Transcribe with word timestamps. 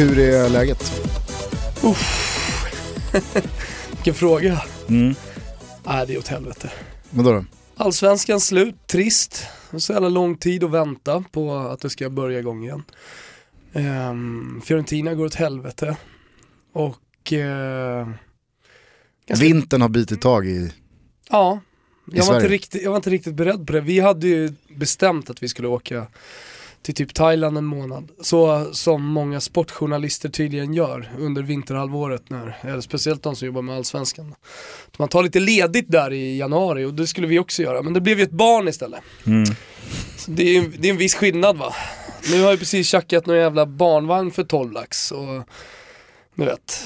Hur 0.00 0.18
är 0.18 0.48
läget? 0.48 0.92
Vilken 3.90 4.14
fråga. 4.14 4.62
Mm. 4.88 5.14
Nej, 5.86 6.06
det 6.06 6.14
är 6.14 6.18
åt 6.18 6.28
helvete. 6.28 6.70
Vadå 7.10 7.32
då? 7.32 7.44
Allsvenskan 7.76 8.40
slut, 8.40 8.86
trist. 8.86 9.46
Det 9.70 9.76
är 9.76 9.78
Så 9.78 9.92
jävla 9.92 10.08
lång 10.08 10.36
tid 10.36 10.64
att 10.64 10.70
vänta 10.70 11.24
på 11.32 11.54
att 11.56 11.80
det 11.80 11.90
ska 11.90 12.10
börja 12.10 12.38
igång 12.38 12.64
igen. 12.64 12.82
Ehm, 13.72 14.60
Fiorentina 14.64 15.14
går 15.14 15.24
åt 15.24 15.34
helvete. 15.34 15.96
Och 16.72 17.32
eh, 17.32 18.08
Ganska- 19.26 19.44
Vintern 19.44 19.82
har 19.82 19.88
bitit 19.88 20.20
tag 20.20 20.46
i... 20.46 20.72
ja, 21.30 21.60
jag 22.12 22.26
var, 22.26 22.40
riktigt, 22.40 22.82
jag 22.82 22.90
var 22.90 22.96
inte 22.96 23.10
riktigt 23.10 23.34
beredd 23.34 23.66
på 23.66 23.72
det. 23.72 23.80
Vi 23.80 24.00
hade 24.00 24.28
ju 24.28 24.52
bestämt 24.76 25.30
att 25.30 25.42
vi 25.42 25.48
skulle 25.48 25.68
åka 25.68 26.06
till 26.82 26.94
typ 26.94 27.14
Thailand 27.14 27.58
en 27.58 27.64
månad. 27.64 28.08
Så 28.20 28.68
som 28.72 29.04
många 29.04 29.40
sportjournalister 29.40 30.28
tydligen 30.28 30.74
gör 30.74 31.12
under 31.18 31.42
vinterhalvåret, 31.42 32.30
när, 32.30 32.58
eller 32.62 32.80
speciellt 32.80 33.22
de 33.22 33.36
som 33.36 33.46
jobbar 33.46 33.62
med 33.62 33.76
allsvenskan. 33.76 34.34
Man 34.98 35.08
tar 35.08 35.22
lite 35.22 35.40
ledigt 35.40 35.90
där 35.90 36.12
i 36.12 36.38
januari 36.38 36.84
och 36.84 36.94
det 36.94 37.06
skulle 37.06 37.26
vi 37.26 37.38
också 37.38 37.62
göra, 37.62 37.82
men 37.82 37.92
det 37.92 38.00
blev 38.00 38.18
ju 38.18 38.24
ett 38.24 38.30
barn 38.30 38.68
istället. 38.68 39.00
Så 40.16 40.30
det, 40.30 40.56
är, 40.56 40.70
det 40.78 40.88
är 40.88 40.92
en 40.92 40.98
viss 40.98 41.14
skillnad 41.14 41.58
va. 41.58 41.74
Nu 42.30 42.42
har 42.42 42.50
jag 42.50 42.58
precis 42.58 42.88
tjackat 42.88 43.26
någon 43.26 43.36
jävla 43.36 43.66
barnvagn 43.66 44.30
för 44.30 44.44
12 44.44 44.72
lax 44.72 45.12
och 45.12 45.48
du 46.34 46.44
vet, 46.44 46.84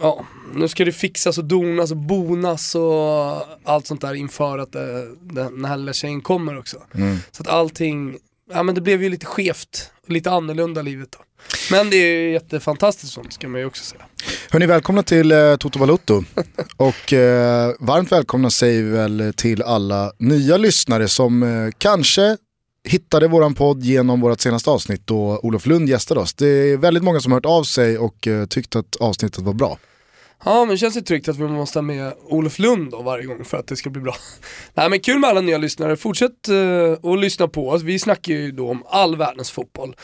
ja, 0.00 0.26
nu 0.54 0.68
ska 0.68 0.84
det 0.84 0.92
fixas 0.92 1.38
och 1.38 1.44
donas 1.44 1.90
och 1.90 1.96
bonas 1.96 2.74
och 2.74 3.42
allt 3.64 3.86
sånt 3.86 4.00
där 4.00 4.14
inför 4.14 4.58
att 4.58 4.72
det, 4.72 5.08
den 5.20 5.64
här 5.64 5.76
lilla 5.76 5.92
tjejen 5.92 6.20
kommer 6.20 6.58
också. 6.58 6.76
Mm. 6.94 7.16
Så 7.30 7.42
att 7.42 7.48
allting, 7.48 8.18
ja 8.50 8.62
men 8.62 8.74
det 8.74 8.80
blev 8.80 9.02
ju 9.02 9.08
lite 9.08 9.26
skevt 9.26 9.90
och 10.06 10.10
lite 10.10 10.30
annorlunda 10.30 10.82
livet 10.82 11.08
då. 11.12 11.18
Men 11.70 11.90
det 11.90 11.96
är 11.96 12.20
ju 12.20 12.32
jättefantastiskt 12.32 13.12
sånt 13.12 13.32
ska 13.32 13.48
man 13.48 13.60
ju 13.60 13.66
också 13.66 13.84
säga. 13.84 14.02
Hörni, 14.50 14.66
välkomna 14.66 15.02
till 15.02 15.32
eh, 15.32 15.56
Toto 15.56 15.78
Balotto. 15.78 16.24
Och 16.76 17.12
eh, 17.12 17.72
varmt 17.80 18.12
välkomna 18.12 18.50
säger 18.50 18.82
vi 18.82 18.90
väl 18.90 19.32
till 19.36 19.62
alla 19.62 20.12
nya 20.18 20.56
lyssnare 20.56 21.08
som 21.08 21.42
eh, 21.42 21.70
kanske 21.78 22.36
hittade 22.84 23.28
våran 23.28 23.54
podd 23.54 23.82
genom 23.82 24.20
vårt 24.20 24.40
senaste 24.40 24.70
avsnitt 24.70 25.02
då 25.04 25.40
Olof 25.42 25.66
Lund 25.66 25.88
gästade 25.88 26.20
oss. 26.20 26.34
Det 26.34 26.46
är 26.46 26.76
väldigt 26.76 27.02
många 27.02 27.20
som 27.20 27.32
har 27.32 27.36
hört 27.36 27.46
av 27.46 27.64
sig 27.64 27.98
och 27.98 28.26
eh, 28.26 28.46
tyckt 28.46 28.76
att 28.76 28.96
avsnittet 28.96 29.38
var 29.44 29.52
bra. 29.52 29.78
Ja 30.44 30.60
men 30.60 30.68
det 30.68 30.78
känns 30.78 30.96
ju 30.96 31.00
tryggt 31.00 31.28
att 31.28 31.36
vi 31.36 31.48
måste 31.48 31.78
ha 31.78 31.82
med 31.82 32.12
Olof 32.24 32.58
Lund 32.58 32.90
då 32.90 33.02
varje 33.02 33.24
gång 33.26 33.44
för 33.44 33.56
att 33.56 33.66
det 33.66 33.76
ska 33.76 33.90
bli 33.90 34.02
bra. 34.02 34.14
Nej 34.74 34.90
men 34.90 35.00
kul 35.00 35.18
med 35.18 35.30
alla 35.30 35.40
nya 35.40 35.58
lyssnare, 35.58 35.96
fortsätt 35.96 36.48
uh, 36.50 36.92
att 36.92 37.18
lyssna 37.18 37.48
på 37.48 37.68
oss. 37.68 37.82
Vi 37.82 37.98
snackar 37.98 38.32
ju 38.32 38.50
då 38.50 38.70
om 38.70 38.82
all 38.86 39.16
världens 39.16 39.50
fotboll. 39.50 39.96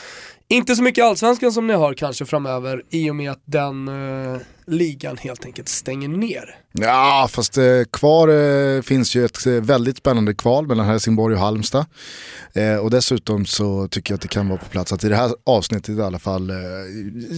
Inte 0.47 0.75
så 0.75 0.83
mycket 0.83 1.05
allsvenskan 1.05 1.51
som 1.51 1.67
ni 1.67 1.73
har 1.73 1.93
kanske 1.93 2.25
framöver 2.25 2.83
i 2.89 3.09
och 3.09 3.15
med 3.15 3.31
att 3.31 3.41
den 3.45 3.87
eh, 3.87 4.37
ligan 4.67 5.17
helt 5.17 5.45
enkelt 5.45 5.69
stänger 5.69 6.07
ner. 6.07 6.55
Ja, 6.71 7.27
fast 7.31 7.57
eh, 7.57 7.63
kvar 7.91 8.27
eh, 8.27 8.81
finns 8.81 9.15
ju 9.15 9.25
ett 9.25 9.45
eh, 9.45 9.53
väldigt 9.53 9.97
spännande 9.97 10.33
kval 10.33 10.67
mellan 10.67 10.85
Helsingborg 10.85 11.35
och 11.35 11.41
Halmstad. 11.41 11.85
Eh, 12.53 12.75
och 12.75 12.91
dessutom 12.91 13.45
så 13.45 13.87
tycker 13.87 14.11
jag 14.11 14.15
att 14.15 14.21
det 14.21 14.27
kan 14.27 14.49
vara 14.49 14.59
på 14.59 14.65
plats 14.65 14.93
att 14.93 15.03
i 15.03 15.09
det 15.09 15.15
här 15.15 15.31
avsnittet 15.45 15.97
i 15.97 16.01
alla 16.01 16.19
fall 16.19 16.49
eh, 16.49 16.55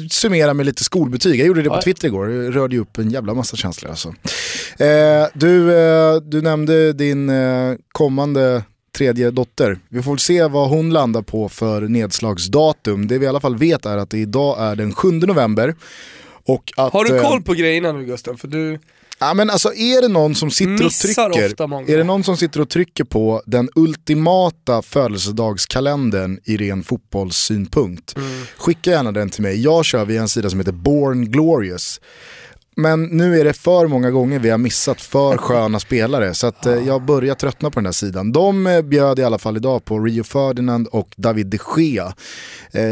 summera 0.09 0.53
med 0.53 0.65
lite 0.65 0.83
skolbetyg. 0.83 1.39
Jag 1.39 1.47
gjorde 1.47 1.61
det 1.61 1.69
på. 1.69 1.81
Twitter 1.81 2.07
igår, 2.07 2.27
det 2.27 2.51
rörde 2.51 2.75
ju 2.75 2.81
upp 2.81 2.97
en 2.97 3.09
jävla 3.09 3.33
massa 3.33 3.57
känslor 3.57 3.89
alltså. 3.91 4.09
Eh, 4.83 5.27
du, 5.33 5.69
du 6.23 6.41
nämnde 6.41 6.93
din 6.93 7.31
kommande 7.91 8.63
tredje 8.95 9.31
dotter. 9.31 9.79
Vi 9.89 10.01
får 10.01 10.17
se 10.17 10.47
vad 10.47 10.69
hon 10.69 10.89
landar 10.89 11.21
på 11.21 11.49
för 11.49 11.81
nedslagsdatum. 11.81 13.07
Det 13.07 13.17
vi 13.17 13.25
i 13.25 13.29
alla 13.29 13.39
fall 13.39 13.57
vet 13.57 13.85
är 13.85 13.97
att 13.97 14.09
det 14.09 14.17
idag 14.17 14.59
är 14.59 14.75
den 14.75 14.93
7 14.93 15.11
november. 15.11 15.75
Och 16.47 16.71
att, 16.77 16.93
Har 16.93 17.05
du 17.05 17.15
eh, 17.15 17.21
koll 17.21 17.41
på 17.41 17.53
grejerna 17.53 17.91
nu 17.91 18.05
Gustav? 18.05 18.35
För 18.37 18.47
du 18.47 18.79
Ja 19.19 19.33
men 19.33 19.49
alltså 19.49 19.73
är 19.73 20.01
det 20.01 20.07
någon 20.07 20.35
som 20.35 20.51
sitter 20.51 20.85
och 20.85 20.91
trycker, 20.91 21.91
är 21.91 21.97
det 21.97 22.03
någon 22.03 22.23
som 22.23 22.37
sitter 22.37 22.61
och 22.61 22.69
trycker 22.69 23.03
på 23.03 23.41
den 23.45 23.69
ultimata 23.75 24.81
födelsedagskalendern 24.81 26.39
i 26.43 26.57
ren 26.57 26.83
fotbollssynpunkt, 26.83 28.17
Mm. 28.17 28.29
skicka 28.57 28.91
gärna 28.91 29.11
den 29.11 29.29
till 29.29 29.41
mig. 29.41 29.61
Jag 29.61 29.85
kör 29.85 30.05
via 30.05 30.21
en 30.21 30.29
sida 30.29 30.49
som 30.49 30.59
heter 30.59 30.71
Born 30.71 31.31
Glorious. 31.31 32.01
Men 32.77 33.03
nu 33.03 33.39
är 33.39 33.45
det 33.45 33.53
för 33.53 33.87
många 33.87 34.11
gånger 34.11 34.39
vi 34.39 34.49
har 34.49 34.57
missat 34.57 35.01
för 35.01 35.37
sköna 35.45 35.79
spelare 35.79 36.33
så 36.33 36.47
att 36.47 36.65
eh, 36.65 36.73
jag 36.87 37.01
börjar 37.05 37.35
tröttna 37.35 37.69
på 37.71 37.79
den 37.79 37.85
här 37.85 37.91
sidan. 37.93 38.31
De 38.31 38.67
eh, 38.67 38.81
bjöd 38.81 39.19
i 39.19 39.23
alla 39.23 39.37
fall 39.37 39.57
idag 39.57 39.85
på 39.85 39.99
Rio 39.99 40.23
Ferdinand 40.23 40.87
och 40.87 41.09
David 41.17 41.47
de 41.47 41.59
Gea. 41.77 42.13
Eh, 42.71 42.83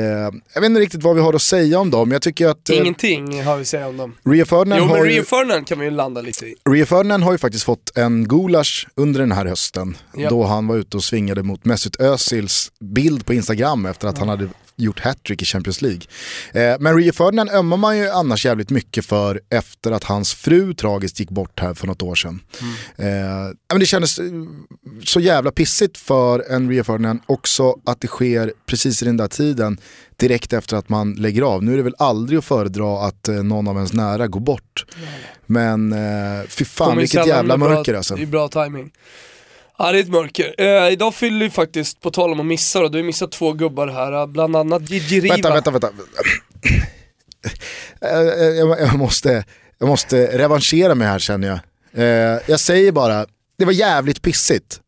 jag 0.54 0.62
vet 0.62 0.64
inte 0.64 0.80
riktigt 0.82 1.04
vad 1.04 1.16
vi 1.16 1.22
har 1.22 1.34
att 1.34 1.42
säga 1.42 1.80
om 1.80 1.90
dem. 1.92 2.12
Jag 2.12 2.22
tycker 2.22 2.48
att 2.48 2.70
eh, 2.70 2.78
Ingenting 2.78 3.44
har 3.44 3.56
vi 3.56 3.62
att 3.62 3.68
säga 3.68 3.88
om 3.88 3.98
dem. 3.98 4.16
Rio 4.26 4.46
Ferdinand 4.46 4.82
Jo 4.82 4.88
har 4.88 4.98
men 4.98 5.06
ju- 5.10 5.12
Rio 5.16 5.24
Ferdinand 5.24 5.68
kan 5.68 5.80
vi 5.80 5.86
ju 5.86 5.92
landa 5.92 6.22
lite 6.22 6.46
i. 6.46 6.56
Rio 6.70 6.86
Ferdinand 6.86 7.24
har 7.24 7.32
ju 7.32 7.38
faktiskt 7.38 7.64
fått 7.64 7.98
en 7.98 8.28
gulasch 8.28 8.88
under 8.96 9.20
den 9.20 9.32
här 9.32 9.46
hösten. 9.46 9.98
Ja. 10.18 10.30
Då 10.30 10.44
han 10.44 10.68
var 10.68 10.76
ute 10.76 10.98
och 10.98 11.04
svingade 11.04 11.44
mot 11.44 11.66
Mesut 11.66 11.96
Özils 12.02 12.72
bild 12.80 13.26
på 13.26 13.34
Instagram 13.34 13.86
efter 13.86 14.08
att 14.08 14.18
han 14.18 14.30
hade 14.30 14.50
gjort 14.76 15.00
hattrick 15.00 15.42
i 15.42 15.46
Champions 15.46 15.82
League. 15.82 16.02
Eh, 16.54 16.76
men 16.80 16.98
Rio 16.98 17.14
Ferdinand 17.14 17.50
ömmar 17.50 17.78
man 17.78 17.98
ju 17.98 18.10
annars 18.10 18.46
jävligt 18.46 18.70
mycket 18.70 19.06
för 19.06 19.42
efter 19.50 19.92
att 19.92 20.04
hans 20.04 20.34
fru 20.34 20.74
tragiskt 20.74 21.20
gick 21.20 21.30
bort 21.30 21.60
här 21.60 21.74
för 21.74 21.88
något 21.88 22.02
år 22.02 22.16
sedan. 22.16 22.40
Eh, 22.96 23.06
men 23.72 23.80
det 23.80 23.86
kändes 23.86 24.20
eh, 24.20 24.26
så 25.06 25.20
jävla 25.20 25.52
pissigt 25.52 25.98
för 25.98 26.52
en 26.52 26.70
Rio 26.70 26.84
Ferdinand 26.84 27.20
också 27.26 27.76
att 27.86 28.02
det 28.02 28.08
sker 28.08 28.54
precis 28.66 29.02
i 29.02 29.06
den 29.06 29.18
där 29.18 29.28
tiden 29.28 29.78
direkt 30.18 30.54
efter 30.54 30.78
att 30.78 30.90
man 30.90 31.14
lägger 31.14 31.42
av. 31.42 31.64
Nu 31.64 31.74
är 31.74 31.78
det 31.78 31.84
väl 31.84 31.96
aldrig 32.00 32.40
att 32.40 32.46
föredra 32.46 33.08
att 33.08 33.28
eh, 33.28 33.36
någon 33.36 33.68
av 33.68 33.76
ens 33.76 33.94
nära 33.94 34.28
går 34.28 34.40
bort. 34.40 34.86
Men 35.46 35.94
eh, 35.94 36.48
fy 36.48 36.66
fan 36.66 36.98
vilket 36.98 37.28
jävla 37.28 37.58
mörker 37.58 37.92
bra, 37.92 37.98
alltså. 37.98 38.16
Det 38.16 38.22
är 38.22 38.26
bra 38.26 38.48
timing. 38.48 38.92
Ja 39.84 39.92
det 39.92 39.98
är 39.98 40.02
ett 40.02 40.10
mörker. 40.10 40.56
Eh, 40.58 40.92
idag 40.92 41.16
fyller 41.16 41.46
ju 41.46 41.50
faktiskt, 41.50 42.02
på 42.02 42.12
tal 42.12 42.32
om 42.32 42.40
att 42.40 42.46
missa 42.46 42.80
då, 42.80 42.90
du 42.90 42.98
har 42.98 43.04
missat 43.04 43.32
två 43.32 43.54
gubbar 43.54 43.88
här, 43.88 44.12
eh, 44.12 44.28
bland 44.28 44.56
annat 44.56 44.90
Gigi 44.90 45.22
Riva. 45.22 45.34
Vänta, 45.34 45.72
vänta, 45.72 45.72
vänta. 45.72 45.88
Eh, 48.02 48.20
eh, 48.20 48.44
jag, 48.44 48.80
jag, 48.80 48.98
måste, 48.98 49.46
jag 49.80 49.88
måste 49.88 50.38
revanschera 50.38 50.96
mig 50.96 51.08
här 51.08 51.20
känner 51.20 51.48
jag. 51.48 51.60
Eh, 51.94 52.40
jag 52.48 52.60
säger 52.60 52.92
bara, 52.92 53.26
det 53.58 53.66
var 53.66 53.72
jävligt 53.72 54.22
pissigt. 54.22 54.80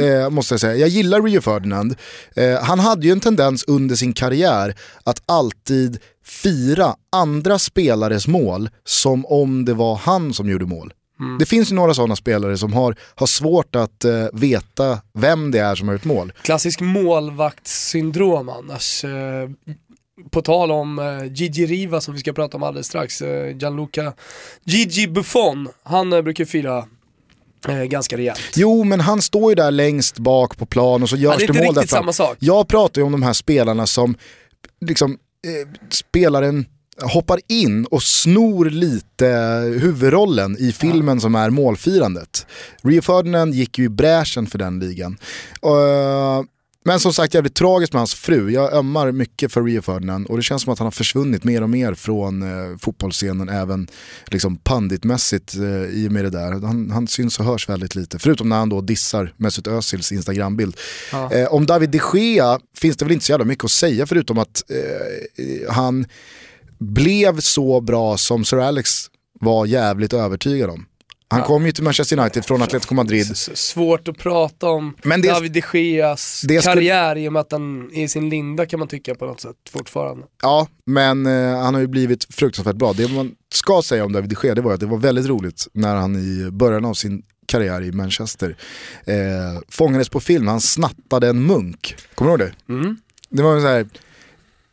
Eh, 0.00 0.30
måste 0.30 0.54
jag 0.54 0.60
säga. 0.60 0.76
Jag 0.76 0.88
gillar 0.88 1.22
Rio 1.22 1.40
Ferdinand. 1.40 1.96
Eh, 2.36 2.62
han 2.62 2.78
hade 2.78 3.06
ju 3.06 3.12
en 3.12 3.20
tendens 3.20 3.64
under 3.64 3.94
sin 3.94 4.12
karriär 4.12 4.74
att 5.04 5.22
alltid 5.26 5.98
fira 6.24 6.94
andra 7.12 7.58
spelares 7.58 8.28
mål 8.28 8.68
som 8.84 9.26
om 9.26 9.64
det 9.64 9.74
var 9.74 9.96
han 9.96 10.34
som 10.34 10.48
gjorde 10.48 10.66
mål. 10.66 10.92
Det 11.38 11.46
finns 11.46 11.70
ju 11.72 11.74
några 11.74 11.94
sådana 11.94 12.16
spelare 12.16 12.58
som 12.58 12.72
har, 12.72 12.96
har 13.14 13.26
svårt 13.26 13.76
att 13.76 14.04
eh, 14.04 14.26
veta 14.32 15.00
vem 15.14 15.50
det 15.50 15.58
är 15.58 15.74
som 15.74 15.88
har 15.88 15.94
gjort 15.94 16.04
mål. 16.04 16.32
Klassisk 16.42 16.80
målvaktssyndrom 16.80 18.48
annars. 18.48 19.04
Eh, 19.04 19.48
på 20.30 20.42
tal 20.42 20.70
om 20.70 20.98
eh, 20.98 21.32
Gigi 21.32 21.66
Riva 21.66 22.00
som 22.00 22.14
vi 22.14 22.20
ska 22.20 22.32
prata 22.32 22.56
om 22.56 22.62
alldeles 22.62 22.86
strax, 22.86 23.22
eh, 23.22 23.56
Gianluca 23.56 24.12
Gigi 24.64 25.08
Buffon, 25.08 25.68
han 25.82 26.12
eh, 26.12 26.22
brukar 26.22 26.44
fira 26.44 26.84
ganska 27.88 28.16
rejält. 28.16 28.40
Jo, 28.56 28.84
men 28.84 29.00
han 29.00 29.22
står 29.22 29.50
ju 29.50 29.54
där 29.54 29.70
längst 29.70 30.18
bak 30.18 30.56
på 30.58 30.66
plan 30.66 31.02
och 31.02 31.08
så 31.08 31.16
görs 31.16 31.36
Ja, 31.40 31.46
det 31.46 31.52
det, 31.52 31.64
mål 31.64 31.74
där 31.74 31.80
riktigt 31.82 31.90
fram. 31.90 32.02
samma 32.02 32.12
sak. 32.12 32.36
Jag 32.40 32.68
pratar 32.68 33.00
ju 33.00 33.06
om 33.06 33.12
de 33.12 33.22
här 33.22 33.32
spelarna 33.32 33.86
som 33.86 34.16
liksom 34.80 35.12
eh, 35.12 35.68
spelaren 35.90 36.66
hoppar 37.02 37.40
in 37.48 37.84
och 37.84 38.02
snor 38.02 38.64
lite 38.64 39.26
huvudrollen 39.80 40.56
i 40.58 40.72
filmen 40.72 41.20
som 41.20 41.34
är 41.34 41.50
målfirandet. 41.50 42.46
Rio 42.82 43.02
Ferdinand 43.02 43.54
gick 43.54 43.78
ju 43.78 43.84
i 43.84 43.88
bräschen 43.88 44.46
för 44.46 44.58
den 44.58 44.78
ligan. 44.78 45.18
Eh, 45.62 46.42
men 46.86 47.00
som 47.00 47.12
sagt 47.12 47.34
jävligt 47.34 47.54
tragiskt 47.54 47.92
med 47.92 48.00
hans 48.00 48.14
fru. 48.14 48.50
Jag 48.50 48.72
ömmar 48.72 49.12
mycket 49.12 49.52
för 49.52 49.62
Rio 49.62 49.82
Ferdinand 49.82 50.26
och 50.26 50.36
det 50.36 50.42
känns 50.42 50.62
som 50.62 50.72
att 50.72 50.78
han 50.78 50.86
har 50.86 50.90
försvunnit 50.90 51.44
mer 51.44 51.62
och 51.62 51.70
mer 51.70 51.94
från 51.94 52.42
eh, 52.42 52.78
fotbollsscenen 52.78 53.48
även 53.48 53.88
liksom 54.26 54.56
panditmässigt 54.56 55.54
eh, 55.54 55.84
i 55.84 56.08
och 56.08 56.12
med 56.12 56.24
det 56.24 56.30
där. 56.30 56.66
Han, 56.66 56.90
han 56.90 57.06
syns 57.06 57.38
och 57.38 57.44
hörs 57.44 57.68
väldigt 57.68 57.94
lite, 57.94 58.18
förutom 58.18 58.48
när 58.48 58.56
han 58.56 58.68
då 58.68 58.80
dissar 58.80 59.32
Mesut 59.36 59.66
Özils 59.66 60.12
Instagrambild. 60.12 60.76
Ja. 61.12 61.32
Eh, 61.32 61.46
om 61.46 61.66
David 61.66 61.90
de 61.90 62.00
Gea 62.14 62.58
finns 62.76 62.96
det 62.96 63.04
väl 63.04 63.12
inte 63.12 63.24
så 63.24 63.32
jävla 63.32 63.44
mycket 63.44 63.64
att 63.64 63.70
säga 63.70 64.06
förutom 64.06 64.38
att 64.38 64.64
eh, 64.70 65.74
han 65.74 66.06
blev 66.92 67.40
så 67.40 67.80
bra 67.80 68.16
som 68.16 68.44
Sir 68.44 68.58
Alex 68.58 68.90
var 69.40 69.66
jävligt 69.66 70.12
övertygad 70.12 70.70
om. 70.70 70.86
Han 71.28 71.40
Ja. 71.40 71.46
kom 71.46 71.66
ju 71.66 71.72
till 71.72 71.84
Manchester 71.84 72.18
United 72.18 72.44
från 72.44 72.62
Atletico 72.62 72.94
Madrid. 72.94 73.30
S- 73.32 73.50
Svårt 73.56 74.08
att 74.08 74.18
prata 74.18 74.68
om 74.68 74.94
Men 75.02 75.20
det- 75.22 75.28
David 75.28 75.52
de 75.52 75.62
Geas 75.78 76.42
det 76.48 76.60
skulle- 76.62 76.74
karriär 76.74 77.16
i 77.18 77.28
och 77.28 77.32
med 77.32 77.40
att 77.40 77.52
han 77.52 77.90
är 77.94 78.02
i 78.04 78.08
sin 78.08 78.28
linda 78.28 78.66
kan 78.66 78.78
man 78.78 78.88
tycka 78.88 79.14
på 79.14 79.26
något 79.26 79.40
sätt 79.40 79.56
fortfarande. 79.70 80.26
Ja, 80.42 80.68
men 80.86 81.26
eh, 81.26 81.58
han 81.62 81.74
har 81.74 81.80
ju 81.80 81.86
blivit 81.86 82.34
fruktansvärt 82.34 82.76
bra. 82.76 82.92
Det 82.92 83.08
man 83.12 83.34
ska 83.54 83.82
säga 83.82 84.04
om 84.04 84.12
David 84.12 84.30
de 84.30 84.36
Gea 84.46 84.54
det 84.54 84.60
var 84.60 84.74
att 84.74 84.80
det 84.80 84.86
var 84.86 84.98
väldigt 84.98 85.26
roligt 85.26 85.66
när 85.72 85.94
han 85.96 86.16
i 86.16 86.50
början 86.50 86.84
av 86.84 86.94
sin 86.94 87.22
karriär 87.46 87.82
i 87.82 87.92
Manchester 87.92 88.56
eh, 89.06 89.14
fångades 89.68 90.08
på 90.08 90.20
film 90.20 90.48
han 90.48 90.60
snattade 90.60 91.28
en 91.28 91.42
munk. 91.46 91.94
Kommer 92.14 92.36
du 92.38 92.44
ihåg 92.44 92.52
det? 92.68 92.72
Mm. 92.72 92.96
Det 93.28 93.42
var 93.42 93.60
så 93.60 93.66
här, 93.66 93.86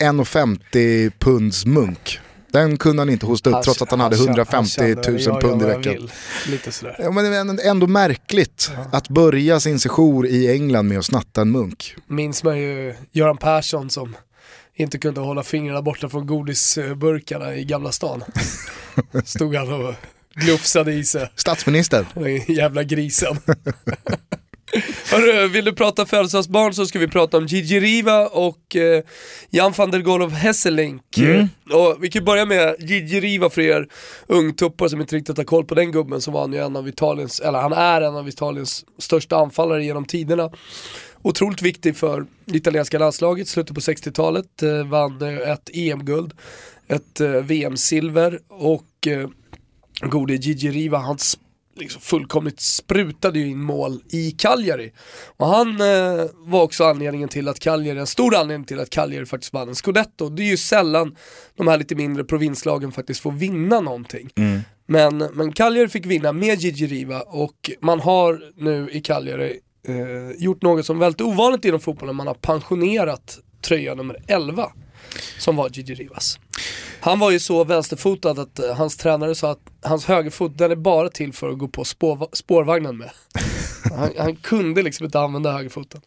1,50 0.01 1.11
punds 1.19 1.65
munk. 1.65 2.19
Den 2.51 2.77
kunde 2.77 3.01
han 3.01 3.09
inte 3.09 3.25
hosta 3.25 3.49
upp 3.49 3.63
trots 3.63 3.81
att 3.81 3.91
han 3.91 3.99
hade 3.99 4.15
150 4.15 4.95
000 5.27 5.41
pund 5.41 5.61
i 5.61 5.65
veckan. 5.65 6.09
Lite 6.47 6.71
sådär. 6.71 6.95
Ja, 6.99 7.11
men 7.11 7.55
det 7.55 7.63
är 7.63 7.69
ändå 7.69 7.87
märkligt 7.87 8.71
att 8.91 9.09
börja 9.09 9.59
sin 9.59 9.79
sejour 9.79 10.27
i 10.27 10.51
England 10.51 10.87
med 10.87 10.99
att 10.99 11.05
snatta 11.05 11.41
en 11.41 11.51
munk. 11.51 11.95
Minns 12.07 12.43
man 12.43 12.59
ju 12.59 12.95
Göran 13.11 13.37
Persson 13.37 13.89
som 13.89 14.15
inte 14.75 14.97
kunde 14.97 15.21
hålla 15.21 15.43
fingrarna 15.43 15.81
borta 15.81 16.09
från 16.09 16.27
godisburkarna 16.27 17.55
i 17.55 17.65
Gamla 17.65 17.91
stan. 17.91 18.23
Stod 19.25 19.55
han 19.55 19.73
och 19.73 19.93
glufsade 20.35 20.93
i 20.93 21.03
sig. 21.03 21.31
Statsminister. 21.35 22.05
Jävla 22.47 22.83
grisen. 22.83 23.37
Hörru, 25.11 25.47
vill 25.47 25.65
du 25.65 25.73
prata 25.73 26.05
födelsedagsbarn 26.05 26.73
så 26.73 26.85
ska 26.85 26.99
vi 26.99 27.07
prata 27.07 27.37
om 27.37 27.45
Gigi 27.45 27.79
Riva 27.79 28.27
och 28.27 28.75
eh, 28.75 29.03
Jan 29.49 29.73
van 29.77 29.91
der 29.91 29.99
Golov 29.99 30.31
Hesselink. 30.31 31.17
Mm. 31.17 31.49
Och 31.71 31.97
vi 31.99 32.09
kan 32.09 32.25
börja 32.25 32.45
med 32.45 32.75
Gigi 32.79 33.19
Riva 33.19 33.49
för 33.49 33.61
er 33.61 33.87
ungtuppar 34.27 34.87
som 34.87 35.01
inte 35.01 35.15
riktigt 35.15 35.37
har 35.37 35.43
koll 35.43 35.65
på 35.65 35.75
den 35.75 35.91
gubben 35.91 36.21
så 36.21 36.31
var 36.31 36.41
han 36.41 36.53
ju 36.53 36.59
en 36.59 36.75
av 36.75 36.87
Italiens, 36.87 37.39
eller 37.39 37.59
han 37.59 37.73
är 37.73 38.01
en 38.01 38.15
av 38.15 38.29
Italiens 38.29 38.85
största 38.97 39.37
anfallare 39.37 39.85
genom 39.85 40.05
tiderna. 40.05 40.49
Otroligt 41.21 41.61
viktig 41.61 41.97
för 41.97 42.25
det 42.45 42.57
italienska 42.57 42.99
landslaget, 42.99 43.47
slutet 43.47 43.75
på 43.75 43.81
60-talet, 43.81 44.63
eh, 44.63 44.87
vann 44.87 45.21
ett 45.21 45.69
EM-guld, 45.73 46.33
ett 46.87 47.21
eh, 47.21 47.29
VM-silver 47.29 48.39
och 48.47 49.07
eh, 49.07 49.29
gode 50.01 50.33
Gigi 50.33 50.71
Riva, 50.71 50.97
han 50.97 51.17
liksom 51.75 52.01
fullkomligt 52.01 52.59
sprutade 52.59 53.39
ju 53.39 53.47
in 53.47 53.61
mål 53.63 54.01
i 54.09 54.31
Cagliari. 54.31 54.91
Och 55.37 55.47
han 55.47 55.81
eh, 55.81 56.25
var 56.37 56.61
också 56.61 56.83
anledningen 56.83 57.29
till 57.29 57.47
att 57.47 57.59
Cagliari, 57.59 57.99
en 57.99 58.07
stor 58.07 58.35
anledning 58.35 58.65
till 58.65 58.79
att 58.79 58.89
Cagliari 58.89 59.25
faktiskt 59.25 59.53
vann 59.53 59.69
en 59.69 59.75
scudetto. 59.75 60.29
Det 60.29 60.43
är 60.43 60.49
ju 60.49 60.57
sällan 60.57 61.15
de 61.57 61.67
här 61.67 61.77
lite 61.77 61.95
mindre 61.95 62.23
provinslagen 62.23 62.91
faktiskt 62.91 63.21
får 63.21 63.31
vinna 63.31 63.79
någonting. 63.79 64.29
Mm. 64.35 64.59
Men, 64.85 65.17
men 65.17 65.51
Cagliari 65.51 65.87
fick 65.87 66.05
vinna 66.05 66.31
med 66.31 66.59
Gigi 66.59 66.87
Riva 66.87 67.21
och 67.21 67.71
man 67.81 67.99
har 67.99 68.51
nu 68.55 68.89
i 68.91 69.01
Cagliari 69.01 69.59
eh, 69.87 70.43
gjort 70.43 70.61
något 70.61 70.85
som 70.85 70.95
är 70.95 70.99
väldigt 70.99 71.21
ovanligt 71.21 71.65
inom 71.65 71.79
fotbollen, 71.79 72.15
man 72.15 72.27
har 72.27 72.33
pensionerat 72.33 73.39
tröja 73.61 73.95
nummer 73.95 74.17
11 74.27 74.71
som 75.39 75.55
var 75.55 75.69
Gigi 75.69 75.95
Rivas. 75.95 76.39
Han 76.99 77.19
var 77.19 77.31
ju 77.31 77.39
så 77.39 77.63
vänsterfotad 77.63 78.31
att 78.31 78.59
uh, 78.59 78.73
hans 78.73 78.97
tränare 78.97 79.35
sa 79.35 79.51
att 79.51 79.59
hans 79.81 80.05
högerfot 80.05 80.57
den 80.57 80.71
är 80.71 80.75
bara 80.75 81.09
till 81.09 81.33
för 81.33 81.49
att 81.49 81.57
gå 81.57 81.67
på 81.67 81.85
spår, 81.85 82.29
spårvagnen 82.33 82.97
med. 82.97 83.11
han, 83.97 84.09
han, 84.17 84.35
kunde 84.35 84.81
liksom 84.83 85.05
inte 85.05 85.19
använda 85.19 85.51
högerfoten. 85.51 86.01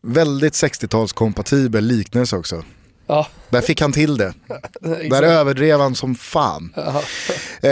Väldigt 0.00 0.54
60-talskompatibel 0.54 1.80
liknelse 1.80 2.36
också. 2.36 2.64
Ja. 3.06 3.26
Där 3.48 3.60
fick 3.60 3.80
han 3.80 3.92
till 3.92 4.16
det. 4.16 4.34
Där 5.10 5.22
överdrev 5.22 5.80
han 5.80 5.94
som 5.94 6.14
fan. 6.14 6.74
eh, 7.62 7.70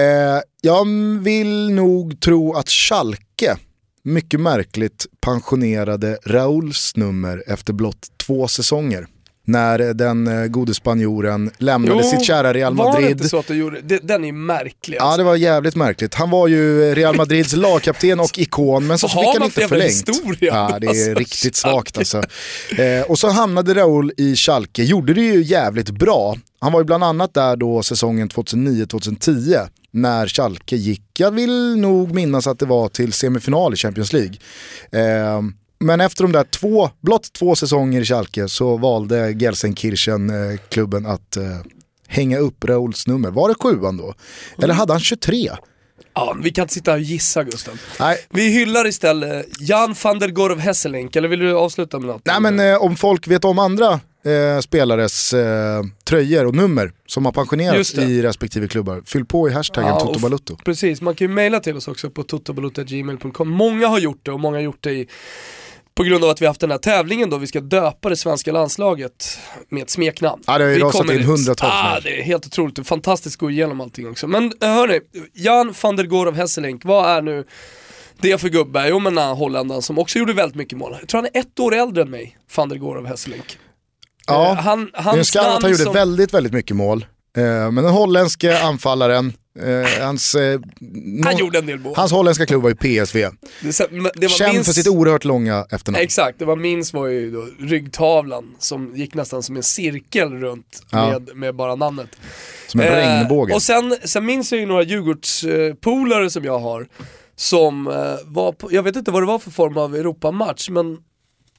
jag 0.61 0.89
vill 1.21 1.71
nog 1.71 2.21
tro 2.21 2.55
att 2.55 2.69
Schalke 2.69 3.57
mycket 4.03 4.41
märkligt 4.41 5.07
pensionerade 5.21 6.19
Rauls 6.27 6.93
nummer 6.97 7.45
efter 7.47 7.73
blott 7.73 8.07
två 8.17 8.49
säsonger 8.49 9.07
när 9.49 9.79
den 9.79 10.27
eh, 10.27 10.47
gode 10.47 10.75
spanjoren 10.75 11.51
lämnade 11.59 12.01
jo, 12.03 12.11
sitt 12.11 12.25
kära 12.25 12.53
Real 12.53 12.75
Madrid. 12.75 12.95
Var 12.95 13.03
det 13.03 13.11
inte 13.11 13.29
så 13.29 13.39
att 13.39 13.47
du 13.47 13.55
gjorde 13.55 13.81
det? 13.81 13.99
Den 13.99 14.25
är 14.25 14.33
märklig. 14.33 14.97
Alltså. 14.99 15.13
Ja 15.13 15.17
det 15.17 15.25
var 15.25 15.37
jävligt 15.37 15.77
märkligt. 15.77 16.15
Han 16.15 16.31
var 16.31 16.49
ju 16.49 16.95
Real 16.95 17.17
Madrids 17.17 17.57
lagkapten 17.57 18.21
och 18.21 18.39
ikon 18.39 18.87
men 18.87 18.99
så, 18.99 19.09
så 19.09 19.19
fick 19.19 19.29
han 19.35 19.43
inte 19.43 19.69
förlängt. 19.69 19.91
Historia? 19.91 20.55
Ja 20.55 20.79
det 20.81 20.87
är 20.87 20.89
alltså, 20.89 21.15
riktigt 21.15 21.57
svagt 21.57 21.99
alltså. 21.99 22.23
Eh, 22.79 23.03
och 23.09 23.19
så 23.19 23.29
hamnade 23.29 23.75
Raúl 23.75 24.13
i 24.17 24.37
Schalke, 24.37 24.83
gjorde 24.83 25.15
det 25.15 25.23
ju 25.23 25.43
jävligt 25.43 25.91
bra. 25.91 26.37
Han 26.61 26.73
var 26.73 26.81
ju 26.81 26.85
bland 26.85 27.05
annat 27.05 27.35
där 27.35 27.57
då 27.57 27.83
säsongen 27.83 28.29
2009-2010 28.29 29.69
när 29.91 30.27
Schalke 30.27 30.77
gick, 30.77 31.03
jag 31.19 31.31
vill 31.31 31.77
nog 31.77 32.15
minnas 32.15 32.47
att 32.47 32.59
det 32.59 32.67
var 32.67 32.89
till 32.89 33.13
semifinal 33.13 33.75
i 33.75 33.77
Champions 33.77 34.13
League. 34.13 34.37
Eh, 34.93 35.43
men 35.81 36.01
efter 36.01 36.25
de 36.25 36.33
där 36.33 36.45
två, 36.45 36.91
blott 37.01 37.33
två 37.33 37.57
säsonger 37.57 38.01
i 38.01 38.05
Schalke 38.05 38.49
så 38.49 38.77
valde 38.77 39.33
Gelsenkirchen-klubben 39.33 41.07
eh, 41.07 41.13
att 41.13 41.37
eh, 41.37 41.43
hänga 42.09 42.39
upp 42.39 42.65
Rauls 42.65 43.07
nummer. 43.07 43.31
Var 43.31 43.49
det 43.49 43.55
sjuan 43.55 43.97
då? 43.97 44.15
Eller 44.63 44.75
hade 44.75 44.93
han 44.93 45.01
23? 45.01 45.51
Ja, 46.15 46.37
vi 46.43 46.51
kan 46.51 46.63
inte 46.63 46.75
sitta 46.75 46.93
och 46.93 47.01
gissa 47.01 47.45
Gustav. 47.45 47.81
Nej. 48.01 48.19
Vi 48.31 48.49
hyllar 48.49 48.87
istället 48.87 49.47
Jan 49.61 49.95
van 50.03 50.19
der 50.19 50.29
Gorov 50.29 50.59
Hesselink, 50.59 51.17
eller 51.17 51.29
vill 51.29 51.39
du 51.39 51.57
avsluta 51.57 51.99
med 51.99 52.09
något? 52.09 52.23
Nej 52.25 52.41
men 52.41 52.61
eh, 52.61 52.83
om 52.83 52.97
folk 52.97 53.29
vet 53.29 53.45
om 53.45 53.59
andra 53.59 54.01
eh, 54.25 54.61
spelares 54.61 55.33
eh, 55.33 55.83
tröjor 56.05 56.47
och 56.47 56.55
nummer 56.55 56.93
som 57.07 57.25
har 57.25 57.33
pensionerats 57.33 57.95
i 57.95 58.23
respektive 58.23 58.69
klubbar, 58.69 59.03
fyll 59.07 59.25
på 59.25 59.49
i 59.49 59.53
hashtaggen 59.53 59.91
ja, 59.91 60.01
Toto 60.01 60.57
Precis, 60.65 61.01
man 61.01 61.15
kan 61.15 61.29
ju 61.29 61.35
mejla 61.35 61.61
till 61.61 61.77
oss 61.77 61.89
också 61.89 62.11
på 62.11 62.23
totobalutto.gmail.com. 62.23 63.51
Många 63.51 63.87
har 63.87 63.99
gjort 63.99 64.21
det 64.23 64.33
och 64.33 64.41
många 64.41 64.57
har 64.57 64.63
gjort 64.63 64.83
det 64.83 64.93
i 64.93 65.09
på 65.99 66.05
grund 66.05 66.25
av 66.25 66.31
att 66.31 66.43
vi 66.43 66.47
haft 66.47 66.61
den 66.61 66.71
här 66.71 66.79
tävlingen 66.79 67.31
då, 67.31 67.37
vi 67.37 67.47
ska 67.47 67.61
döpa 67.61 68.09
det 68.09 68.17
svenska 68.17 68.53
landslaget 68.53 69.39
med 69.69 69.83
ett 69.83 69.91
smeknamn. 69.91 70.43
Ja 70.47 70.59
det 70.59 70.65
har 70.65 70.71
ju 70.71 70.79
rasat 70.79 71.11
in 71.11 71.23
hundratals 71.23 71.73
ah, 71.75 72.01
Det 72.01 72.21
är 72.21 72.23
helt 72.23 72.47
otroligt, 72.47 72.87
fantastiskt 72.87 73.37
att 73.37 73.41
gå 73.41 73.51
igenom 73.51 73.81
allting 73.81 74.11
också. 74.11 74.27
Men 74.27 74.53
eh, 74.61 74.69
hörni, 74.69 75.01
Jan 75.33 75.75
van 75.83 75.97
der 75.97 76.05
Goor 76.05 76.29
av 76.29 76.35
Hesselink, 76.35 76.85
vad 76.85 77.11
är 77.11 77.23
nu 77.23 77.45
det 78.21 78.39
för 78.39 78.49
gubbe? 78.49 78.89
Jo 78.89 78.99
men 78.99 79.15
den 79.15 79.37
holländaren 79.37 79.83
som 79.83 79.99
också 79.99 80.19
gjorde 80.19 80.33
väldigt 80.33 80.57
mycket 80.57 80.79
mål. 80.79 80.97
Jag 81.01 81.09
tror 81.09 81.23
han 81.23 81.31
är 81.35 81.41
ett 81.41 81.61
år 81.61 81.75
äldre 81.75 82.03
än 82.03 82.11
mig, 82.11 82.39
van 82.57 82.69
der 82.69 82.77
Goor 82.77 82.99
av 82.99 83.07
Hesselink. 83.07 83.59
Ja, 84.27 84.51
uh, 84.51 84.65
han, 84.65 84.91
det 84.95 85.21
är 85.21 85.23
skarpt 85.23 85.47
att 85.47 85.63
han 85.63 85.71
gjorde 85.71 85.85
som... 85.85 85.93
väldigt, 85.93 86.35
väldigt 86.35 86.53
mycket 86.53 86.77
mål. 86.77 87.07
Uh, 87.39 87.45
men 87.45 87.75
den 87.75 87.93
holländske 87.93 88.63
anfallaren 88.63 89.33
Eh, 89.63 90.05
hans, 90.05 90.35
eh, 90.35 90.61
han 91.25 91.37
gjorde 91.37 91.59
en 91.59 91.67
del 91.67 91.79
mål. 91.79 91.95
Hans 91.97 92.13
holländska 92.13 92.47
klubb 92.47 92.63
var 92.63 92.71
ju 92.71 92.77
PSV. 92.77 93.19
Det, 93.61 93.89
det 94.15 94.29
Känd 94.29 94.53
minst... 94.53 94.67
för 94.67 94.73
sitt 94.73 94.89
oerhört 94.89 95.25
långa 95.25 95.67
efternamn. 95.71 96.03
Exakt, 96.03 96.39
det 96.39 96.45
var 96.45 96.57
minst 96.57 96.95
var 96.95 97.07
ju 97.07 97.31
då 97.31 97.49
ryggtavlan 97.59 98.55
som 98.59 98.97
gick 98.97 99.15
nästan 99.15 99.43
som 99.43 99.57
en 99.57 99.63
cirkel 99.63 100.33
runt 100.33 100.83
ja. 100.91 101.11
med, 101.11 101.37
med 101.37 101.55
bara 101.55 101.75
namnet. 101.75 102.09
Som 102.67 102.81
en 102.81 102.87
eh, 102.87 102.93
regnbåge. 102.93 103.55
Och 103.55 103.63
sen, 103.63 103.97
sen 104.05 104.27
minns 104.27 104.53
jag 104.53 104.61
ju 104.61 104.67
några 104.67 104.83
Djurgårdspolare 104.83 106.31
som 106.31 106.45
jag 106.45 106.59
har. 106.59 106.87
Som 107.37 107.87
eh, 107.87 107.95
var 108.25 108.53
på, 108.53 108.73
jag 108.73 108.83
vet 108.83 108.97
inte 108.97 109.11
vad 109.11 109.23
det 109.23 109.27
var 109.27 109.39
för 109.39 109.51
form 109.51 109.77
av 109.77 109.97
Europamatch, 109.97 110.71
men, 110.71 110.99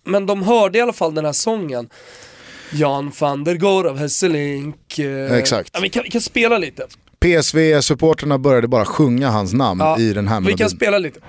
men 0.06 0.25
de 0.25 0.44
hörde 0.44 0.77
i 0.77 0.82
alla 0.82 0.94
fall 0.94 1.15
den 1.15 1.25
här 1.25 1.34
sången. 1.34 1.89
Jan 2.72 3.12
van 3.20 3.44
der 3.44 3.56
Goor 3.56 3.88
av 3.88 3.98
Hesselink. 3.98 5.00
Eh, 5.00 5.34
Exakt. 5.34 5.70
Ja, 5.74 5.79
vi, 5.79 5.89
kan, 5.89 6.03
vi 6.03 6.10
kan 6.10 6.22
spela 6.22 6.58
lite. 6.58 6.88
PSV-supporterna 7.26 8.38
började 8.38 8.68
bara 8.68 8.86
sjunga 8.86 9.30
hans 9.30 9.54
namn 9.54 9.82
ja, 9.82 10.00
i 10.00 10.14
den 10.14 10.28
här 10.28 10.40
melodin. 10.40 10.56
Vi 10.56 10.64
kan 10.64 10.70
spela 10.70 10.98
lite. 10.98 11.20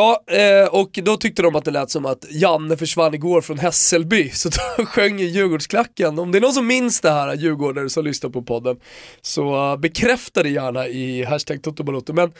Ja, 0.00 0.22
eh, 0.26 0.68
och 0.74 0.98
då 1.02 1.16
tyckte 1.16 1.42
de 1.42 1.56
att 1.56 1.64
det 1.64 1.70
lät 1.70 1.90
som 1.90 2.06
att 2.06 2.26
Janne 2.30 2.76
försvann 2.76 3.14
igår 3.14 3.40
från 3.40 3.58
Hässelby, 3.58 4.30
så 4.34 4.48
då 4.48 4.86
sjöng 4.86 5.18
Djurgårdsklacken. 5.18 6.18
Om 6.18 6.32
det 6.32 6.38
är 6.38 6.40
någon 6.40 6.52
som 6.52 6.66
minns 6.66 7.00
det 7.00 7.10
här, 7.10 7.34
djurgårdare 7.34 7.90
som 7.90 8.04
lyssnar 8.04 8.30
på 8.30 8.42
podden, 8.42 8.76
så 9.22 9.72
eh, 9.72 9.76
bekräfta 9.76 10.42
det 10.42 10.48
gärna 10.48 10.88
i 10.88 11.24
hashtag 11.24 11.62
Toto 11.62 12.12
Men 12.12 12.32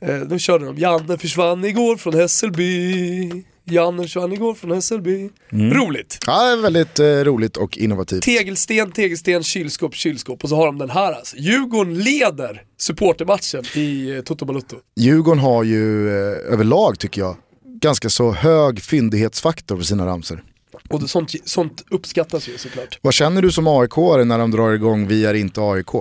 eh, 0.00 0.20
då 0.20 0.38
körde 0.38 0.64
de 0.64 0.76
Janne 0.76 1.18
försvann 1.18 1.64
igår 1.64 1.96
från 1.96 2.14
Hässelby. 2.14 3.44
Janne 3.70 4.34
igår 4.34 4.54
från 4.54 4.70
Hässelby. 4.70 5.30
Mm. 5.52 5.74
Roligt. 5.74 6.18
Ja, 6.26 6.58
väldigt 6.62 6.98
eh, 6.98 7.04
roligt 7.06 7.56
och 7.56 7.78
innovativt. 7.78 8.22
Tegelsten, 8.22 8.92
tegelsten, 8.92 9.42
kylskåp, 9.42 9.94
kylskåp. 9.94 10.42
Och 10.42 10.48
så 10.48 10.56
har 10.56 10.66
de 10.66 10.78
den 10.78 10.90
här 10.90 11.12
alltså. 11.12 11.36
Djurgården 11.36 11.98
leder 11.98 12.62
supportermatchen 12.78 13.64
i 13.74 14.16
eh, 14.16 14.20
Toto 14.20 14.44
Balutto. 14.44 14.76
Djurgården 14.96 15.38
har 15.38 15.64
ju 15.64 16.08
eh, 16.08 16.52
överlag, 16.52 16.98
tycker 16.98 17.20
jag, 17.20 17.36
ganska 17.64 18.10
så 18.10 18.32
hög 18.32 18.82
fyndighetsfaktor 18.82 19.76
på 19.76 19.84
sina 19.84 20.06
ramsor. 20.06 20.42
Och 20.88 21.10
sånt, 21.10 21.30
sånt 21.44 21.84
uppskattas 21.90 22.48
ju 22.48 22.58
såklart. 22.58 22.98
Vad 23.02 23.14
känner 23.14 23.42
du 23.42 23.52
som 23.52 23.66
aik 23.66 23.96
när 23.96 24.38
de 24.38 24.50
drar 24.50 24.72
igång 24.72 25.06
Vi 25.06 25.24
är 25.24 25.34
inte 25.34 25.60
AIK? 25.60 25.94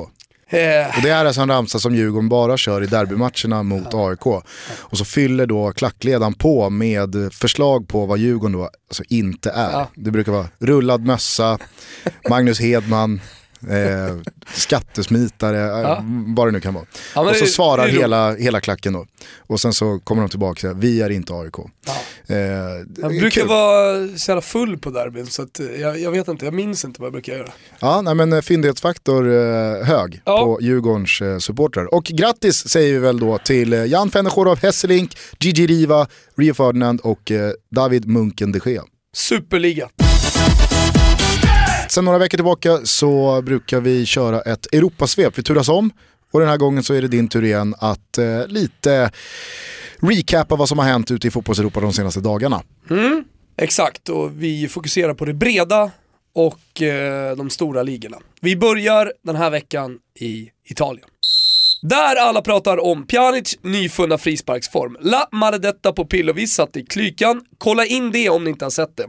Eh. 0.49 0.97
Och 0.97 1.01
det 1.03 1.09
är 1.09 1.25
alltså 1.25 1.41
en 1.41 1.49
ramsa 1.49 1.79
som 1.79 1.95
Djurgården 1.95 2.29
bara 2.29 2.57
kör 2.57 2.83
i 2.83 2.87
derbymatcherna 2.87 3.63
mot. 3.63 3.93
AIK. 3.93 4.25
Och 4.25 4.97
så 4.97 5.05
fyller 5.05 5.45
då 5.45 5.71
klackledaren 5.71 6.33
på 6.33 6.69
med 6.69 7.33
förslag 7.33 7.87
på 7.87 8.05
vad 8.05 8.19
Djurgården 8.19 8.51
då 8.51 8.63
alltså 8.63 9.03
inte 9.09 9.49
är. 9.49 9.85
Det 9.95 10.11
brukar 10.11 10.31
vara 10.31 10.47
rullad 10.59 11.05
mössa, 11.05 11.57
Magnus 12.29 12.59
Hedman, 12.59 13.21
eh, 13.69 14.17
skattesmitare, 14.53 15.57
eh, 15.59 15.81
Ja. 15.81 16.03
vad 16.35 16.47
det 16.47 16.51
nu 16.51 16.59
kan 16.59 16.73
vara. 16.73 16.85
Ja, 17.15 17.21
och 17.29 17.35
så 17.35 17.43
det- 17.45 17.49
svarar 17.51 17.85
det 17.85 17.91
hela, 17.91 18.35
hela 18.35 18.61
klacken 18.61 18.93
då. 18.93 19.05
Och 19.37 19.59
sen 19.61 19.73
så 19.73 19.99
kommer 19.99 20.21
de 20.21 20.29
tillbaka 20.29 20.51
och 20.51 20.59
säger, 20.59 20.73
vi 20.73 21.01
är 21.01 21.09
inte 21.09 21.33
AIK. 21.33 21.53
Ja. 21.87 21.93
Eh, 22.35 22.37
Jag 22.97 23.09
brukar 23.09 23.29
kul. 23.29 23.47
vara 23.47 24.07
så 24.17 24.31
jävla 24.31 24.41
full 24.41 24.77
på 24.77 24.89
derbyn 24.89 25.25
så 25.27 25.41
att 25.41 25.59
eh, 25.59 25.65
jag, 25.81 25.99
jag 25.99 26.11
vet 26.11 26.27
inte, 26.27 26.45
jag 26.45 26.53
minns 26.53 26.85
inte 26.85 27.01
vad 27.01 27.05
jag 27.07 27.13
brukar 27.13 27.33
göra. 27.33 27.49
Ja, 27.79 28.01
nej, 28.01 28.15
men 28.15 28.33
eh, 28.33 28.41
fyndighetsfaktor 28.41 29.27
eh, 29.31 29.85
hög 29.85 30.21
Ja. 30.25 30.37
på 30.43 30.57
Djurgårdens 30.61 31.21
eh, 31.21 31.37
supportrar. 31.37 31.93
Och 31.93 32.03
grattis 32.03 32.69
säger 32.69 32.93
vi 32.93 32.99
väl 32.99 33.19
då 33.19 33.37
till 33.37 33.71
Jan 33.71 34.11
Fennersjorov 34.11 34.57
Hesselink, 34.61 35.17
Gigi 35.39 35.67
Riva, 35.67 36.07
Rio 36.37 36.53
Ferdinand 36.53 36.99
och 37.01 37.31
David 37.71 38.07
Munken 38.07 38.51
de 38.51 38.59
Gea. 38.71 38.83
Superliga. 39.13 39.89
Sen 41.89 42.05
några 42.05 42.17
veckor 42.17 42.38
tillbaka 42.38 42.79
så 42.84 43.41
brukar 43.41 43.79
vi 43.79 44.05
köra 44.05 44.41
ett 44.41 44.74
Europasvep. 44.74 45.38
Vi 45.38 45.43
turas 45.43 45.69
om 45.69 45.91
och 46.31 46.39
den 46.39 46.50
här 46.50 46.58
gången 46.58 46.84
så 46.84 46.93
är 46.93 47.01
det 47.01 47.08
din 47.08 47.27
tur 47.27 47.43
igen 47.43 47.75
att 47.79 48.17
eh, 48.17 48.48
lite 48.48 49.12
recapa 50.00 50.55
vad 50.55 50.69
som 50.69 50.79
har 50.79 50.86
hänt 50.86 51.12
ute 51.12 51.27
i 51.27 51.31
fotbollseuropa 51.31 51.79
de 51.79 51.93
senaste 51.93 52.19
dagarna. 52.19 52.62
Mm, 52.89 53.24
exakt, 53.58 54.10
och 54.10 54.43
vi 54.43 54.67
fokuserar 54.67 55.13
på 55.13 55.25
det 55.25 55.34
breda 55.34 55.91
och 56.34 56.81
eh, 56.81 57.36
de 57.36 57.50
stora 57.50 57.84
ligorna. 57.84 58.17
Vi 58.41 58.55
börjar 58.55 59.13
den 59.24 59.36
här 59.36 59.50
veckan 59.50 59.98
i 60.19 60.50
Italien. 60.65 61.08
Där 61.81 62.15
alla 62.15 62.41
pratar 62.41 62.77
om 62.86 63.08
Pjanic 63.08 63.58
nyfunna 63.62 64.17
frisparksform. 64.17 64.98
La 65.01 65.27
Maledetta 65.31 65.93
på 65.93 66.05
Pillovis 66.05 66.53
satt 66.53 66.77
i 66.77 66.86
klykan. 66.86 67.41
Kolla 67.59 67.85
in 67.85 68.11
det 68.11 68.29
om 68.29 68.43
ni 68.43 68.49
inte 68.49 68.65
har 68.65 68.69
sett 68.69 68.97
det. 68.97 69.05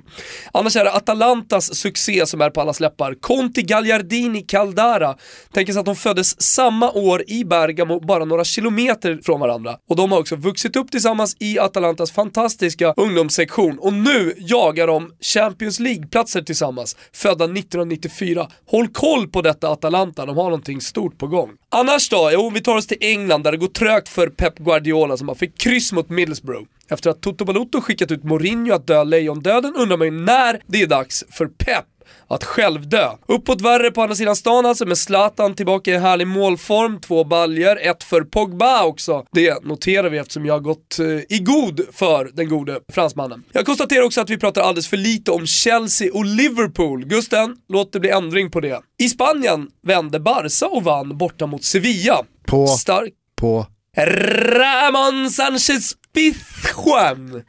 Annars 0.52 0.76
är 0.76 0.84
det 0.84 0.92
Atalantas 0.92 1.74
succé 1.74 2.26
som 2.26 2.40
är 2.40 2.50
på 2.50 2.60
allas 2.60 2.80
läppar. 2.80 3.14
Conti 3.20 3.62
Gagliardini 3.62 4.42
Caldara. 4.42 5.16
Tänker 5.52 5.72
sig 5.72 5.80
att 5.80 5.86
de 5.86 5.96
föddes 5.96 6.42
samma 6.42 6.90
år 6.90 7.24
i 7.26 7.44
Bergamo, 7.44 8.00
bara 8.00 8.24
några 8.24 8.44
kilometer 8.44 9.20
från 9.22 9.40
varandra. 9.40 9.76
Och 9.88 9.96
de 9.96 10.12
har 10.12 10.18
också 10.18 10.36
vuxit 10.36 10.76
upp 10.76 10.90
tillsammans 10.90 11.36
i 11.40 11.58
Atalantas 11.58 12.12
fantastiska 12.12 12.94
ungdomssektion. 12.96 13.78
Och 13.78 13.92
nu 13.92 14.34
jagar 14.38 14.86
de 14.86 15.12
Champions 15.20 15.80
League-platser 15.80 16.42
tillsammans, 16.42 16.96
födda 17.12 17.44
1994. 17.44 18.48
Håll 18.66 18.88
koll 18.88 19.28
på 19.28 19.42
detta 19.42 19.68
Atalanta, 19.68 20.26
de 20.26 20.36
har 20.36 20.44
någonting 20.44 20.80
stort 20.80 21.18
på 21.18 21.26
gång. 21.26 21.50
Annars 21.68 22.08
då? 22.08 22.30
Jo, 22.32 22.50
vi 22.54 22.60
tar 22.60 22.76
oss 22.76 22.86
till 22.86 22.98
England 23.00 23.42
där 23.42 23.52
det 23.52 23.58
går 23.58 23.66
trögt 23.66 24.08
för 24.08 24.28
Pep 24.28 24.58
Guardiola 24.58 25.16
som 25.16 25.28
har 25.28 25.34
fick 25.34 25.58
kryss 25.58 25.92
mot 25.92 26.08
Middlesbrough. 26.08 26.66
Efter 26.90 27.10
att 27.10 27.22
Toto 27.22 27.44
Balotto 27.44 27.80
skickat 27.80 28.10
ut 28.10 28.24
Mourinho 28.24 28.74
att 28.74 28.86
dö 28.86 29.04
lejondöden 29.04 29.76
undrar 29.76 29.96
man 29.96 30.06
ju 30.06 30.24
när 30.24 30.62
det 30.66 30.82
är 30.82 30.86
dags 30.86 31.24
för 31.30 31.46
Pep 31.46 31.84
att 32.28 32.44
själv 32.44 32.88
dö. 32.88 33.10
Uppåt 33.28 33.60
värre 33.60 33.90
på 33.90 34.02
andra 34.02 34.14
sidan 34.14 34.36
stan 34.36 34.66
alltså 34.66 34.86
med 34.86 34.98
Zlatan 34.98 35.54
tillbaka 35.54 35.90
i 35.90 35.98
härlig 35.98 36.26
målform, 36.26 37.00
två 37.00 37.24
baljer, 37.24 37.78
ett 37.82 38.04
för 38.04 38.22
Pogba 38.22 38.84
också. 38.84 39.24
Det 39.32 39.64
noterar 39.64 40.10
vi 40.10 40.18
eftersom 40.18 40.46
jag 40.46 40.54
har 40.54 40.60
gått 40.60 40.98
eh, 40.98 41.06
i 41.06 41.38
god 41.38 41.80
för 41.92 42.30
den 42.34 42.48
gode 42.48 42.80
fransmannen. 42.92 43.42
Jag 43.52 43.66
konstaterar 43.66 44.02
också 44.02 44.20
att 44.20 44.30
vi 44.30 44.38
pratar 44.38 44.62
alldeles 44.62 44.88
för 44.88 44.96
lite 44.96 45.30
om 45.30 45.46
Chelsea 45.46 46.12
och 46.12 46.24
Liverpool. 46.24 47.06
Gusten, 47.06 47.56
låt 47.68 47.92
det 47.92 48.00
bli 48.00 48.10
ändring 48.10 48.50
på 48.50 48.60
det. 48.60 48.80
I 48.98 49.08
Spanien 49.08 49.68
vände 49.86 50.20
Barca 50.20 50.66
och 50.66 50.84
vann 50.84 51.18
borta 51.18 51.46
mot 51.46 51.64
Sevilla. 51.64 52.24
På, 52.46 52.66
Stark 52.66 53.12
på, 53.36 53.66
Ramon 53.96 55.30
Sanchez 55.30 55.94
Pizjuan. 56.12 57.44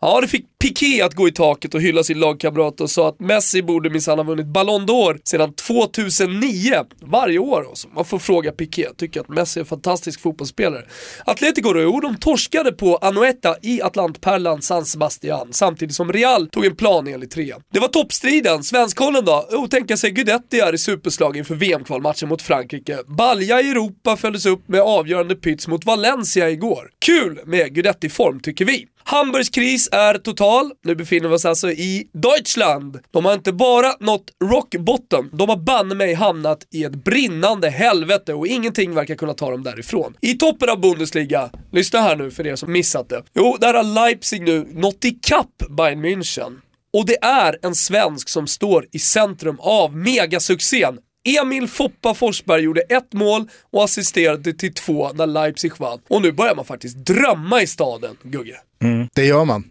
Ja, 0.00 0.20
det 0.20 0.28
fick 0.28 0.44
Piqué 0.62 1.02
att 1.02 1.14
gå 1.14 1.28
i 1.28 1.32
taket 1.32 1.74
och 1.74 1.80
hylla 1.80 2.02
sin 2.02 2.20
lagkamrat 2.20 2.80
och 2.80 2.90
sa 2.90 3.08
att 3.08 3.20
Messi 3.20 3.62
borde 3.62 3.90
minsann 3.90 4.18
ha 4.18 4.24
vunnit 4.24 4.46
Ballon 4.46 4.86
d'Or 4.86 5.20
sedan 5.24 5.52
2009. 5.54 6.74
Varje 7.00 7.38
år 7.38 7.66
alltså. 7.68 7.88
Man 7.88 8.04
får 8.04 8.18
fråga 8.18 8.52
Piqué, 8.52 8.88
tycker 8.96 9.20
att 9.20 9.28
Messi 9.28 9.60
är 9.60 9.62
en 9.62 9.66
fantastisk 9.66 10.20
fotbollsspelare. 10.20 10.84
Atletico 11.24 11.72
då, 11.72 11.80
jo, 11.80 12.00
de 12.00 12.16
torskade 12.16 12.72
på 12.72 12.96
Anoeta 12.96 13.56
i 13.62 13.82
Atlantpärlan 13.82 14.62
San 14.62 14.84
Sebastian 14.84 15.48
samtidigt 15.52 15.94
som 15.94 16.12
Real 16.12 16.48
tog 16.48 16.66
en 16.66 16.76
plan 16.76 17.08
enligt 17.08 17.30
trea. 17.30 17.56
Det 17.72 17.80
var 17.80 17.88
toppstriden, 17.88 18.64
Svenskollen 18.64 19.24
då? 19.24 19.48
Jo, 19.52 19.68
tänka 19.68 19.96
sig 19.96 20.10
Guidetti 20.10 20.60
är 20.60 20.74
i 20.74 20.78
superslag 20.78 21.36
inför 21.36 21.54
VM-kvalmatchen 21.54 22.28
mot 22.28 22.42
Frankrike. 22.42 22.98
Balja 23.06 23.60
i 23.60 23.70
Europa 23.70 24.16
följdes 24.16 24.46
upp 24.46 24.68
med 24.68 24.80
avgörande 24.80 25.34
pyts 25.34 25.68
mot 25.68 25.84
Valencia 25.84 26.50
igår. 26.50 26.90
Kul 27.06 27.40
med 27.46 27.74
Guidetti-form 27.74 28.40
tycker 28.40 28.64
vi. 28.64 28.86
Hamburgs 29.10 29.48
kris 29.48 29.88
är 29.92 30.14
total. 30.18 30.72
Nu 30.84 30.94
befinner 30.94 31.28
vi 31.28 31.34
oss 31.34 31.44
alltså 31.44 31.70
i 31.70 32.08
Deutschland. 32.12 32.98
De 33.10 33.24
har 33.24 33.34
inte 33.34 33.52
bara 33.52 33.94
nått 34.00 34.30
rock 34.44 34.74
bottom, 34.78 35.30
de 35.32 35.48
har 35.48 35.56
banne 35.56 35.94
mig 35.94 36.14
hamnat 36.14 36.66
i 36.70 36.84
ett 36.84 37.04
brinnande 37.04 37.70
helvete 37.70 38.34
och 38.34 38.46
ingenting 38.46 38.94
verkar 38.94 39.14
kunna 39.14 39.34
ta 39.34 39.50
dem 39.50 39.62
därifrån. 39.62 40.14
I 40.20 40.34
toppen 40.34 40.70
av 40.70 40.80
Bundesliga, 40.80 41.50
lyssna 41.72 42.00
här 42.00 42.16
nu 42.16 42.30
för 42.30 42.46
er 42.46 42.56
som 42.56 42.72
missat 42.72 43.08
det. 43.08 43.22
Jo, 43.34 43.56
där 43.60 43.74
har 43.74 43.82
Leipzig 43.82 44.42
nu 44.42 44.68
nått 44.72 45.04
ikapp 45.04 45.62
Bayern 45.70 46.04
München. 46.04 46.60
Och 46.92 47.06
det 47.06 47.24
är 47.24 47.58
en 47.62 47.74
svensk 47.74 48.28
som 48.28 48.46
står 48.46 48.86
i 48.92 48.98
centrum 48.98 49.56
av 49.60 49.96
megasuccén. 49.96 50.98
Emil 51.40 51.68
Foppa 51.68 52.14
Forsberg 52.14 52.62
gjorde 52.62 52.80
ett 52.80 53.12
mål 53.12 53.48
och 53.72 53.84
assisterade 53.84 54.52
till 54.52 54.74
två 54.74 55.12
när 55.12 55.26
Leipzig 55.26 55.72
vann. 55.78 55.98
Och 56.08 56.22
nu 56.22 56.32
börjar 56.32 56.54
man 56.54 56.64
faktiskt 56.64 56.96
drömma 56.96 57.62
i 57.62 57.66
staden, 57.66 58.16
Gugge. 58.22 58.56
Mm. 58.82 59.08
det 59.14 59.24
gör 59.24 59.44
man. 59.44 59.64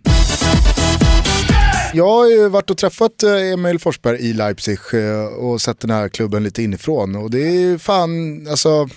Jag 1.93 2.07
har 2.07 2.27
ju 2.27 2.49
varit 2.49 2.69
och 2.69 2.77
träffat 2.77 3.23
eh, 3.23 3.51
Emil 3.53 3.79
Forsberg 3.79 4.19
i 4.19 4.33
Leipzig 4.33 4.79
eh, 4.93 5.25
och 5.25 5.61
sett 5.61 5.79
den 5.79 5.89
här 5.89 6.09
klubben 6.09 6.43
lite 6.43 6.63
inifrån. 6.63 7.15
Och 7.15 7.31
det 7.31 7.41
är 7.41 7.77
fan, 7.77 8.47
alltså, 8.47 8.89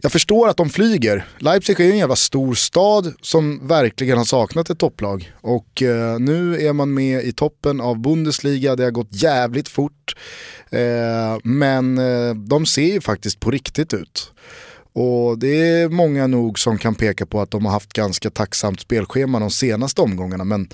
jag 0.00 0.12
förstår 0.12 0.48
att 0.48 0.56
de 0.56 0.70
flyger. 0.70 1.26
Leipzig 1.38 1.80
är 1.80 1.84
ju 1.84 1.90
en 1.90 1.98
jävla 1.98 2.16
stor 2.16 2.54
stad 2.54 3.14
som 3.20 3.68
verkligen 3.68 4.18
har 4.18 4.24
saknat 4.24 4.70
ett 4.70 4.78
topplag. 4.78 5.32
Och 5.40 5.82
eh, 5.82 6.18
nu 6.18 6.66
är 6.66 6.72
man 6.72 6.94
med 6.94 7.24
i 7.24 7.32
toppen 7.32 7.80
av 7.80 7.98
Bundesliga, 8.00 8.76
det 8.76 8.84
har 8.84 8.90
gått 8.90 9.22
jävligt 9.22 9.68
fort. 9.68 10.16
Eh, 10.70 11.38
men 11.44 11.98
eh, 11.98 12.34
de 12.34 12.66
ser 12.66 12.92
ju 12.92 13.00
faktiskt 13.00 13.40
på 13.40 13.50
riktigt 13.50 13.94
ut. 13.94 14.32
Och 14.94 15.38
det 15.38 15.70
är 15.70 15.88
många 15.88 16.26
nog 16.26 16.58
som 16.58 16.78
kan 16.78 16.94
peka 16.94 17.26
på 17.26 17.40
att 17.40 17.50
de 17.50 17.64
har 17.64 17.72
haft 17.72 17.92
ganska 17.92 18.30
tacksamt 18.30 18.80
spelschema 18.80 19.40
de 19.40 19.50
senaste 19.50 20.00
omgångarna. 20.00 20.44
Men 20.44 20.68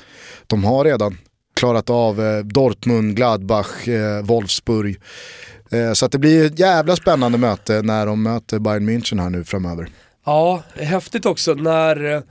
de 0.47 0.65
har 0.65 0.85
redan 0.85 1.19
klarat 1.57 1.91
av 1.91 2.21
eh, 2.21 2.39
Dortmund, 2.39 3.17
Gladbach, 3.17 3.89
eh, 3.89 4.23
Wolfsburg. 4.23 5.01
Eh, 5.71 5.93
så 5.93 6.07
att 6.07 6.13
det 6.13 6.19
blir 6.19 6.47
ett 6.47 6.59
jävla 6.59 6.97
spännande 6.97 7.39
möte 7.39 7.83
när 7.83 8.07
de 8.07 8.23
möter 8.23 8.59
Bayern 8.59 8.89
München 8.89 9.23
här 9.23 9.31
nu 9.31 9.45
framöver. 9.45 9.89
Ja, 10.27 10.63
häftigt 10.75 11.27
också 11.27 11.55
när 11.55 12.15
eh, 12.15 12.23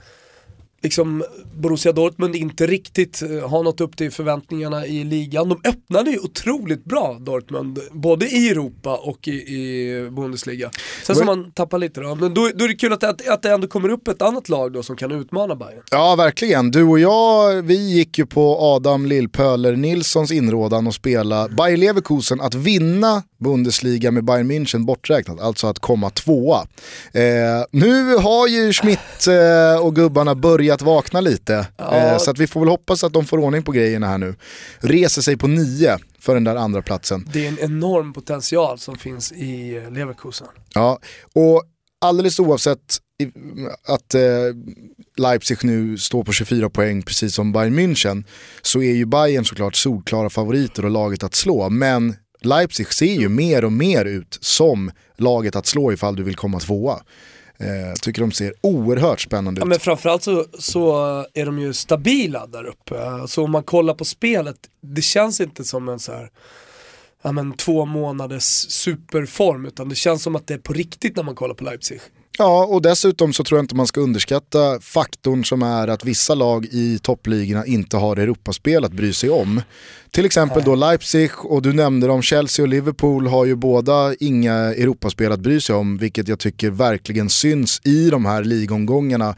liksom 0.82 1.24
Borussia 1.54 1.92
Dortmund 1.92 2.36
inte 2.36 2.66
riktigt 2.66 3.22
eh, 3.22 3.48
har 3.48 3.62
nått 3.62 3.80
upp 3.80 3.96
till 3.96 4.10
förväntningarna 4.10 4.86
i 4.86 5.04
ligan. 5.04 5.48
De 5.48 5.60
öppnade 5.64 6.10
ju 6.10 6.18
otroligt 6.18 6.84
bra 6.84 7.18
Dortmund, 7.20 7.78
både 7.92 8.26
i 8.26 8.48
Europa 8.48 8.96
och 8.96 9.28
i, 9.28 9.30
i 9.30 10.08
Bundesliga. 10.10 10.70
Sen 11.06 11.16
som 11.16 11.26
man 11.26 11.52
tappar 11.52 11.78
lite 11.78 12.00
då, 12.00 12.14
men 12.14 12.34
då, 12.34 12.50
då 12.54 12.64
är 12.64 12.68
det 12.68 12.74
kul 12.74 12.92
att, 12.92 13.04
att, 13.04 13.28
att 13.28 13.42
det 13.42 13.50
ändå 13.50 13.66
kommer 13.66 13.88
upp 13.88 14.08
ett 14.08 14.22
annat 14.22 14.48
lag 14.48 14.72
då 14.72 14.82
som 14.82 14.96
kan 14.96 15.12
utmana 15.12 15.56
Bayern. 15.56 15.82
Ja, 15.90 16.16
verkligen. 16.16 16.70
Du 16.70 16.82
och 16.82 16.98
jag, 16.98 17.62
vi 17.62 17.92
gick 17.92 18.18
ju 18.18 18.26
på 18.26 18.56
Adam 18.60 19.06
Lillpöler 19.06 19.76
Nilssons 19.76 20.32
inrådan 20.32 20.86
och 20.86 20.94
spela 20.94 21.48
Bayer 21.48 21.76
Leverkusen 21.76 22.40
att 22.40 22.54
vinna 22.54 23.22
Bundesliga 23.38 24.10
med 24.10 24.24
Bayern 24.24 24.50
München 24.50 24.84
borträknat, 24.84 25.40
alltså 25.40 25.66
att 25.66 25.78
komma 25.78 26.10
tvåa. 26.10 26.66
Eh, 27.12 27.22
nu 27.70 28.16
har 28.16 28.48
ju 28.48 28.72
Schmidt 28.72 29.26
eh, 29.28 29.86
och 29.86 29.94
gubbarna 29.94 30.34
börjat 30.34 30.69
vakna 30.82 31.20
lite, 31.20 31.66
Ja. 31.76 31.96
eh, 31.96 32.18
så 32.18 32.30
att 32.30 32.38
vi 32.38 32.46
får 32.46 32.60
väl 32.60 32.68
hoppas 32.68 33.04
att 33.04 33.12
de 33.12 33.24
får 33.24 33.38
ordning 33.38 33.62
på 33.62 33.72
grejerna 33.72 34.06
här 34.08 34.18
nu. 34.18 34.34
Reser 34.78 35.22
sig 35.22 35.36
på 35.36 35.46
nio 35.46 35.98
för 36.18 36.34
den 36.34 36.44
där 36.44 36.56
andra 36.56 36.82
platsen. 36.82 37.28
Det 37.32 37.44
är 37.44 37.48
en 37.48 37.58
enorm 37.58 38.12
potential 38.12 38.78
som 38.78 38.96
finns 38.98 39.32
i 39.32 39.82
Leverkusen. 39.90 40.46
Ja, 40.74 40.98
och 41.34 41.62
alldeles 42.00 42.40
oavsett 42.40 42.96
att 43.86 44.14
eh, 44.14 44.20
Leipzig 45.16 45.58
nu 45.64 45.98
står 45.98 46.24
på 46.24 46.32
24 46.32 46.70
poäng 46.70 47.02
precis 47.02 47.34
som 47.34 47.52
Bayern 47.52 47.78
München 47.78 48.24
så 48.62 48.82
är 48.82 48.92
ju 48.92 49.06
Bayern 49.06 49.44
såklart 49.44 49.76
solklara 49.76 50.30
favoriter 50.30 50.84
och 50.84 50.90
laget 50.90 51.22
att 51.22 51.34
slå. 51.34 51.68
Men 51.70 52.14
Leipzig 52.42 52.92
ser 52.92 53.14
ju 53.20 53.28
mer 53.28 53.64
och 53.64 53.72
mer 53.72 54.04
ut 54.04 54.38
som 54.40 54.90
laget 55.16 55.56
att 55.56 55.66
slå 55.66 55.92
ifall 55.92 56.16
du 56.16 56.22
vill 56.22 56.36
komma 56.36 56.60
tvåa. 56.60 57.00
Eh, 57.60 57.94
tycker 58.02 58.20
de 58.20 58.32
ser 58.32 58.52
oerhört 58.60 59.20
spännande 59.20 59.60
Ja, 59.60 59.64
ut. 59.64 59.68
men 59.68 59.80
framförallt 59.80 60.22
så, 60.22 60.46
så 60.58 60.92
är 61.34 61.46
de 61.46 61.58
ju 61.58 61.72
stabila 61.72 62.46
där 62.46 62.64
uppe. 62.64 62.94
Så 63.28 63.44
om 63.44 63.50
man 63.50 63.62
kollar 63.62 63.94
på 63.94 64.04
spelet, 64.04 64.56
det 64.80 65.02
känns 65.02 65.40
inte 65.40 65.64
som 65.64 65.88
en 65.88 65.98
så 65.98 66.12
här 66.12 66.30
ja, 67.22 67.32
men 67.32 67.52
två 67.52 67.84
månaders 67.86 68.44
superform 68.70 69.66
utan 69.66 69.88
det 69.88 69.94
känns 69.94 70.22
som 70.22 70.36
att 70.36 70.46
det 70.46 70.54
är 70.54 70.58
på 70.58 70.72
riktigt 70.72 71.16
när 71.16 71.22
man 71.22 71.34
kollar 71.34 71.54
på 71.54 71.64
Leipzig. 71.64 72.00
Ja, 72.38 72.64
och 72.64 72.82
dessutom 72.82 73.32
så 73.32 73.44
tror 73.44 73.58
jag 73.58 73.64
inte 73.64 73.74
man 73.74 73.86
ska 73.86 74.00
underskatta 74.00 74.80
faktorn 74.80 75.44
som 75.44 75.62
är 75.62 75.88
att 75.88 76.04
vissa 76.04 76.34
lag 76.34 76.64
i 76.64 76.98
toppligorna 77.02 77.66
inte 77.66 77.96
har 77.96 78.16
Europaspel 78.16 78.84
att 78.84 78.92
bry 78.92 79.12
sig 79.12 79.30
om. 79.30 79.62
Till 80.10 80.24
exempel 80.24 80.62
då 80.64 80.74
Leipzig 80.74 81.30
och 81.44 81.62
du 81.62 81.72
nämnde 81.72 82.06
dem, 82.06 82.22
Chelsea 82.22 82.62
och 82.62 82.68
Liverpool 82.68 83.26
har 83.26 83.44
ju 83.44 83.54
båda 83.54 84.14
inga 84.20 84.54
Europaspel 84.54 85.32
att 85.32 85.40
bry 85.40 85.60
sig 85.60 85.74
om, 85.74 85.98
vilket 85.98 86.28
jag 86.28 86.38
tycker 86.38 86.70
verkligen 86.70 87.30
syns 87.30 87.80
i 87.84 88.10
de 88.10 88.26
här 88.26 88.44
ligomgångarna 88.44 89.34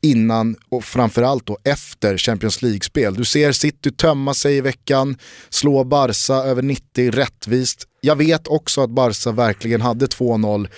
innan 0.00 0.56
och 0.68 0.84
framförallt 0.84 1.46
då 1.46 1.58
efter 1.64 2.18
Champions 2.18 2.62
League-spel. 2.62 3.14
Du 3.14 3.24
ser 3.24 3.52
City 3.52 3.90
tömma 3.90 4.34
sig 4.34 4.56
i 4.56 4.60
veckan, 4.60 5.16
slå 5.50 5.84
Barca 5.84 6.34
över 6.34 6.62
90 6.62 7.10
rättvist. 7.10 7.86
Jag 8.00 8.16
vet 8.16 8.48
också 8.48 8.82
att 8.82 8.90
Barca 8.90 9.32
verkligen 9.32 9.80
hade 9.80 10.06
2-0 10.06 10.68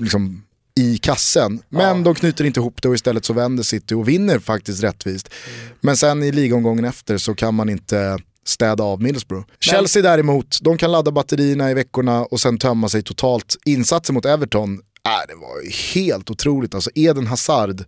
liksom, 0.00 0.42
i 0.76 0.98
kassen. 0.98 1.62
Men 1.68 1.96
ja. 1.96 2.04
de 2.04 2.14
knyter 2.14 2.44
inte 2.44 2.60
ihop 2.60 2.82
det 2.82 2.88
och 2.88 2.94
istället 2.94 3.24
så 3.24 3.32
vänder 3.32 3.62
City 3.62 3.94
och 3.94 4.08
vinner 4.08 4.38
faktiskt 4.38 4.82
rättvist. 4.82 5.28
Mm. 5.28 5.76
Men 5.80 5.96
sen 5.96 6.22
i 6.22 6.32
ligomgången 6.32 6.84
efter 6.84 7.18
så 7.18 7.34
kan 7.34 7.54
man 7.54 7.68
inte 7.68 8.18
städa 8.44 8.84
av 8.84 9.02
Middlesbrough. 9.02 9.46
Men... 9.48 9.56
Chelsea 9.60 10.02
däremot, 10.02 10.58
de 10.62 10.78
kan 10.78 10.92
ladda 10.92 11.10
batterierna 11.10 11.70
i 11.70 11.74
veckorna 11.74 12.24
och 12.24 12.40
sen 12.40 12.58
tömma 12.58 12.88
sig 12.88 13.02
totalt. 13.02 13.56
Insatsen 13.64 14.14
mot 14.14 14.24
Everton, 14.24 14.72
äh, 14.72 15.28
det 15.28 15.34
var 15.34 15.72
helt 15.94 16.30
otroligt. 16.30 16.74
Alltså 16.74 16.90
Eden 16.94 17.26
Hazard, 17.26 17.84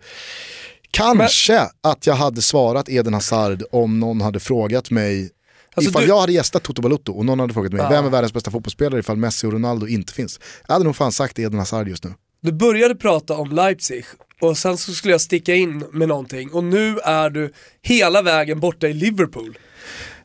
kanske 0.91 1.53
Men... 1.53 1.69
att 1.93 2.07
jag 2.07 2.15
hade 2.15 2.43
svarat 2.43 2.89
Eden 2.89 3.15
Hazard 3.15 3.63
om 3.71 4.01
någon 4.01 4.21
hade 4.21 4.41
frågat 4.41 4.91
mig 4.91 5.31
Alltså 5.77 5.91
ifall 5.91 6.03
du... 6.03 6.09
jag 6.09 6.21
hade 6.21 6.33
gästat 6.33 6.63
Toto 6.63 6.83
Balotto 6.83 7.13
och 7.13 7.25
någon 7.25 7.41
hade 7.41 7.55
frågat 7.55 7.73
mig 7.73 7.83
ja. 7.83 7.89
vem 7.89 8.05
är 8.05 8.11
världens 8.11 8.33
bästa 8.33 8.51
fotbollsspelare 8.51 9.01
ifall 9.01 9.17
Messi 9.17 9.47
och 9.47 9.53
Ronaldo 9.53 9.87
inte 9.87 10.13
finns. 10.13 10.41
Jag 10.67 10.73
hade 10.73 10.85
nog 10.85 10.97
fan 10.97 11.13
sagt 11.13 11.39
Eden 11.39 11.59
Hazard 11.59 11.89
just 11.89 12.05
nu. 12.05 12.15
Du 12.45 12.53
började 12.53 12.95
prata 12.95 13.37
om 13.37 13.51
Leipzig 13.51 14.05
och 14.41 14.59
sen 14.59 14.77
så 14.77 14.93
skulle 14.93 15.15
jag 15.15 15.21
sticka 15.21 15.55
in 15.55 15.85
med 15.93 16.09
någonting 16.09 16.51
och 16.53 16.65
nu 16.65 16.99
är 16.99 17.31
du 17.31 17.53
hela 17.83 18.23
vägen 18.23 18.61
borta 18.61 18.89
i 18.89 18.93
Liverpool. 18.93 19.59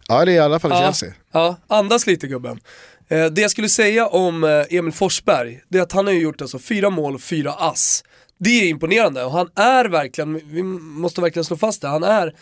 Ja 0.08 0.26
det 0.26 0.32
är 0.32 0.36
i 0.36 0.40
alla 0.40 0.60
fall 0.60 0.72
ja, 0.72 0.82
Chelsea. 0.82 1.14
Ja, 1.32 1.58
andas 1.68 2.08
lite 2.08 2.28
gubben. 2.28 2.60
Eh, 3.08 3.26
det 3.26 3.42
jag 3.42 3.52
skulle 3.52 3.70
säga 3.70 4.08
om 4.08 4.44
eh, 4.44 4.66
Emil 4.70 4.94
Forsberg, 4.94 5.62
det 5.70 5.78
är 5.78 5.82
att 5.82 5.92
han 5.92 6.06
har 6.06 6.14
gjort 6.14 6.42
alltså 6.42 6.60
fyra 6.60 6.90
mål 6.90 7.16
och 7.16 7.22
fyra 7.22 7.52
ass. 7.52 8.04
Det 8.40 8.50
är 8.50 8.68
imponerande 8.70 9.24
och 9.24 9.32
han 9.32 9.50
är 9.56 9.86
verkligen, 9.86 10.42
vi 10.46 10.64
måste 10.64 11.22
verkligen 11.22 11.44
slå 11.44 11.58
fast 11.58 11.82
det, 11.82 11.88
han 11.88 12.04
är 12.04 12.34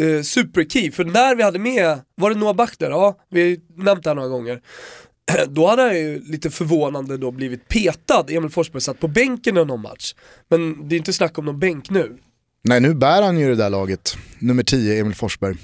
eh, 0.00 0.22
superkey. 0.22 0.92
För 0.92 1.04
när 1.04 1.34
vi 1.34 1.42
hade 1.42 1.58
med, 1.58 2.00
var 2.14 2.30
det 2.30 2.36
Noah 2.36 2.54
Bachter? 2.54 2.90
Ja, 2.90 3.18
vi 3.30 3.50
har 3.50 3.84
nämnt 3.84 4.04
det 4.04 4.10
här 4.10 4.14
några 4.14 4.28
gånger. 4.28 4.60
Då 5.48 5.66
hade 5.66 5.82
han 5.82 5.96
ju 5.96 6.22
lite 6.24 6.50
förvånande 6.50 7.16
då 7.16 7.30
blivit 7.30 7.68
petad, 7.68 8.24
Emil 8.28 8.50
Forsberg 8.50 8.82
satt 8.82 9.00
på 9.00 9.08
bänken 9.08 9.56
i 9.56 9.64
någon 9.64 9.82
match. 9.82 10.14
Men 10.48 10.88
det 10.88 10.94
är 10.94 10.98
inte 10.98 11.12
snack 11.12 11.38
om 11.38 11.44
någon 11.44 11.58
bänk 11.58 11.90
nu. 11.90 12.16
Nej 12.68 12.80
nu 12.80 12.94
bär 12.94 13.22
han 13.22 13.38
ju 13.38 13.48
det 13.48 13.54
där 13.54 13.70
laget, 13.70 14.16
nummer 14.38 14.62
10 14.62 15.00
Emil 15.00 15.14
Forsberg. 15.14 15.56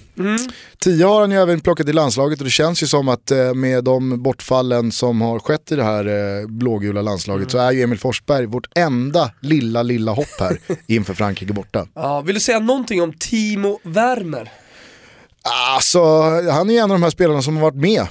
10 0.78 0.94
mm. 0.94 1.08
har 1.08 1.20
han 1.20 1.30
ju 1.30 1.36
även 1.36 1.60
plockat 1.60 1.88
i 1.88 1.92
landslaget 1.92 2.38
och 2.38 2.44
det 2.44 2.50
känns 2.50 2.82
ju 2.82 2.86
som 2.86 3.08
att 3.08 3.30
eh, 3.30 3.54
med 3.54 3.84
de 3.84 4.22
bortfallen 4.22 4.92
som 4.92 5.20
har 5.20 5.38
skett 5.38 5.72
i 5.72 5.76
det 5.76 5.84
här 5.84 6.06
eh, 6.06 6.46
blågula 6.46 7.02
landslaget 7.02 7.42
mm. 7.42 7.50
så 7.50 7.58
är 7.58 7.72
ju 7.72 7.82
Emil 7.82 7.98
Forsberg 7.98 8.46
vårt 8.46 8.78
enda 8.78 9.30
lilla, 9.40 9.82
lilla 9.82 10.12
hopp 10.12 10.40
här 10.40 10.58
inför 10.86 11.14
Frankrike 11.14 11.52
borta. 11.52 11.86
Ja, 11.94 12.20
vill 12.20 12.34
du 12.34 12.40
säga 12.40 12.58
någonting 12.58 13.02
om 13.02 13.12
Timo 13.18 13.80
Werner? 13.82 14.52
Alltså, 15.74 16.00
han 16.50 16.70
är 16.70 16.74
ju 16.74 16.78
en 16.78 16.90
av 16.90 16.98
de 16.98 17.02
här 17.02 17.10
spelarna 17.10 17.42
som 17.42 17.56
har 17.56 17.62
varit 17.62 17.74
med. 17.74 18.06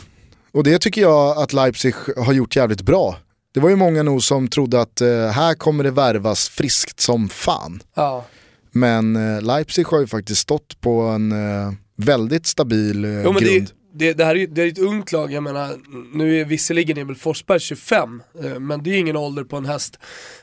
Och 0.52 0.64
det 0.64 0.80
tycker 0.80 1.02
jag 1.02 1.38
att 1.38 1.54
Leipzig 1.54 1.94
har 2.18 2.34
gjort 2.34 2.56
jävligt 2.56 2.82
bra. 2.82 3.18
Det 3.54 3.60
var 3.60 3.70
ju 3.70 3.76
många 3.76 4.04
nog 4.04 4.24
som 4.24 4.48
trodde 4.48 4.82
att 4.82 5.02
eh, 5.02 5.28
här 5.28 5.54
kommer 5.54 5.84
det 5.84 5.92
värvas 5.92 6.50
friskt 6.50 7.00
som 7.00 7.30
fan. 7.30 7.84
Ja. 7.96 8.26
Men 8.72 9.16
eh, 9.16 9.42
Leipzig 9.42 9.86
har 9.86 10.00
ju 10.00 10.08
faktiskt 10.08 10.42
stått 10.42 10.82
på 10.82 11.02
en 11.02 11.32
eh, 11.32 11.74
väldigt 11.96 12.48
stabil 12.48 13.06
eh, 13.06 13.24
jo, 13.24 13.32
grund. 13.32 13.46
Det, 13.46 13.74
det, 13.94 14.14
det, 14.14 14.26
här 14.26 14.36
är, 14.36 14.48
det 14.48 14.62
är 14.62 14.68
ett 14.68 14.80
ungt 14.80 15.12
lag, 15.12 15.32
jag 15.32 15.44
menar, 15.44 15.76
nu 16.14 16.42
är 16.42 16.46
visserligen 16.46 16.98
Emil 16.98 17.16
Forsberg 17.16 17.60
25, 17.60 18.22
eh, 18.44 18.60
men 18.60 18.84
det 18.84 18.90
är 18.90 18.98
ingen 18.98 19.18
ålder 19.18 19.44
på 19.44 19.58
en 19.58 19.66
häst. 19.66 20.00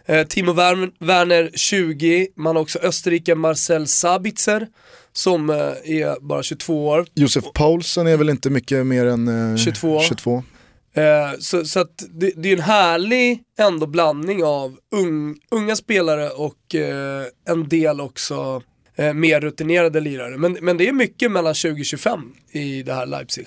Eh, 0.07 0.27
Timo 0.27 0.53
Werner 0.53 1.51
20, 1.55 2.29
man 2.37 2.57
har 2.57 2.63
också 2.63 2.79
Österrike 2.79 3.35
Marcel 3.35 3.87
Sabitzer 3.87 4.69
som 5.19 5.51
eh, 5.51 5.57
är 5.57 6.21
bara 6.21 6.43
22 6.43 6.87
år. 6.87 7.07
Josef 7.15 7.45
Paulsen 7.55 8.07
är 8.07 8.17
väl 8.17 8.31
inte 8.31 8.51
mycket 8.51 8.87
mer 8.87 9.07
än 9.07 9.59
22. 9.59 10.01
22. 10.01 10.43
Eh, 10.95 11.39
så, 11.39 11.65
så 11.65 11.87
det, 12.11 12.33
det, 12.37 12.49
är 12.49 12.57
en 12.57 12.63
härlig 12.63 13.43
ändå 13.59 13.87
blandning 13.87 14.45
av 14.45 14.77
ung, 14.93 15.37
unga 15.51 15.77
spelare 15.77 16.31
och 16.31 16.75
eh, 16.75 17.25
en 17.49 17.69
del 17.69 18.01
också 18.01 18.63
eh, 18.99 19.15
mer 19.15 19.41
rutinerade 19.41 20.01
lirare. 20.01 20.39
Men, 20.39 20.59
men 20.61 20.77
det 20.77 20.89
är 20.89 20.93
mycket 20.93 21.31
mellan 21.31 21.53
20-25 21.53 22.23
i 22.53 22.83
det 22.83 22.95
här 22.95 23.07
Leipzig. 23.07 23.47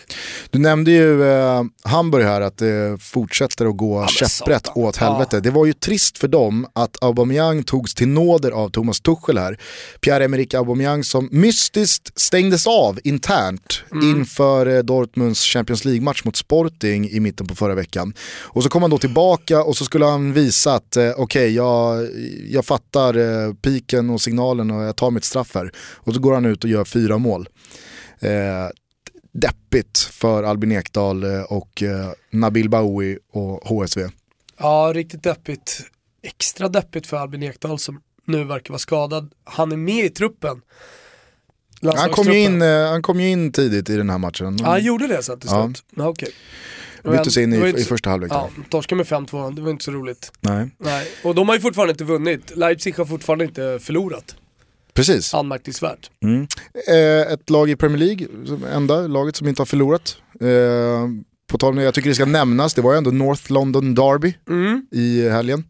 Du 0.49 0.59
nämnde 0.59 0.91
ju 0.91 1.23
eh, 1.23 1.63
Hamburg 1.83 2.25
här, 2.25 2.41
att 2.41 2.57
det 2.57 3.01
fortsätter 3.01 3.65
att 3.65 3.77
gå 3.77 4.01
ja, 4.01 4.07
käpprätt 4.07 4.67
åt 4.75 4.97
helvete. 4.97 5.35
Ja. 5.35 5.39
Det 5.39 5.51
var 5.51 5.65
ju 5.65 5.73
trist 5.73 6.17
för 6.17 6.27
dem 6.27 6.67
att 6.73 7.03
Aubameyang 7.03 7.63
togs 7.63 7.95
till 7.95 8.07
nåder 8.07 8.51
av 8.51 8.69
Thomas 8.69 9.01
Tuchel 9.01 9.37
här. 9.37 9.57
Pierre-Emerick 10.01 10.53
Aubameyang 10.53 11.03
som 11.03 11.29
mystiskt 11.31 12.19
stängdes 12.19 12.67
av 12.67 12.99
internt 13.03 13.83
mm. 13.91 14.09
inför 14.09 14.65
eh, 14.65 14.79
Dortmunds 14.79 15.45
Champions 15.45 15.85
League-match 15.85 16.23
mot 16.25 16.35
Sporting 16.35 17.09
i 17.09 17.19
mitten 17.19 17.47
på 17.47 17.55
förra 17.55 17.75
veckan. 17.75 18.13
Och 18.41 18.63
så 18.63 18.69
kom 18.69 18.81
han 18.81 18.91
då 18.91 18.97
tillbaka 18.97 19.63
och 19.63 19.77
så 19.77 19.85
skulle 19.85 20.05
han 20.05 20.33
visa 20.33 20.73
att 20.73 20.97
eh, 20.97 21.03
okej, 21.03 21.23
okay, 21.23 21.47
jag, 21.47 22.07
jag 22.49 22.65
fattar 22.65 23.17
eh, 23.17 23.53
piken 23.53 24.09
och 24.09 24.21
signalen 24.21 24.71
och 24.71 24.83
jag 24.83 24.95
tar 24.95 25.11
mitt 25.11 25.25
straff 25.25 25.40
här. 25.53 25.71
Och 25.95 26.13
så 26.13 26.19
går 26.19 26.33
han 26.33 26.45
ut 26.45 26.63
och 26.63 26.69
gör 26.69 26.85
fyra 26.85 27.17
mål. 27.17 27.49
Eh, 28.19 28.69
deppigt 29.31 29.97
för 29.97 30.43
Albin 30.43 30.71
Ekdal 30.71 31.23
eh, 31.23 31.41
och 31.41 31.83
eh, 31.83 32.11
Nabil 32.29 32.69
Baoui 32.69 33.17
och 33.31 33.67
HSV. 33.67 34.09
Ja, 34.57 34.91
riktigt 34.95 35.23
deppigt. 35.23 35.81
Extra 36.23 36.69
deppigt 36.69 37.07
för 37.07 37.17
Albin 37.17 37.43
Ekdal 37.43 37.79
som 37.79 38.01
nu 38.25 38.43
verkar 38.43 38.71
vara 38.71 38.79
skadad. 38.79 39.31
Han 39.43 39.71
är 39.71 39.77
med 39.77 40.05
i 40.05 40.09
truppen. 40.09 40.61
Han 41.95 42.09
kom, 42.09 42.27
ju 42.27 42.39
in, 42.39 42.61
eh, 42.61 42.89
han 42.89 43.01
kom 43.01 43.19
ju 43.19 43.29
in 43.29 43.51
tidigt 43.51 43.89
i 43.89 43.97
den 43.97 44.09
här 44.09 44.17
matchen. 44.17 44.57
Ja, 44.59 44.65
han 44.65 44.83
gjorde 44.83 45.07
det 45.07 45.23
så 45.23 45.37
till 45.37 45.49
slut? 45.49 45.83
Ja. 45.95 46.03
Ja, 46.03 46.07
okay. 46.09 46.29
Byttes 47.03 47.37
in 47.37 47.53
i, 47.53 47.69
i 47.69 47.83
första 47.83 48.09
halvlek. 48.09 48.31
Ja, 48.31 48.49
torskade 48.69 48.97
med 48.97 49.07
5-2, 49.07 49.55
det 49.55 49.61
var 49.61 49.69
inte 49.69 49.83
så 49.83 49.91
roligt. 49.91 50.31
Nej. 50.39 50.69
Nej. 50.77 51.07
Och 51.23 51.35
de 51.35 51.47
har 51.47 51.55
ju 51.55 51.61
fortfarande 51.61 51.91
inte 51.91 52.03
vunnit. 52.03 52.51
Leipzig 52.55 52.97
har 52.97 53.05
fortfarande 53.05 53.45
inte 53.45 53.79
förlorat. 53.81 54.35
Precis. 54.93 55.33
Anmärkningsvärt. 55.33 56.09
Mm. 56.23 56.47
Eh, 56.87 57.33
ett 57.33 57.49
lag 57.49 57.69
i 57.69 57.75
Premier 57.75 57.97
League, 57.97 58.27
enda 58.73 59.07
laget 59.07 59.35
som 59.35 59.47
inte 59.47 59.61
har 59.61 59.65
förlorat. 59.65 60.17
Eh, 60.41 61.07
på 61.51 61.57
tal 61.57 61.81
jag 61.81 61.93
tycker 61.93 62.09
det 62.09 62.15
ska 62.15 62.25
nämnas, 62.25 62.73
det 62.73 62.81
var 62.81 62.91
ju 62.91 62.97
ändå 62.97 63.11
North 63.11 63.51
London 63.51 63.95
Derby 63.95 64.33
mm. 64.49 64.85
i 64.91 65.29
helgen. 65.29 65.63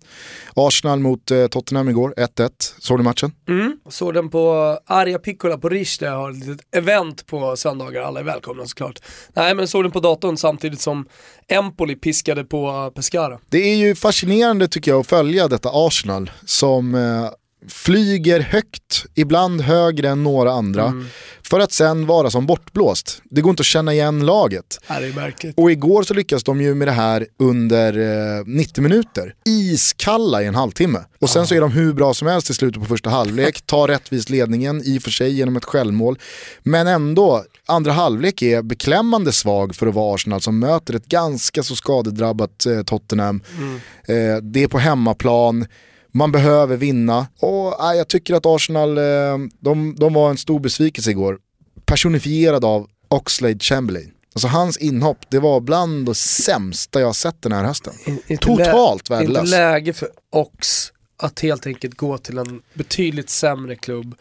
Arsenal 0.55 0.99
mot 0.99 1.31
eh, 1.31 1.47
Tottenham 1.47 1.89
igår, 1.89 2.13
1-1. 2.17 2.49
Såg 2.79 2.99
du 2.99 3.03
matchen? 3.03 3.31
Mm. 3.49 3.77
Såg 3.89 4.13
den 4.13 4.29
på 4.29 4.77
Arja 4.85 5.19
Piccola 5.19 5.57
på 5.57 5.69
Rish 5.69 5.99
där 5.99 6.07
jag 6.07 6.15
har 6.15 6.31
ett 6.31 6.37
litet 6.37 6.75
event 6.75 7.25
på 7.25 7.55
söndagar, 7.55 8.01
alla 8.01 8.19
är 8.19 8.23
välkomna 8.23 8.65
såklart. 8.65 8.99
Nej 9.33 9.55
men 9.55 9.67
såg 9.67 9.83
den 9.83 9.91
på 9.91 9.99
datorn 9.99 10.37
samtidigt 10.37 10.81
som 10.81 11.05
Empoli 11.47 11.95
piskade 11.95 12.43
på 12.43 12.91
Pescara. 12.95 13.39
Det 13.49 13.57
är 13.57 13.75
ju 13.75 13.95
fascinerande 13.95 14.67
tycker 14.67 14.91
jag 14.91 14.99
att 14.99 15.07
följa 15.07 15.47
detta 15.47 15.69
Arsenal 15.73 16.31
som 16.45 16.95
eh, 16.95 17.29
flyger 17.67 18.39
högt, 18.39 19.05
ibland 19.15 19.61
högre 19.61 20.09
än 20.09 20.23
några 20.23 20.51
andra, 20.51 20.85
mm. 20.85 21.07
för 21.43 21.59
att 21.59 21.71
sen 21.71 22.05
vara 22.05 22.29
som 22.29 22.45
bortblåst. 22.45 23.21
Det 23.29 23.41
går 23.41 23.49
inte 23.49 23.61
att 23.61 23.65
känna 23.65 23.93
igen 23.93 24.25
laget. 24.25 24.79
Och 25.57 25.71
igår 25.71 26.03
så 26.03 26.13
lyckas 26.13 26.43
de 26.43 26.61
ju 26.61 26.75
med 26.75 26.87
det 26.87 26.91
här 26.91 27.27
under 27.39 27.97
eh, 28.39 28.43
90 28.45 28.81
minuter. 28.81 29.35
Iskalla 29.45 30.43
i 30.43 30.45
en 30.45 30.55
halvtimme. 30.55 30.99
Och 31.19 31.29
sen 31.29 31.41
ah. 31.41 31.45
så 31.45 31.55
är 31.55 31.61
de 31.61 31.71
hur 31.71 31.93
bra 31.93 32.13
som 32.13 32.27
helst 32.27 32.49
i 32.49 32.53
slutet 32.53 32.81
på 32.81 32.87
första 32.87 33.09
halvlek, 33.09 33.61
tar 33.65 33.87
rättvist 33.87 34.29
ledningen 34.29 34.81
i 34.85 34.97
och 34.97 35.03
för 35.03 35.11
sig 35.11 35.33
genom 35.33 35.55
ett 35.55 35.65
självmål. 35.65 36.19
Men 36.63 36.87
ändå, 36.87 37.43
andra 37.65 37.91
halvlek 37.91 38.41
är 38.41 38.61
beklämmande 38.61 39.31
svag 39.31 39.75
för 39.75 39.87
att 39.87 39.93
vara 39.93 40.15
Arsenal 40.15 40.41
som 40.41 40.59
möter 40.59 40.95
ett 40.95 41.05
ganska 41.05 41.63
så 41.63 41.75
skadedrabbat 41.75 42.65
eh, 42.65 42.83
Tottenham. 42.83 43.43
Mm. 43.57 43.75
Eh, 44.05 44.41
det 44.41 44.63
är 44.63 44.67
på 44.67 44.77
hemmaplan 44.77 45.65
man 46.11 46.31
behöver 46.31 46.77
vinna. 46.77 47.27
Och 47.39 47.91
äh, 47.91 47.97
jag 47.97 48.07
tycker 48.07 48.33
att 48.33 48.45
Arsenal, 48.45 48.97
eh, 48.97 49.03
de, 49.59 49.95
de 49.99 50.13
var 50.13 50.29
en 50.29 50.37
stor 50.37 50.59
besvikelse 50.59 51.11
igår. 51.11 51.37
Personifierad 51.85 52.65
av 52.65 52.87
Oxlade 53.07 53.59
Chamberlain. 53.59 54.11
Alltså 54.35 54.47
hans 54.47 54.77
inhopp, 54.77 55.17
det 55.29 55.39
var 55.39 55.59
bland 55.59 56.05
det 56.05 56.15
sämsta 56.15 57.01
jag 57.01 57.15
sett 57.15 57.41
den 57.41 57.51
här 57.51 57.63
hösten. 57.63 57.93
In, 58.27 58.37
Totalt 58.37 59.09
lä 59.09 59.15
värdelös. 59.15 59.43
Inte 59.43 59.57
läge 59.57 59.93
för 59.93 60.09
Ox 60.29 60.91
att 61.17 61.39
helt 61.39 61.67
enkelt 61.67 61.97
gå 61.97 62.17
till 62.17 62.37
en 62.37 62.61
betydligt 62.73 63.29
sämre 63.29 63.75
klubb. 63.75 64.15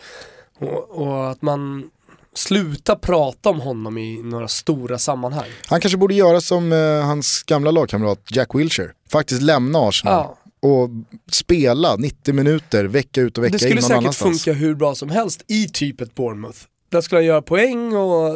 Och, 0.59 0.91
och 0.91 1.31
att 1.31 1.43
man 1.43 1.91
slutar 2.35 2.97
prata 2.97 3.51
om 3.51 3.61
honom 3.61 3.99
i 3.99 4.23
några 4.23 4.49
stora 4.49 4.99
sammanhang. 4.99 5.49
Han 5.67 5.81
kanske 5.81 5.99
borde 5.99 6.15
göra 6.15 6.41
som 6.41 6.73
eh, 6.73 7.07
hans 7.07 7.43
gamla 7.43 7.71
lagkamrat 7.71 8.21
Jack 8.31 8.55
Wilshere. 8.55 8.93
Faktiskt 9.11 9.43
lämna 9.43 9.79
Arsenal. 9.79 10.15
Ja 10.15 10.40
och 10.63 10.91
spela 11.33 11.97
90 11.97 12.35
minuter 12.35 12.85
vecka 12.85 13.21
ut 13.21 13.39
och 13.39 13.45
vecka 13.45 13.53
Det 13.53 13.59
skulle 13.59 13.71
in 13.71 13.77
någon 13.77 13.83
säkert 13.83 13.99
annanstans. 13.99 14.45
funka 14.45 14.59
hur 14.59 14.75
bra 14.75 14.95
som 14.95 15.11
helst 15.11 15.45
i 15.49 15.69
typ 15.69 16.01
ett 16.01 16.15
Bournemouth. 16.15 16.59
Där 16.91 17.01
skulle 17.01 17.19
han 17.19 17.27
göra 17.27 17.43
poäng 17.43 17.97
och 17.97 18.35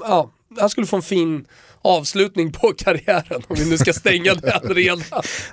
ja, 0.00 0.30
han 0.60 0.70
skulle 0.70 0.86
få 0.86 0.96
en 0.96 1.02
fin 1.02 1.46
avslutning 1.82 2.52
på 2.52 2.72
karriären 2.78 3.42
om 3.48 3.56
vi 3.58 3.70
nu 3.70 3.78
ska 3.78 3.92
stänga 3.92 4.34
den 4.34 4.60
redan. 4.74 5.02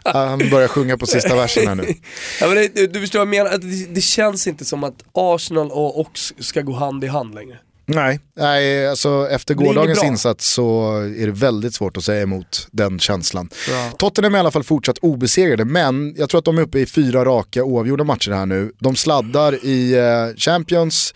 Han 0.04 0.50
börjar 0.50 0.67
sjunga 0.67 0.98
på 0.98 1.06
sista 1.06 1.36
versen 1.36 1.67
här 1.67 1.76
nu. 1.76 1.84
Ja, 2.41 2.48
men 2.48 2.56
det, 2.56 2.93
du, 2.93 3.00
förstår 3.00 3.20
vad 3.20 3.28
jag 3.36 3.43
menar, 3.43 3.58
det, 3.58 3.93
det 3.96 4.02
känns 4.02 4.48
inte 4.48 4.65
som 4.65 4.84
att 4.84 5.04
Arsenal 5.13 5.72
och 5.72 6.00
Ox 6.00 6.34
ska 6.39 6.62
gå 6.62 6.74
hand 6.74 7.04
i 7.04 7.08
hand 7.08 7.36
längre. 7.36 7.60
Nej, 7.89 8.19
nej 8.36 8.88
alltså 8.89 9.28
efter 9.32 9.54
gårdagens 9.54 10.00
bra. 10.00 10.08
insats 10.08 10.54
så 10.54 10.97
är 10.97 11.26
det 11.26 11.32
väldigt 11.32 11.73
svårt 11.73 11.97
att 11.97 12.04
säga 12.04 12.21
emot 12.21 12.67
den 12.71 13.00
känslan. 13.00 13.50
Ja. 13.69 13.91
Tottenham 13.97 14.34
är 14.34 14.38
i 14.38 14.39
alla 14.39 14.52
fall 14.52 14.63
fortsatt 14.63 14.97
obesegrade, 14.97 15.65
men 15.65 16.15
jag 16.17 16.30
tror 16.30 16.39
att 16.39 16.45
de 16.45 16.58
är 16.58 16.62
uppe 16.62 16.80
i 16.80 16.86
fyra 16.86 17.26
raka 17.26 17.63
oavgjorda 17.63 18.04
matcher 18.04 18.32
här 18.32 18.45
nu. 18.45 18.71
De 18.80 18.95
sladdar 18.95 19.65
i 19.65 19.93
eh, 19.93 20.36
Champions 20.38 21.13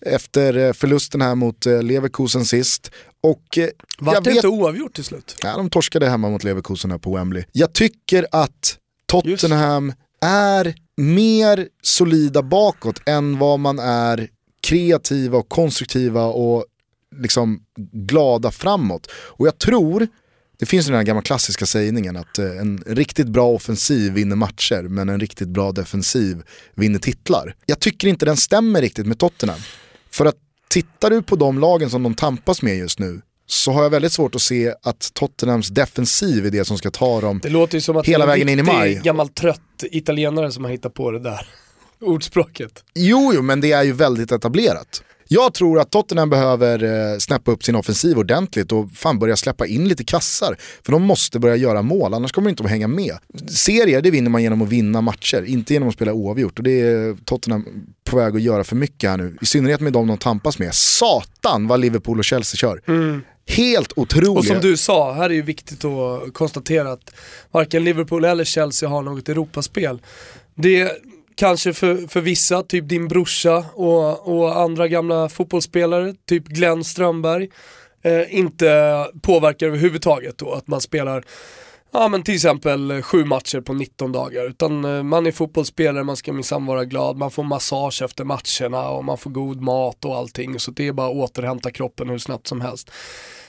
efter 0.00 0.56
eh, 0.56 0.72
förlusten 0.72 1.22
här 1.22 1.34
mot 1.34 1.66
eh, 1.66 1.82
Leverkusen 1.82 2.44
sist. 2.44 2.90
Och 3.22 3.58
Vart 3.98 4.24
det 4.24 4.30
vet, 4.30 4.36
inte 4.36 4.48
oavgjort 4.48 4.94
till 4.94 5.04
slut? 5.04 5.36
ja, 5.42 5.56
de 5.56 5.70
torskade 5.70 6.08
hemma 6.08 6.30
mot 6.30 6.44
Leverkusen 6.44 6.90
här 6.90 6.98
på 6.98 7.16
Wembley. 7.16 7.44
Jag 7.52 7.72
tycker 7.72 8.26
att 8.30 8.76
Tottenham 9.06 9.92
är 10.20 10.74
mer 10.96 11.68
solida 11.82 12.42
bakåt 12.42 13.00
än 13.06 13.38
vad 13.38 13.60
man 13.60 13.78
är 13.78 14.28
kreativa 14.64 15.38
och 15.38 15.48
konstruktiva 15.48 16.24
och 16.24 16.64
liksom 17.20 17.60
glada 17.92 18.50
framåt. 18.50 19.10
Och 19.12 19.46
jag 19.46 19.58
tror, 19.58 20.08
det 20.58 20.66
finns 20.66 20.86
den 20.86 20.94
här 20.94 21.02
gamla 21.02 21.22
klassiska 21.22 21.66
sägningen 21.66 22.16
att 22.16 22.38
eh, 22.38 22.46
en 22.46 22.84
riktigt 22.86 23.28
bra 23.28 23.46
offensiv 23.48 24.12
vinner 24.12 24.36
matcher 24.36 24.82
men 24.82 25.08
en 25.08 25.20
riktigt 25.20 25.48
bra 25.48 25.72
defensiv 25.72 26.42
vinner 26.74 26.98
titlar. 26.98 27.56
Jag 27.66 27.80
tycker 27.80 28.08
inte 28.08 28.26
den 28.26 28.36
stämmer 28.36 28.80
riktigt 28.80 29.06
med 29.06 29.18
Tottenham. 29.18 29.58
För 30.10 30.26
att 30.26 30.36
tittar 30.68 31.10
du 31.10 31.22
på 31.22 31.36
de 31.36 31.58
lagen 31.58 31.90
som 31.90 32.02
de 32.02 32.14
tampas 32.14 32.62
med 32.62 32.76
just 32.76 32.98
nu 32.98 33.20
så 33.46 33.72
har 33.72 33.82
jag 33.82 33.90
väldigt 33.90 34.12
svårt 34.12 34.34
att 34.34 34.42
se 34.42 34.74
att 34.82 35.10
Tottenhams 35.14 35.68
defensiv 35.68 36.46
är 36.46 36.50
det 36.50 36.64
som 36.64 36.78
ska 36.78 36.90
ta 36.90 37.20
dem 37.20 37.40
Det 37.42 37.48
låter 37.48 37.80
som 37.80 37.96
att 37.96 38.06
Hela 38.06 38.26
det 38.26 38.32
är 38.32 38.34
en 38.34 38.40
vägen 38.40 38.48
in 38.48 38.58
i 38.58 38.62
maj. 38.62 39.00
gammal 39.04 39.28
trött 39.28 39.60
italienare 39.82 40.52
som 40.52 40.64
har 40.64 40.70
hittat 40.70 40.94
på 40.94 41.10
det 41.10 41.18
där 41.18 41.48
ordspråket. 42.00 42.84
Jo, 42.94 43.32
jo, 43.34 43.42
men 43.42 43.60
det 43.60 43.72
är 43.72 43.82
ju 43.82 43.92
väldigt 43.92 44.32
etablerat. 44.32 45.02
Jag 45.28 45.54
tror 45.54 45.80
att 45.80 45.90
Tottenham 45.90 46.30
behöver 46.30 46.82
eh, 46.84 47.18
snäppa 47.18 47.50
upp 47.50 47.64
sin 47.64 47.76
offensiv 47.76 48.18
ordentligt 48.18 48.72
och 48.72 48.90
fan 48.92 49.18
börja 49.18 49.36
släppa 49.36 49.66
in 49.66 49.88
lite 49.88 50.04
kassar. 50.04 50.56
För 50.82 50.92
de 50.92 51.02
måste 51.02 51.38
börja 51.38 51.56
göra 51.56 51.82
mål, 51.82 52.14
annars 52.14 52.32
kommer 52.32 52.48
de 52.48 52.50
inte 52.50 52.64
att 52.64 52.70
hänga 52.70 52.88
med. 52.88 53.16
Serier, 53.48 54.02
det 54.02 54.10
vinner 54.10 54.30
man 54.30 54.42
genom 54.42 54.62
att 54.62 54.68
vinna 54.68 55.00
matcher, 55.00 55.44
inte 55.46 55.72
genom 55.72 55.88
att 55.88 55.94
spela 55.94 56.12
oavgjort. 56.12 56.58
Och 56.58 56.64
det 56.64 56.80
är 56.80 57.16
Tottenham 57.24 57.66
på 58.04 58.16
väg 58.16 58.36
att 58.36 58.42
göra 58.42 58.64
för 58.64 58.76
mycket 58.76 59.10
här 59.10 59.16
nu. 59.16 59.36
I 59.40 59.46
synnerhet 59.46 59.80
med 59.80 59.92
de 59.92 60.06
de 60.06 60.18
tampas 60.18 60.58
med. 60.58 60.74
Satan 60.74 61.66
vad 61.66 61.80
Liverpool 61.80 62.18
och 62.18 62.24
Chelsea 62.24 62.56
kör. 62.56 62.80
Helt 63.46 63.92
otroliga. 63.96 64.38
Och 64.38 64.44
som 64.44 64.60
du 64.60 64.76
sa, 64.76 65.12
här 65.12 65.30
är 65.30 65.34
ju 65.34 65.42
viktigt 65.42 65.84
att 65.84 66.34
konstatera 66.34 66.92
att 66.92 67.14
varken 67.50 67.84
Liverpool 67.84 68.24
eller 68.24 68.44
Chelsea 68.44 68.88
har 68.88 69.02
något 69.02 69.28
Europaspel. 69.28 70.00
Det 70.54 70.80
är 70.80 70.90
kanske 71.36 71.72
för, 71.72 72.08
för 72.08 72.20
vissa, 72.20 72.62
typ 72.62 72.88
din 72.88 73.08
brorsa 73.08 73.64
och, 73.74 74.28
och 74.28 74.60
andra 74.60 74.88
gamla 74.88 75.28
fotbollsspelare, 75.28 76.14
typ 76.28 76.44
Glenn 76.46 76.84
Strömberg, 76.84 77.48
eh, 78.02 78.38
inte 78.38 79.06
påverkar 79.22 79.66
överhuvudtaget 79.66 80.38
då 80.38 80.52
att 80.52 80.66
man 80.66 80.80
spelar 80.80 81.24
Ja 81.96 82.08
men 82.08 82.22
till 82.22 82.34
exempel 82.34 83.02
sju 83.02 83.24
matcher 83.24 83.60
på 83.60 83.72
19 83.72 84.12
dagar. 84.12 84.44
Utan 84.44 84.84
eh, 84.84 85.02
man 85.02 85.26
är 85.26 85.32
fotbollsspelare, 85.32 86.04
man 86.04 86.16
ska 86.16 86.32
minsann 86.32 86.66
vara 86.66 86.84
glad, 86.84 87.16
man 87.16 87.30
får 87.30 87.42
massage 87.42 88.02
efter 88.02 88.24
matcherna 88.24 88.88
och 88.88 89.04
man 89.04 89.18
får 89.18 89.30
god 89.30 89.60
mat 89.60 90.04
och 90.04 90.16
allting. 90.16 90.58
Så 90.58 90.70
det 90.70 90.86
är 90.86 90.92
bara 90.92 91.08
att 91.08 91.14
återhämta 91.14 91.70
kroppen 91.70 92.08
hur 92.08 92.18
snabbt 92.18 92.46
som 92.46 92.60
helst. 92.60 92.90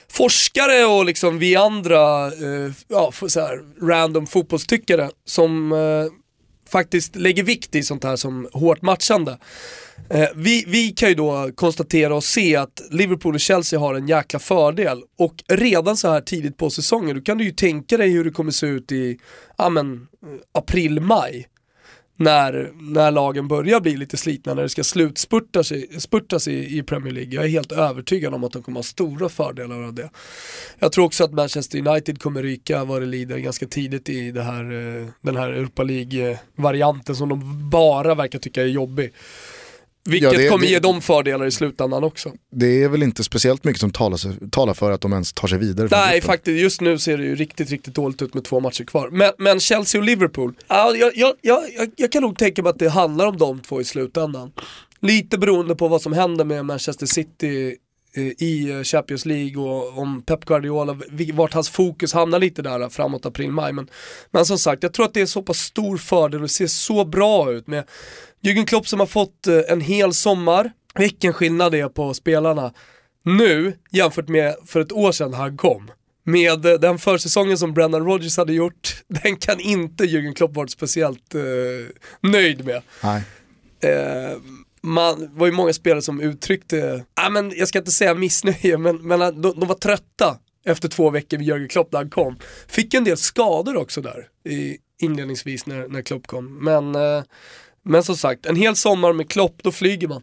Forskare 0.08 0.84
och 0.84 1.04
liksom 1.04 1.38
vi 1.38 1.56
andra, 1.56 2.26
eh, 2.26 2.72
ja, 2.88 3.12
så 3.28 3.40
här, 3.40 3.60
random 3.82 4.26
fotbollstyckare 4.26 5.10
som 5.24 5.72
eh, 5.72 5.78
faktiskt 6.76 7.16
lägger 7.16 7.42
vikt 7.42 7.74
i 7.74 7.82
sånt 7.82 8.04
här 8.04 8.16
som 8.16 8.48
hårt 8.52 8.82
matchande. 8.82 9.38
Eh, 10.10 10.28
vi, 10.34 10.64
vi 10.66 10.88
kan 10.88 11.08
ju 11.08 11.14
då 11.14 11.50
konstatera 11.54 12.14
och 12.14 12.24
se 12.24 12.56
att 12.56 12.82
Liverpool 12.90 13.34
och 13.34 13.40
Chelsea 13.40 13.78
har 13.78 13.94
en 13.94 14.08
jäkla 14.08 14.38
fördel 14.38 15.02
och 15.18 15.34
redan 15.48 15.96
så 15.96 16.10
här 16.10 16.20
tidigt 16.20 16.56
på 16.56 16.70
säsongen, 16.70 17.16
då 17.16 17.22
kan 17.22 17.38
du 17.38 17.44
ju 17.44 17.50
tänka 17.50 17.96
dig 17.96 18.10
hur 18.10 18.24
det 18.24 18.30
kommer 18.30 18.50
se 18.50 18.66
ut 18.66 18.92
i 18.92 19.18
ja, 19.58 19.68
men, 19.68 19.92
eh, 20.22 20.28
april, 20.52 21.00
maj. 21.00 21.46
När, 22.16 22.70
när 22.74 23.10
lagen 23.10 23.48
börjar 23.48 23.80
bli 23.80 23.96
lite 23.96 24.16
slitna, 24.16 24.54
när 24.54 24.62
det 24.62 24.68
ska 24.68 24.84
slutspurtas 24.84 25.72
i, 25.72 26.00
spurtas 26.00 26.48
i, 26.48 26.78
i 26.78 26.82
Premier 26.82 27.12
League. 27.14 27.34
Jag 27.34 27.44
är 27.44 27.48
helt 27.48 27.72
övertygad 27.72 28.34
om 28.34 28.44
att 28.44 28.52
de 28.52 28.62
kommer 28.62 28.78
ha 28.78 28.82
stora 28.82 29.28
fördelar 29.28 29.82
av 29.82 29.94
det. 29.94 30.10
Jag 30.78 30.92
tror 30.92 31.04
också 31.04 31.24
att 31.24 31.32
Manchester 31.32 31.88
United 31.88 32.20
kommer 32.20 32.42
ryka 32.42 32.84
vad 32.84 33.02
det 33.02 33.06
lider 33.06 33.38
ganska 33.38 33.66
tidigt 33.66 34.08
i 34.08 34.30
det 34.30 34.42
här, 34.42 34.64
eh, 34.64 35.08
den 35.20 35.36
här 35.36 35.48
Europa 35.48 35.82
League-varianten 35.82 37.16
som 37.16 37.28
de 37.28 37.70
bara 37.70 38.14
verkar 38.14 38.38
tycka 38.38 38.62
är 38.62 38.66
jobbig. 38.66 39.12
Vilket 40.06 40.32
Ja, 40.32 40.38
det- 40.38 40.48
kommer 40.48 40.64
det- 40.64 40.70
ge 40.70 40.78
dem 40.78 41.00
fördelar 41.02 41.46
i 41.46 41.50
slutändan 41.50 42.04
också. 42.04 42.32
Det 42.52 42.82
är 42.82 42.88
väl 42.88 43.02
inte 43.02 43.24
speciellt 43.24 43.64
mycket 43.64 43.80
som 43.80 43.90
talar, 43.90 44.48
talar 44.50 44.74
för 44.74 44.90
att 44.90 45.00
de 45.00 45.12
ens 45.12 45.32
tar 45.32 45.48
sig 45.48 45.58
vidare 45.58 45.88
Nej, 45.90 46.20
faktiskt 46.20 46.60
just 46.62 46.80
nu 46.80 46.98
ser 46.98 47.18
det 47.18 47.24
ju 47.24 47.34
riktigt, 47.34 47.70
riktigt 47.70 47.94
dåligt 47.94 48.22
ut 48.22 48.34
med 48.34 48.44
två 48.44 48.60
matcher 48.60 48.84
kvar. 48.84 49.08
Men, 49.12 49.32
men 49.38 49.60
Chelsea 49.60 50.00
och 50.00 50.04
Liverpool, 50.04 50.54
ja, 50.68 50.94
jag, 50.96 51.12
jag, 51.16 51.34
jag, 51.42 51.60
jag, 51.96 52.12
kan 52.12 52.22
nog 52.22 52.38
tänka 52.38 52.62
mig 52.62 52.70
att 52.70 52.78
det 52.78 52.88
handlar 52.88 53.26
om 53.26 53.36
de 53.36 53.60
två 53.60 53.80
i 53.80 53.84
slutändan. 53.84 54.52
Lite 55.00 55.38
beroende 55.38 55.74
på 55.74 55.88
vad 55.88 56.02
som 56.02 56.12
händer 56.12 56.44
med 56.44 56.64
Manchester 56.64 57.06
City 57.06 57.76
i 58.20 58.70
eh, 58.70 58.82
Champions 58.82 59.26
League 59.26 59.62
och 59.62 59.98
om 59.98 60.22
Pep 60.22 60.44
Guardiola, 60.44 60.98
vart 61.32 61.54
hans 61.54 61.68
fokus 61.68 62.12
hamnar 62.12 62.38
lite 62.38 62.62
där 62.62 62.88
framåt 62.88 63.26
april-maj. 63.26 63.72
Men, 63.72 63.88
men 64.30 64.46
som 64.46 64.58
sagt, 64.58 64.82
jag 64.82 64.92
tror 64.92 65.06
att 65.06 65.14
det 65.14 65.20
är 65.20 65.26
så 65.26 65.42
pass 65.42 65.58
stor 65.58 65.96
fördel 65.96 66.42
och 66.42 66.50
ser 66.50 66.66
så 66.66 67.04
bra 67.04 67.52
ut 67.52 67.66
med 67.66 67.84
Jürgen 68.42 68.66
Klopp 68.66 68.88
som 68.88 69.00
har 69.00 69.06
fått 69.06 69.46
eh, 69.46 69.60
en 69.68 69.80
hel 69.80 70.12
sommar. 70.14 70.72
Vilken 70.98 71.32
skillnad 71.32 71.72
det 71.72 71.80
är 71.80 71.88
på 71.88 72.14
spelarna 72.14 72.72
nu 73.22 73.76
jämfört 73.90 74.28
med 74.28 74.54
för 74.66 74.80
ett 74.80 74.92
år 74.92 75.12
sedan 75.12 75.34
han 75.34 75.56
kom. 75.56 75.90
Med 76.24 76.66
eh, 76.66 76.74
den 76.74 76.98
försäsongen 76.98 77.58
som 77.58 77.74
Brendan 77.74 78.06
Rodgers 78.06 78.36
hade 78.36 78.52
gjort, 78.52 79.02
den 79.08 79.36
kan 79.36 79.60
inte 79.60 80.04
Jürgen 80.04 80.34
Klopp 80.34 80.54
varit 80.54 80.70
speciellt 80.70 81.34
eh, 81.34 81.40
nöjd 82.20 82.64
med. 82.64 82.82
Nej. 83.02 83.22
Eh, 83.80 84.36
man 84.86 85.20
det 85.20 85.28
var 85.32 85.46
ju 85.46 85.52
många 85.52 85.72
spelare 85.72 86.02
som 86.02 86.20
uttryckte, 86.20 87.04
ah, 87.14 87.30
men 87.30 87.52
jag 87.56 87.68
ska 87.68 87.78
inte 87.78 87.90
säga 87.90 88.14
missnöje, 88.14 88.78
men, 88.78 88.96
men 88.96 89.22
ah, 89.22 89.30
de, 89.30 89.60
de 89.60 89.68
var 89.68 89.74
trötta 89.74 90.38
efter 90.66 90.88
två 90.88 91.10
veckor 91.10 91.38
med 91.38 91.46
Jörgen 91.46 91.68
Klopp 91.68 91.92
när 91.92 91.98
han 91.98 92.10
kom. 92.10 92.36
Fick 92.68 92.94
en 92.94 93.04
del 93.04 93.16
skador 93.16 93.76
också 93.76 94.00
där 94.00 94.28
i, 94.48 94.76
inledningsvis 95.02 95.66
när, 95.66 95.88
när 95.88 96.02
Klopp 96.02 96.26
kom. 96.26 96.64
Men, 96.64 96.94
eh, 96.94 97.24
men 97.82 98.02
som 98.02 98.16
sagt, 98.16 98.46
en 98.46 98.56
hel 98.56 98.76
sommar 98.76 99.12
med 99.12 99.30
Klopp, 99.30 99.62
då 99.62 99.72
flyger 99.72 100.08
man. 100.08 100.22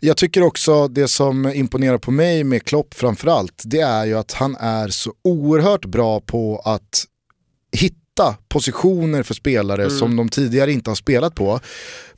Jag 0.00 0.16
tycker 0.16 0.42
också 0.42 0.88
det 0.88 1.08
som 1.08 1.46
imponerar 1.46 1.98
på 1.98 2.10
mig 2.10 2.44
med 2.44 2.64
Klopp 2.64 2.94
framförallt, 2.94 3.62
det 3.64 3.80
är 3.80 4.04
ju 4.04 4.14
att 4.14 4.32
han 4.32 4.56
är 4.56 4.88
så 4.88 5.12
oerhört 5.24 5.84
bra 5.84 6.20
på 6.20 6.62
att 6.64 7.04
hitta 7.72 8.05
positioner 8.48 9.22
för 9.22 9.34
spelare 9.34 9.84
Mm. 9.84 9.98
som 9.98 10.16
de 10.16 10.28
tidigare 10.28 10.72
inte 10.72 10.90
har 10.90 10.94
spelat 10.94 11.34
på. 11.34 11.60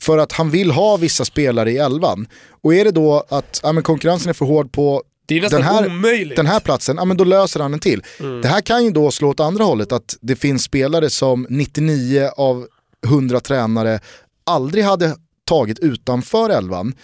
För 0.01 0.19
att 0.19 0.33
han 0.33 0.51
vill 0.51 0.71
ha 0.71 0.97
vissa 0.97 1.25
spelare 1.25 1.73
i 1.73 1.77
elvan. 1.79 2.27
Och 2.63 2.75
är 2.75 2.85
det 2.85 2.91
då 2.91 3.25
att 3.29 3.61
ja, 3.63 3.73
men 3.73 3.83
konkurrensen 3.83 4.29
är 4.31 4.35
för 4.35 4.47
hård 4.47 4.73
på 4.73 5.03
den 5.29 5.63
här, 5.63 5.87
omöjligt. 5.87 6.37
den 6.37 6.47
här 6.47 6.61
platsen, 6.61 6.97
ja 6.97 7.05
men 7.05 7.17
då 7.17 7.25
löser 7.25 7.61
han 7.61 7.75
en 7.75 7.81
till. 7.81 8.03
Mm. 8.21 8.41
Det 8.41 8.49
här 8.49 8.61
kan 8.61 8.85
ju 8.85 8.91
då 8.91 9.11
slå 9.11 9.29
åt 9.29 9.41
andra 9.41 9.65
hållet, 9.65 9.93
att 9.93 10.17
det 10.21 10.37
finns 10.37 10.63
spelare 10.63 11.11
som 11.11 11.47
99 11.51 12.31
av 12.37 12.67
100 13.07 13.41
tränare 13.41 14.01
aldrig 14.45 14.85
hade 14.85 15.17
tagit 15.49 15.79
utanför 15.79 16.51
elvan. 16.51 16.95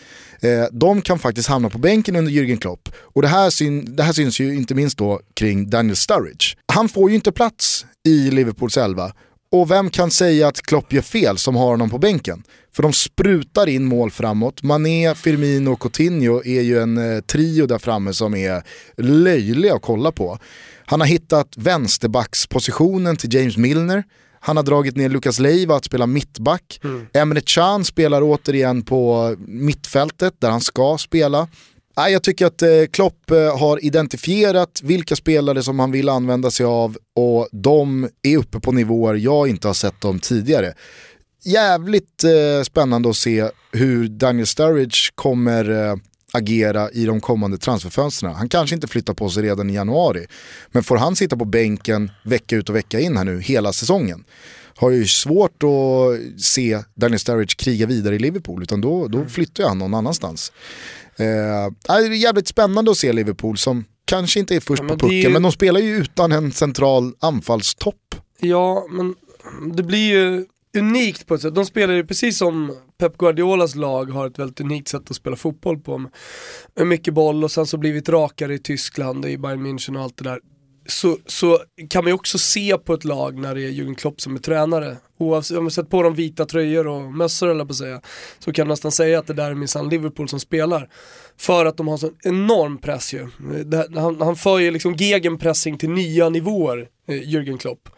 Eh, 0.41 0.65
de 0.73 1.01
kan 1.03 1.19
faktiskt 1.19 1.49
hamna 1.49 1.71
på 1.71 1.79
bänken 1.79 2.17
under 2.17 2.33
Jürgen 2.33 2.59
Klopp. 2.61 2.89
Och 2.97 3.23
det 3.23 3.29
här, 3.29 3.51
syn, 3.51 3.97
det 3.97 4.03
här 4.03 4.13
syns 4.13 4.41
ju 4.41 4.55
inte 4.55 4.75
minst 4.75 4.99
då 4.99 5.21
kring 5.35 5.71
Daniel 5.71 5.97
Sturridge. 5.97 6.47
Han 6.73 6.89
får 6.89 7.11
ju 7.11 7.15
inte 7.17 7.33
plats 7.33 7.87
i 8.05 8.31
Liverpools 8.31 8.77
elva. 8.77 9.13
Och 9.53 9.71
vem 9.71 9.91
kan 9.91 10.11
säga 10.11 10.49
att 10.49 10.63
Klopp 10.63 10.93
gör 10.93 11.03
fel 11.03 11.39
som 11.39 11.57
har 11.57 11.67
honom 11.67 11.91
på 11.91 11.99
bänken? 11.99 12.43
För 12.77 12.83
de 12.83 12.93
sprutar 12.93 13.69
in 13.69 13.85
mål 13.85 14.11
framåt. 14.11 14.63
Mané, 14.63 15.15
Firmino 15.15 15.73
och 15.73 15.81
Coutinho 15.81 16.43
är 16.45 16.61
ju 16.61 16.79
en 16.79 17.17
eh, 17.17 17.21
trio 17.21 17.67
där 17.67 17.79
framme 17.79 18.13
som 18.13 18.35
är 18.35 18.63
löjliga 18.97 19.75
att 19.75 19.83
kolla 19.83 20.13
på. 20.13 20.39
Han 20.87 21.01
har 21.01 21.07
hittat 21.09 21.57
vänsterbackspositionen 21.57 23.17
till 23.17 23.35
James 23.35 23.57
Milner. 23.57 24.05
Han 24.41 24.57
har 24.57 24.65
dragit 24.65 24.97
ner 24.97 25.09
Lucas 25.09 25.39
Leiva 25.39 25.77
att 25.77 25.85
spela 25.85 26.07
mittback. 26.07 26.81
Emre 27.13 27.41
Can 27.41 27.85
spelar 27.85 28.23
återigen 28.23 28.83
på 28.83 29.35
mittfältet 29.39 30.35
där 30.39 30.51
han 30.51 30.61
ska 30.61 30.99
spela. 30.99 31.49
Nej, 31.97 32.13
jag 32.13 32.23
tycker 32.23 32.47
att 32.47 32.63
eh, 32.63 32.69
Klopp 32.91 33.31
eh, 33.31 33.59
har 33.59 33.85
identifierat 33.85 34.81
vilka 34.83 35.17
spelare 35.17 35.63
som 35.63 35.79
han 35.79 35.91
vill 35.91 36.09
använda 36.09 36.51
sig 36.51 36.67
av 36.67 36.97
och 37.15 37.49
de 37.53 38.09
är 38.23 38.37
uppe 38.37 38.61
på 38.61 38.73
nivåer 38.73 39.15
jag 39.15 39.49
inte 39.49 39.67
har 39.67 39.75
sett 39.75 40.01
dem 40.01 40.19
tidigare. 40.19 40.75
Jävligt 41.45 42.25
eh, 42.25 42.63
spännande 42.63 43.11
att 43.11 43.17
se 43.17 43.49
hur 43.73 44.09
Daniel 44.09 44.47
Sturridge 44.47 45.11
kommer 45.15 45.99
agera 46.33 46.91
i 46.91 47.05
de 47.05 47.21
kommande 47.21 47.59
transferfönstren. 47.59 48.35
Han 48.35 48.49
kanske 48.49 48.75
inte 48.75 48.89
flyttar 48.89 49.15
på 49.15 49.31
sig 49.31 49.43
redan 49.43 49.71
i 49.71 49.75
januari, 49.75 50.27
men 50.73 50.83
får 50.83 50.97
han 50.97 51.17
sitta 51.17 51.37
på 51.37 51.45
bänken 51.45 52.11
vecka 52.25 52.57
ut 52.57 52.69
och 52.69 52.77
vecka 52.77 53.01
in 53.01 53.17
här 53.17 53.25
nu 53.25 53.41
hela 53.41 53.73
säsongen 53.73 54.25
har 54.77 54.91
ju 54.91 55.07
svårt 55.07 55.63
att 55.63 56.41
se 56.43 56.83
Daniel 56.95 57.19
Sturridge 57.19 57.55
kriga 57.57 57.87
vidare 57.87 58.15
i 58.15 58.19
Liverpool, 58.19 58.63
utan 58.63 58.81
då, 58.81 59.09
då 59.09 59.25
flyttar 59.25 59.69
han 59.69 59.79
någon 59.79 59.95
annanstans. 59.95 60.53
Eh, 61.17 61.73
det 61.87 61.93
är 62.07 62.11
jävligt 62.13 62.49
spännande 62.49 62.91
att 62.91 62.97
se 62.97 63.13
Liverpool 63.13 63.59
som 63.59 63.85
kanske 64.05 64.41
inte 64.41 64.57
är 64.57 64.61
först 64.61 64.83
Ja, 64.83 64.89
på 64.89 64.99
pucken, 64.99 65.17
ju- 65.19 65.29
men 65.29 65.43
de 65.43 65.53
spelar 65.53 65.81
ju 65.81 65.97
utan 65.97 66.33
en 66.33 66.53
central 66.53 67.13
anfallstopp. 67.21 68.15
Ja, 68.41 68.87
men 68.91 69.15
det 69.75 69.83
blir 69.83 70.13
ju 70.13 70.47
unikt 70.79 71.27
på 71.27 71.35
ett 71.35 71.41
sätt. 71.43 71.55
De 71.55 71.67
spelar 71.67 71.95
ju 71.95 72.07
precis 72.07 72.39
som 72.39 72.77
Pep 72.99 73.19
Guardiolas 73.19 73.75
lag 73.75 74.11
har 74.11 74.27
ett 74.27 74.39
väldigt 74.39 74.61
unikt 74.61 74.89
sätt 74.89 75.11
att 75.11 75.17
spela 75.17 75.37
fotboll 75.37 75.79
på. 75.81 75.99
Med 76.77 76.87
mycket 76.87 77.15
boll 77.15 77.45
och 77.45 77.51
sen 77.51 77.67
så 77.67 77.77
blivit 77.77 78.09
rakare 78.09 78.55
i 78.55 78.59
Tyskland, 78.59 79.27
i 79.27 79.39
Bayern 79.39 79.67
München 79.67 79.97
och 79.97 80.03
allt 80.03 80.17
det 80.17 80.25
där. 80.25 80.41
Så, 80.87 81.19
så 81.27 81.59
kan 81.91 82.05
man 82.05 82.11
ju 82.11 82.15
också 82.15 82.39
se 82.39 82.79
på 82.79 82.95
ett 82.95 83.05
lag 83.05 83.39
när 83.39 83.55
det 83.55 83.61
är 83.63 83.71
Jürgen 83.71 83.95
Klopp 83.95 84.21
som 84.21 84.35
är 84.35 84.39
tränare. 84.39 84.97
Oavsett, 85.19 85.57
om 85.57 85.65
man 85.65 85.71
sätter 85.71 85.91
på 85.91 86.03
dem 86.03 86.15
vita 86.15 86.47
tröjor 86.47 86.87
och 86.87 87.03
mössor 87.03 87.51
eller 87.51 87.65
på 87.65 87.71
att 87.71 87.77
säga. 87.77 88.01
Så 88.39 88.53
kan 88.53 88.67
man 88.67 88.73
nästan 88.73 88.93
säga 88.93 89.19
att 89.19 89.27
det 89.27 89.35
där 89.35 89.51
är 89.51 89.55
minsann 89.55 89.89
Liverpool 89.89 90.29
som 90.29 90.41
spelar. 90.41 90.89
För 91.37 91.67
att 91.67 91.77
de 91.77 91.89
har 91.89 91.97
så 91.97 92.11
enorm 92.23 92.79
press 92.79 93.15
ju. 93.15 93.29
Det, 93.65 93.89
han, 93.95 94.21
han 94.21 94.37
för 94.37 94.59
ju 94.59 94.71
liksom 94.71 94.95
gegenpressing 94.95 95.79
till 95.79 95.91
nya 95.91 96.29
nivåer, 96.29 96.89
eh, 97.09 97.15
Jürgen 97.15 97.59
Klopp 97.59 97.89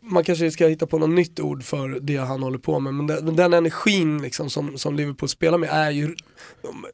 man 0.00 0.24
kanske 0.24 0.50
ska 0.50 0.66
hitta 0.66 0.86
på 0.86 0.98
något 0.98 1.10
nytt 1.10 1.40
ord 1.40 1.62
för 1.64 1.88
det 2.00 2.16
han 2.16 2.42
håller 2.42 2.58
på 2.58 2.80
med, 2.80 2.94
men 2.94 3.06
den, 3.06 3.36
den 3.36 3.52
energin 3.52 4.22
liksom 4.22 4.50
som, 4.50 4.78
som 4.78 4.96
Liverpool 4.96 5.28
spelar 5.28 5.58
med 5.58 5.70
är 5.72 5.90
ju, 5.90 6.14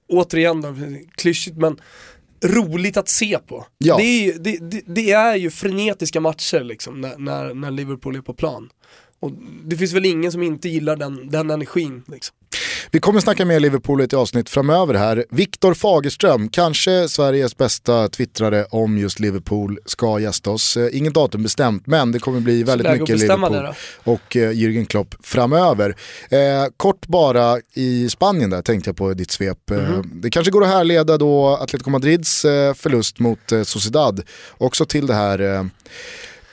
återigen 0.09 0.99
klyschigt 1.17 1.57
men 1.57 1.81
roligt 2.45 2.97
att 2.97 3.09
se 3.09 3.39
på. 3.39 3.67
Ja. 3.79 3.97
Det, 3.97 4.03
är 4.03 4.25
ju, 4.25 4.33
det, 4.33 4.71
det, 4.71 4.83
det 4.87 5.13
är 5.13 5.37
ju 5.37 5.51
frenetiska 5.51 6.21
matcher 6.21 6.61
liksom 6.61 7.01
när, 7.01 7.19
när, 7.19 7.55
när 7.55 7.71
Liverpool 7.71 8.17
är 8.17 8.21
på 8.21 8.35
plan. 8.35 8.69
Och 9.21 9.33
det 9.65 9.77
finns 9.77 9.93
väl 9.93 10.07
ingen 10.07 10.33
som 10.33 10.43
inte 10.43 10.69
gillar 10.69 10.97
den, 10.97 11.31
den 11.31 11.51
energin. 11.51 12.03
Liksom. 12.07 12.37
Vi 12.91 13.01
kommer 13.01 13.21
snacka 13.21 13.45
mer 13.45 13.61
Liverpool 13.61 14.01
i 14.01 14.05
ett 14.05 14.13
avsnitt 14.15 14.51
framöver 14.51 14.95
här. 14.95 15.25
Viktor 15.31 15.75
Fagerström, 15.75 16.49
kanske 16.49 17.09
Sveriges 17.09 17.57
bästa 17.57 18.09
twittrare 18.09 18.65
om 18.71 18.99
just 18.99 19.21
Liverpool, 19.21 19.79
ska 19.87 20.19
gästa 20.19 20.51
oss. 20.51 20.77
Eh, 20.77 20.97
Inget 20.97 21.15
datum 21.15 21.43
bestämt, 21.43 21.87
men 21.87 22.13
det 22.13 22.19
kommer 22.19 22.41
bli 22.41 22.63
väldigt 22.63 22.87
mycket 23.01 23.21
Liverpool 23.21 23.75
och 24.05 24.37
eh, 24.37 24.51
Jürgen 24.51 24.85
Klopp 24.87 25.15
framöver. 25.23 25.97
Eh, 26.31 26.39
kort 26.77 27.07
bara 27.07 27.59
i 27.75 28.09
Spanien 28.09 28.51
där 28.51 28.63
tänkte 28.63 28.89
jag 28.89 28.97
på 28.97 29.15
ditt 29.15 29.31
svep. 29.31 29.71
Eh, 29.71 29.79
Mhm. 29.85 30.11
Det 30.23 30.31
kanske 30.31 30.51
går 30.51 30.63
att 30.65 30.69
härleda 30.71 31.19
då 31.19 31.47
Atletico 31.49 31.91
Madrids 31.91 32.43
förlust 32.77 33.19
mot 33.19 33.53
Sociedad 33.65 34.23
också 34.59 34.85
till 34.87 35.07
det 35.07 35.15
här 35.15 35.69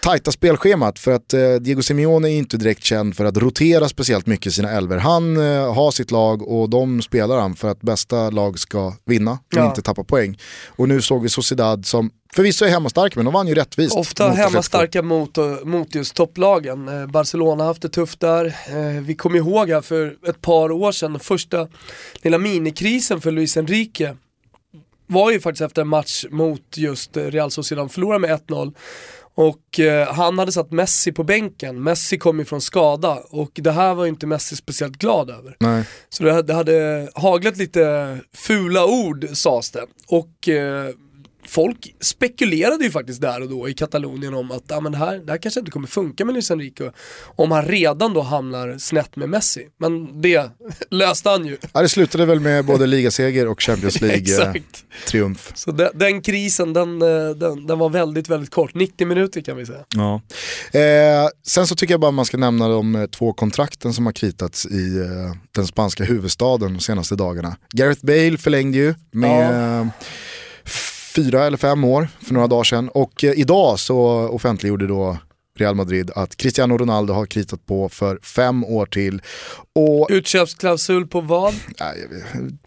tajta 0.02 0.32
spelschemat 0.32 1.00
för 1.00 1.12
att 1.12 1.34
eh, 1.34 1.54
Diego 1.54 1.82
Simeone 1.82 2.30
är 2.30 2.38
inte 2.38 2.58
direkt 2.58 2.84
känd 2.84 3.16
för 3.18 3.26
att 3.26 3.38
rotera 3.38 3.90
speciellt 3.90 4.26
mycket 4.28 4.48
i 4.48 4.52
sina 4.52 4.72
elver. 4.72 4.98
Han 4.98 5.38
eh, 5.38 5.74
har 5.74 5.92
sitt 5.92 6.12
lag 6.12 6.48
och 6.48 6.70
de 6.70 7.02
spelar 7.02 7.40
han 7.40 7.56
för 7.56 7.68
att 7.70 7.82
bästa 7.82 8.30
lag 8.30 8.60
ska 8.60 8.94
vinna 9.06 9.32
och 9.32 9.38
Ja. 9.56 9.68
inte 9.70 9.82
tappa 9.82 10.04
poäng. 10.04 10.38
Och 10.68 10.88
nu 10.90 11.02
såg 11.02 11.24
vi 11.24 11.30
Sociedad 11.30 11.86
som 11.86 12.12
förvisso 12.36 12.66
är 12.66 12.70
hemmastarka 12.70 13.14
men 13.16 13.26
de 13.26 13.34
vann 13.34 13.48
ju 13.48 13.56
rättvist. 13.56 13.96
Ofta 13.98 14.30
hemmastarka 14.30 15.02
mot, 15.02 15.38
och- 15.38 15.68
mot 15.68 15.96
just 15.96 16.16
topplagen. 16.16 16.88
Eh, 17.02 17.08
Barcelona 17.08 17.64
har 17.64 17.68
haft 17.68 17.82
det 17.82 17.90
tufft 17.90 18.20
där. 18.20 18.46
Eh, 18.46 19.02
vi 19.02 19.16
kommer 19.16 19.38
ihåg 19.38 19.70
här 19.70 19.82
för 19.82 20.16
ett 20.28 20.42
par 20.42 20.72
år 20.72 20.92
sedan, 20.92 21.20
första 21.20 21.68
lilla 22.22 22.38
minikrisen 22.38 23.22
för 23.22 23.32
Luis 23.32 23.58
Enrique 23.58 24.16
var 25.08 25.32
ju 25.32 25.40
faktiskt 25.40 25.62
efter 25.62 25.82
en 25.82 25.88
match 25.88 26.26
mot 26.30 26.62
just 26.78 27.18
eh, 27.18 27.24
Real 27.24 27.52
Sociedad, 27.52 27.92
förlorade 27.92 28.20
med 28.20 28.40
1-0. 28.48 28.74
Och 29.36 29.80
eh, 29.80 30.14
han 30.14 30.40
hade 30.40 30.52
satt 30.52 30.72
Messi 30.72 31.12
på 31.12 31.24
bänken, 31.24 31.84
Messi 31.84 32.18
kom 32.18 32.40
ju 32.40 32.46
från 32.46 32.62
skada 32.62 33.24
och 33.30 33.52
det 33.54 33.72
här 33.72 33.94
var 33.94 34.04
ju 34.04 34.10
inte 34.10 34.28
Messi 34.28 34.56
speciellt 34.56 34.98
glad 34.98 35.30
över. 35.30 35.56
Nej. 35.60 35.84
Så 36.10 36.24
det, 36.24 36.42
det 36.42 36.54
hade 36.54 37.10
haglat 37.16 37.58
lite 37.58 38.18
fula 38.34 38.86
ord 38.86 39.26
sades 39.34 39.72
det. 39.72 39.86
Och 40.08 40.50
eh, 40.50 40.90
folk 41.52 41.96
spekulerade 42.00 42.84
ju 42.84 42.92
faktiskt 42.92 43.22
där 43.22 43.42
och 43.42 43.50
då 43.50 43.70
i 43.70 43.74
Katalonien 43.74 44.34
om 44.34 44.52
att 44.52 44.72
ah, 44.72 44.82
men 44.82 44.92
det, 44.92 44.98
här, 44.98 45.18
det 45.18 45.32
här 45.32 45.38
kanske 45.38 45.60
inte 45.60 45.72
kommer 45.72 45.88
funka 45.88 46.26
med 46.26 46.34
Luis 46.34 46.52
Enrique 46.52 46.92
om 47.36 47.52
han 47.52 47.66
redan 47.66 48.14
då 48.14 48.22
hamnar 48.22 48.78
snett 48.78 49.16
med 49.16 49.30
Messi. 49.30 49.68
Men 49.78 50.22
det 50.22 50.50
löste 50.90 51.30
han 51.30 51.46
ju. 51.46 51.58
Ja, 51.74 51.82
det 51.82 51.90
slutade 51.90 52.26
väl 52.26 52.40
med 52.40 52.66
både 52.66 52.86
ligaseger 52.96 53.48
och 53.48 53.62
Champions. 53.62 54.02
League-triumf. 54.02 55.52
Så 55.56 55.72
den, 55.72 55.90
den 55.94 56.22
krisen 56.22 56.74
den, 56.74 57.02
eh, 57.02 57.30
den, 57.30 57.68
den 57.68 57.80
var 57.80 57.90
väldigt, 57.90 58.30
väldigt 58.30 58.52
kort. 58.52 58.74
90 58.74 59.08
minuter 59.08 59.42
kan 59.42 59.58
vi 59.58 59.66
säga. 59.66 59.86
Ja. 59.96 60.22
Eh, 60.80 61.30
sen 61.48 61.68
så 61.68 61.76
tycker 61.76 61.94
jag 61.94 62.02
bara 62.02 62.12
man 62.12 62.26
ska 62.26 62.38
nämna 62.38 62.68
de 62.68 62.96
eh, 62.96 63.06
två 63.06 63.34
kontrakten 63.34 63.94
som 63.94 64.06
har 64.06 64.14
kritats 64.14 64.66
i 64.66 64.98
eh, 64.98 65.36
den 65.52 65.68
spanska 65.68 66.04
huvudstaden 66.04 66.74
de 66.74 66.80
senaste 66.80 67.16
dagarna. 67.16 67.56
Gareth 67.74 68.06
Bale 68.06 68.38
förlängde 68.38 68.78
ju 68.78 68.94
med 69.12 69.80
eh, 69.80 69.88
fyra 71.16 71.46
eller 71.46 71.58
fem 71.58 71.84
år 71.84 72.08
för 72.22 72.34
några 72.34 72.48
dagar 72.48 72.64
sedan 72.64 72.90
och 72.90 73.24
eh, 73.24 73.32
idag 73.40 73.80
så 73.80 73.98
offentliggjorde 74.28 74.88
då 74.88 75.18
Real 75.58 75.76
Madrid 75.76 76.12
att 76.16 76.38
Cristiano 76.38 76.78
Ronaldo 76.78 77.14
har 77.14 77.26
kritat 77.26 77.66
på 77.66 77.90
för 77.90 78.20
fem 78.24 78.64
år 78.64 78.86
till. 78.86 79.22
Och 79.76 80.08
Utköpsklausul 80.12 81.08
på 81.08 81.22
vad? 81.22 81.54
nej, 81.80 82.08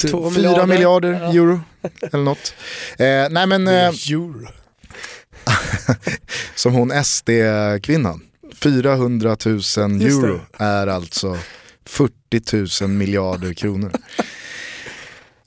fyra 0.02 0.30
miljarder. 0.30 0.66
miljarder 0.66 1.12
Ja. 1.12 1.32
euro 1.32 1.60
eller 2.12 2.24
något. 2.24 2.54
Eh, 2.98 3.06
nej 3.30 3.46
men 3.46 3.68
eh, 3.68 3.88
Euro. 4.10 4.48
som 6.54 6.74
hon 6.74 7.04
SD-kvinnan. 7.04 8.20
400 8.54 9.36
000 9.46 9.60
det. 9.98 10.04
euro 10.06 10.40
är 10.58 10.86
alltså 10.86 11.38
40 11.86 12.84
000 12.84 12.90
miljarder 12.90 13.52
kronor. 13.52 13.92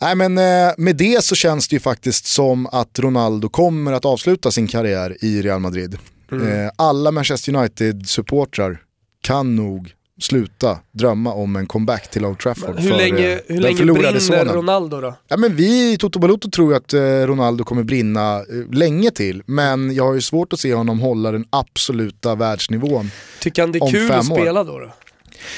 Nej 0.02 0.16
men 0.16 0.38
eh, 0.38 0.74
med 0.78 0.96
det 0.96 1.24
så 1.24 1.36
känns 1.36 1.68
det 1.68 1.76
ju 1.76 1.80
faktiskt 1.80 2.26
som 2.26 2.68
att 2.68 3.00
Ronaldo 3.00 3.50
kommer 3.50 3.94
att 3.94 4.06
avsluta 4.06 4.52
sin 4.52 4.68
karriär 4.68 5.18
i 5.22 5.42
Real 5.42 5.60
Madrid. 5.60 5.98
Mm. 6.32 6.66
Eh, 6.66 6.72
alla 6.76 7.12
Manchester 7.12 7.56
United-supportrar 7.56 8.78
kan 9.22 9.56
nog 9.56 9.94
sluta 10.22 10.80
drömma 10.92 11.34
om 11.34 11.56
en 11.56 11.68
comeback 11.68 12.12
till 12.12 12.26
Old 12.26 12.40
Trafford 12.40 12.80
Hur 12.80 12.90
för, 12.90 12.98
länge, 12.98 13.34
eh, 13.34 13.40
hur 13.48 13.60
länge 13.62 13.86
brinner 13.86 14.20
sonen. 14.20 14.48
Ronaldo 14.48 15.02
då? 15.02 15.16
Ja, 15.28 15.38
men 15.38 15.56
vi 15.56 15.92
i 15.92 15.98
Toto 15.98 16.20
Balotto 16.20 16.50
tror 16.50 16.76
att 16.76 16.94
Ronaldo 17.28 17.64
kommer 17.64 17.84
brinna 17.84 18.42
länge 18.72 19.12
till, 19.12 19.44
men 19.46 19.96
jag 19.96 20.04
har 20.04 20.14
ju 20.14 20.22
svårt 20.22 20.54
att 20.54 20.60
se 20.60 20.74
honom 20.74 21.00
hålla 21.00 21.32
den 21.32 21.46
absoluta 21.50 22.36
världsnivån. 22.36 23.12
Tycker 23.40 23.62
han 23.62 23.72
det 23.72 23.78
är 23.78 23.92
kul 23.92 24.12
att 24.12 24.26
spela 24.26 24.64
då? 24.64 24.80
då? 24.80 24.92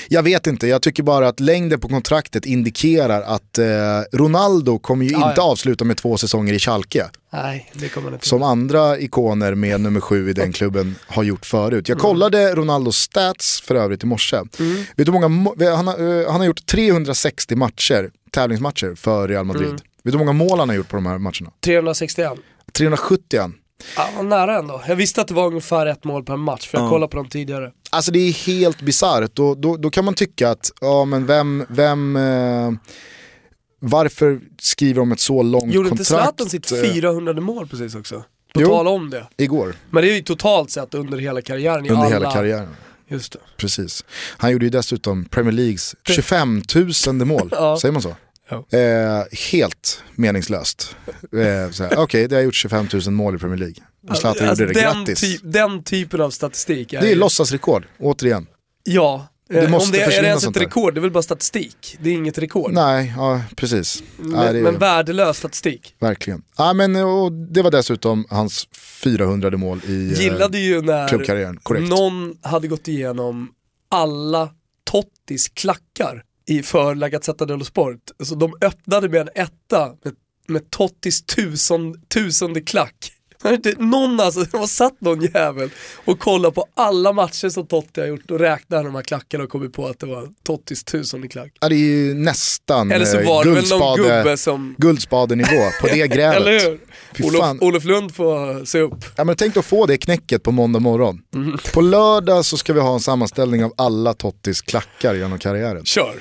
Jag 0.07 0.23
vet 0.23 0.47
inte, 0.47 0.67
jag 0.67 0.81
tycker 0.81 1.03
bara 1.03 1.27
att 1.27 1.39
längden 1.39 1.79
på 1.79 1.87
kontraktet 1.87 2.45
indikerar 2.45 3.21
att 3.21 3.57
eh, 3.57 3.65
Ronaldo 4.11 4.79
kommer 4.79 5.05
ju 5.05 5.11
Ja, 5.11 5.29
inte 5.29 5.41
ja. 5.41 5.51
avsluta 5.51 5.85
med 5.85 5.97
två 5.97 6.17
säsonger 6.17 6.53
i 6.53 6.59
Schalke, 6.59 7.05
Nej, 7.33 7.71
det 7.73 7.89
kommer 7.89 8.13
inte 8.13 8.27
som 8.27 8.43
andra 8.43 8.99
ikoner 8.99 9.55
med 9.55 9.81
nummer 9.81 9.99
sju 10.01 10.29
i 10.29 10.33
den 10.33 10.51
klubben 10.53 10.95
har 11.07 11.23
gjort 11.23 11.45
förut. 11.45 11.89
Jag 11.89 11.99
kollade 11.99 12.55
Ronaldos 12.55 12.97
stats 12.97 13.61
för 13.61 13.75
övrigt 13.75 14.03
i 14.03 14.05
morse. 14.05 14.37
Mm. 14.59 14.83
Vet 14.95 15.05
du 15.05 15.11
många, 15.11 15.27
mo- 15.27 15.75
han, 15.75 15.87
har, 15.87 16.21
eh, 16.21 16.31
han 16.31 16.39
har 16.41 16.45
gjort 16.47 16.65
360 16.65 17.55
matcher, 17.55 18.09
tävlingsmatcher 18.31 18.95
för 18.95 19.27
Real 19.27 19.45
Madrid. 19.45 19.67
Mm. 19.67 19.75
Vet 19.75 19.83
du 20.03 20.11
hur 20.11 20.17
många 20.25 20.33
mål 20.33 20.59
han 20.59 20.69
har 20.69 20.75
gjort 20.75 20.89
på 20.89 20.95
de 20.95 21.05
här 21.05 21.17
matcherna? 21.17 21.51
361. 21.65 22.31
370 22.73 23.51
Ja, 23.95 24.21
nära 24.21 24.59
ändå. 24.59 24.81
Jag 24.87 24.95
visste 24.95 25.21
att 25.21 25.27
det 25.27 25.33
var 25.33 25.47
ungefär 25.47 25.85
ett 25.85 26.03
mål 26.03 26.23
per 26.23 26.35
match, 26.37 26.67
för 26.67 26.77
jag 26.77 26.85
Ja. 26.85 26.89
kollade 26.89 27.11
på 27.11 27.17
dem 27.17 27.27
tidigare. 27.29 27.71
Alltså 27.89 28.11
det 28.11 28.19
är 28.19 28.31
helt 28.31 28.81
bisarrt. 28.81 29.35
Då, 29.35 29.55
då, 29.55 29.77
då 29.77 29.89
kan 29.89 30.05
man 30.05 30.13
tycka 30.13 30.49
att, 30.49 30.71
ja 30.81 31.05
men 31.05 31.25
vem, 31.25 31.65
vem 31.69 32.15
eh, 32.15 32.71
varför 33.79 34.39
skriver 34.61 34.99
de 34.99 35.11
ett 35.11 35.19
så 35.19 35.43
långt 35.43 35.73
Gjorde 35.73 35.89
inte 35.89 36.03
kontrakt? 36.03 36.23
Zlatan 36.23 36.49
sitt 36.49 36.71
eh, 36.71 36.81
400 36.93 37.33
mål 37.33 37.67
precis 37.67 37.95
också? 37.95 38.23
På 38.53 38.61
Jo. 38.61 38.67
tal 38.67 38.87
om 38.87 39.09
det. 39.09 39.27
Igår, 39.37 39.75
Men 39.89 40.03
det 40.03 40.11
är 40.11 40.15
ju 40.15 40.21
totalt 40.21 40.71
sett 40.71 40.93
under 40.93 41.17
hela 41.17 41.41
karriären. 41.41 41.85
i 41.85 41.89
under 41.89 42.03
alla... 42.05 42.13
hela 42.13 42.31
karriären. 42.31 42.75
Just 43.07 43.33
det. 43.33 43.39
Precis. 43.57 44.05
Han 44.37 44.51
gjorde 44.51 44.65
ju 44.65 44.69
dessutom 44.69 45.25
Premier 45.25 45.51
Leagues 45.51 45.95
25 46.07 46.61
000 47.07 47.15
mål, 47.25 47.49
Ja. 47.55 47.77
säger 47.81 47.93
man 47.93 48.01
så? 48.01 48.15
Ja. 48.49 48.77
Eh, 48.79 49.23
helt 49.51 50.03
meningslöst. 50.15 50.95
Eh, 51.33 51.99
Okej, 51.99 52.27
det 52.27 52.35
har 52.35 52.43
gjort 52.43 52.55
25 52.55 52.87
000 52.93 53.11
mål 53.11 53.35
i 53.35 53.37
Premier 53.37 53.57
League. 53.57 53.75
Zlatan 54.07 54.49
Alltså, 54.49 54.63
gjorde 54.63 54.73
det, 54.73 54.81
den, 54.81 54.95
grattis. 55.05 55.21
ty- 55.21 55.37
den 55.43 55.83
typen 55.83 56.21
av 56.21 56.29
statistik 56.29 56.93
är 56.93 57.01
det 57.01 57.07
är 57.07 57.09
ju- 57.09 57.15
låtsasrekord, 57.15 57.85
återigen. 57.99 58.47
Ja, 58.83 59.27
Det 59.49 59.59
Eh, 59.59 59.69
måste 59.69 59.85
Om 59.87 59.91
det 59.91 60.01
är, 60.01 60.11
är 60.17 60.21
det 60.21 60.27
ens 60.27 60.43
ett 60.47 60.57
rekord? 60.57 60.93
Det 60.93 60.99
är 60.99 61.01
väl 61.01 61.11
bara 61.11 61.23
statistik. 61.23 61.97
Det 62.01 62.09
är 62.09 62.13
inget 62.13 62.37
rekord. 62.37 62.71
Nej, 62.73 63.13
ja 63.17 63.41
precis. 63.55 64.03
Men, 64.17 64.31
det 64.53 64.59
är, 64.59 64.63
men 64.63 64.77
värdelös 64.79 65.37
statistik. 65.37 65.95
verkligen. 65.99 66.41
Ja, 66.57 66.73
men, 66.73 66.95
och 66.95 67.31
det 67.31 67.61
var 67.61 67.71
dessutom 67.71 68.25
hans 68.29 68.67
400 68.73 69.57
mål 69.57 69.81
i 69.87 70.11
eh, 70.13 70.21
Gillade 70.21 70.59
ju 70.59 70.81
när 70.81 71.07
klubbkarriären. 71.07 71.57
Korrekt. 71.63 71.89
någon 71.89 72.37
hade 72.41 72.67
gått 72.67 72.87
igenom 72.87 73.49
alla 73.91 74.49
Tottis 74.83 75.49
klackar 75.49 76.23
i 76.47 76.63
för 76.63 76.95
La 76.95 77.09
Gazzetta 77.09 77.45
dello 77.45 77.65
Sport. 77.65 77.99
Så 78.23 78.35
de 78.35 78.53
öppnade 78.61 79.09
med 79.09 79.21
en 79.21 79.29
etta 79.35 79.87
med, 80.03 80.13
med 80.47 80.69
Tottis 80.71 81.21
tusen, 81.25 82.01
tusende 82.07 82.61
klack. 82.61 83.11
Någon 83.77 84.19
alltså, 84.19 84.39
det 84.39 84.57
var 84.57 84.67
satt 84.67 85.01
någon 85.01 85.21
jävel 85.21 85.69
och 86.05 86.19
kollade 86.19 86.55
på 86.55 86.65
alla 86.73 87.13
matcher 87.13 87.49
som 87.49 87.67
Totti 87.67 88.01
har 88.01 88.07
gjort 88.07 88.31
och 88.31 88.39
räknade 88.39 88.83
de 88.83 88.95
här 88.95 89.01
klackarna 89.01 89.43
och 89.43 89.49
kommit 89.49 89.73
på 89.73 89.87
att 89.87 89.99
det 89.99 90.05
var 90.05 90.29
Tottis 90.43 90.83
tusende 90.83 91.27
klack. 91.27 91.51
Ja, 91.61 91.69
det 91.69 91.75
är 91.75 91.77
ju 91.77 92.13
nästan 92.13 92.91
Eller 92.91 93.05
så 93.05 93.19
eh, 93.19 93.27
var 93.27 93.43
det 93.43 93.51
väl 93.51 93.69
någon 93.69 93.97
gubbe 93.97 94.37
som... 94.37 94.75
guldspadenivå 94.77 95.69
på 95.81 95.87
det 95.87 96.07
grävet. 96.15 96.41
Eller 96.41 96.59
hur? 96.59 96.79
Olof. 97.23 97.61
Olof 97.61 97.83
Lund 97.83 98.15
får 98.15 98.65
se 98.65 98.79
upp. 98.79 99.05
Ja, 99.15 99.23
men 99.23 99.35
tänk 99.35 99.57
att 99.57 99.65
få 99.65 99.85
det 99.85 99.97
knäcket 99.97 100.43
på 100.43 100.51
måndag 100.51 100.79
morgon. 100.79 101.21
Mm. 101.35 101.57
På 101.73 101.81
lördag 101.81 102.45
så 102.45 102.57
ska 102.57 102.73
vi 102.73 102.79
ha 102.79 102.93
en 102.93 102.99
sammanställning 102.99 103.63
av 103.63 103.73
alla 103.77 104.13
Tottis 104.13 104.61
klackar 104.61 105.13
genom 105.13 105.39
karriären. 105.39 105.85
Kör. 105.85 106.15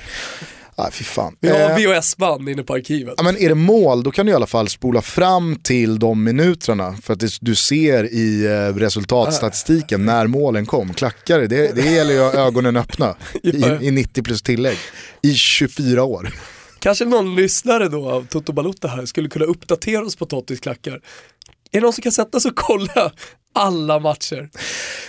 Ah, 0.81 0.91
fy 0.91 1.03
fan. 1.03 1.35
Vi 1.39 1.49
har 1.49 1.59
Eh, 1.59 1.75
VHS-band 1.75 2.49
inne 2.49 2.63
på 2.63 2.73
arkivet. 2.73 3.13
Ja, 3.17 3.23
men 3.23 3.37
är 3.37 3.49
det 3.49 3.55
mål, 3.55 4.03
då 4.03 4.11
kan 4.11 4.25
du 4.25 4.31
i 4.31 4.35
alla 4.35 4.47
fall 4.47 4.67
spola 4.69 5.01
fram 5.01 5.55
till 5.55 5.99
de 5.99 6.23
minuterna. 6.23 6.97
För 7.03 7.13
att 7.13 7.19
det, 7.19 7.31
du 7.41 7.55
ser 7.55 8.13
i 8.13 8.45
eh, 8.45 8.75
resultatstatistiken 8.79 10.05
när 10.05 10.27
målen 10.27 10.65
kom. 10.65 10.93
Klackare, 10.93 11.47
det, 11.47 11.75
det 11.75 11.81
gäller 11.91 12.13
ju 12.13 12.19
ögonen 12.19 12.77
öppna 12.77 13.15
i, 13.43 13.65
i 13.81 13.91
90 13.91 14.23
plus 14.23 14.41
tillägg. 14.41 14.77
I 15.21 15.33
24 15.33 16.03
år. 16.03 16.29
Kanske 16.79 17.05
någon 17.05 17.35
lyssnare 17.35 17.89
då 17.89 18.09
av 18.09 18.27
Toto 18.27 18.51
Balutta 18.53 18.87
här 18.87 19.05
skulle 19.05 19.29
kunna 19.29 19.45
uppdatera 19.45 20.05
oss 20.05 20.15
på 20.15 20.25
Tottis 20.25 20.59
klackar. 20.59 20.93
Är 20.93 20.99
det 21.71 21.79
någon 21.79 21.93
som 21.93 22.01
kan 22.01 22.11
sätta 22.11 22.39
sig 22.39 22.49
och 22.49 22.57
kolla 22.57 23.11
alla 23.55 23.99
matcher? 23.99 24.49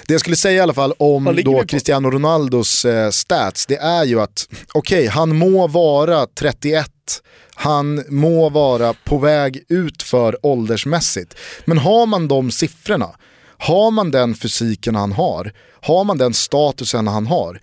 Det 0.07 0.15
jag 0.15 0.21
skulle 0.21 0.37
säga 0.37 0.57
i 0.57 0.61
alla 0.61 0.75
fall 0.75 0.93
om 0.99 1.41
då? 1.45 1.65
Cristiano 1.65 2.11
Ronaldos 2.11 2.85
eh, 2.85 3.11
stats, 3.11 3.67
det 3.67 3.77
är 3.77 4.05
ju 4.05 4.21
att 4.21 4.49
okej, 4.75 5.07
han 5.07 5.37
må 5.37 5.67
vara 5.67 6.27
31, 6.27 6.91
han 7.55 8.05
må 8.09 8.49
vara 8.49 8.95
på 9.05 9.19
väg 9.19 9.65
ut 9.69 10.03
för 10.03 10.47
åldersmässigt. 10.47 11.35
Men 11.65 11.79
har 11.79 12.07
man 12.07 12.29
de 12.29 12.51
siffrorna, 12.51 13.11
har 13.59 13.91
man 13.91 14.11
den 14.11 14.35
fysiken 14.35 14.95
han 14.95 15.13
har, 15.13 15.53
har 15.81 16.05
man 16.05 16.19
den 16.19 16.35
statusen 16.35 17.09
han 17.09 17.27
har, 17.27 17.61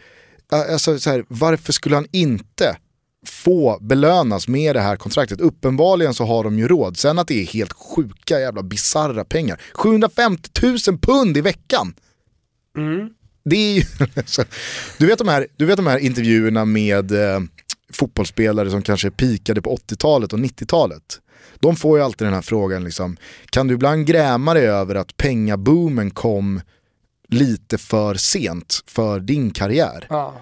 alltså, 0.51 0.99
så 0.99 1.09
här, 1.09 1.25
varför 1.27 1.73
skulle 1.73 1.95
han 1.95 2.07
inte 2.11 2.77
få 3.29 3.77
belönas 3.81 4.47
med 4.47 4.75
det 4.75 4.81
här 4.81 4.95
kontraktet. 4.95 5.41
Uppenbarligen 5.41 6.13
så 6.13 6.25
har 6.25 6.43
de 6.43 6.59
ju 6.59 6.67
råd. 6.67 6.97
Sen 6.97 7.19
att 7.19 7.27
det 7.27 7.41
är 7.41 7.45
helt 7.45 7.73
sjuka 7.73 8.39
jävla 8.39 8.63
bizarra 8.63 9.25
pengar. 9.25 9.61
750 9.73 10.49
000 10.87 10.97
pund 10.97 11.37
i 11.37 11.41
veckan! 11.41 11.93
Det 13.45 13.55
är 13.55 13.73
ju, 13.73 13.83
du, 14.97 15.05
vet 15.05 15.19
de 15.19 15.27
här, 15.27 15.47
du 15.57 15.65
vet 15.65 15.77
de 15.77 15.87
här 15.87 15.97
intervjuerna 15.97 16.65
med 16.65 17.11
eh, 17.11 17.39
fotbollsspelare 17.93 18.71
som 18.71 18.81
kanske 18.81 19.11
pikade 19.11 19.61
på 19.61 19.75
80-talet 19.75 20.33
och 20.33 20.39
90-talet. 20.39 21.19
De 21.59 21.75
får 21.75 21.97
ju 21.97 22.03
alltid 22.03 22.27
den 22.27 22.33
här 22.33 22.41
frågan, 22.41 22.83
liksom, 22.83 23.17
kan 23.49 23.67
du 23.67 23.73
ibland 23.73 24.05
gräma 24.05 24.53
dig 24.53 24.67
över 24.67 24.95
att 24.95 25.17
pengaboomen 25.17 26.11
kom 26.11 26.61
lite 27.27 27.77
för 27.77 28.15
sent 28.15 28.83
för 28.87 29.19
din 29.19 29.51
karriär? 29.51 30.07
Ja. 30.09 30.41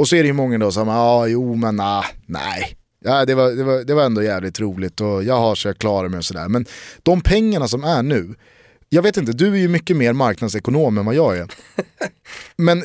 Och 0.00 0.08
så 0.08 0.16
är 0.16 0.22
det 0.22 0.26
ju 0.26 0.32
många 0.32 0.58
då 0.58 0.72
som, 0.72 0.88
ja 0.88 0.94
ah, 0.94 1.26
jo 1.26 1.54
men 1.54 1.80
ah, 1.80 2.04
nej. 2.26 2.76
Ja, 3.04 3.24
det, 3.24 3.34
var, 3.34 3.50
det, 3.50 3.64
var, 3.64 3.84
det 3.84 3.94
var 3.94 4.02
ändå 4.02 4.22
jävligt 4.22 4.60
roligt 4.60 5.00
och 5.00 5.24
jag 5.24 5.36
har 5.36 5.54
så 5.54 5.68
jag 5.68 5.78
klarar 5.78 6.08
mig 6.08 6.18
och 6.18 6.24
sådär. 6.24 6.48
Men 6.48 6.66
de 7.02 7.20
pengarna 7.20 7.68
som 7.68 7.84
är 7.84 8.02
nu, 8.02 8.34
jag 8.88 9.02
vet 9.02 9.16
inte, 9.16 9.32
du 9.32 9.52
är 9.52 9.56
ju 9.58 9.68
mycket 9.68 9.96
mer 9.96 10.12
marknadsekonom 10.12 10.98
än 10.98 11.04
vad 11.06 11.14
jag 11.14 11.38
är. 11.38 11.46
Men 12.56 12.82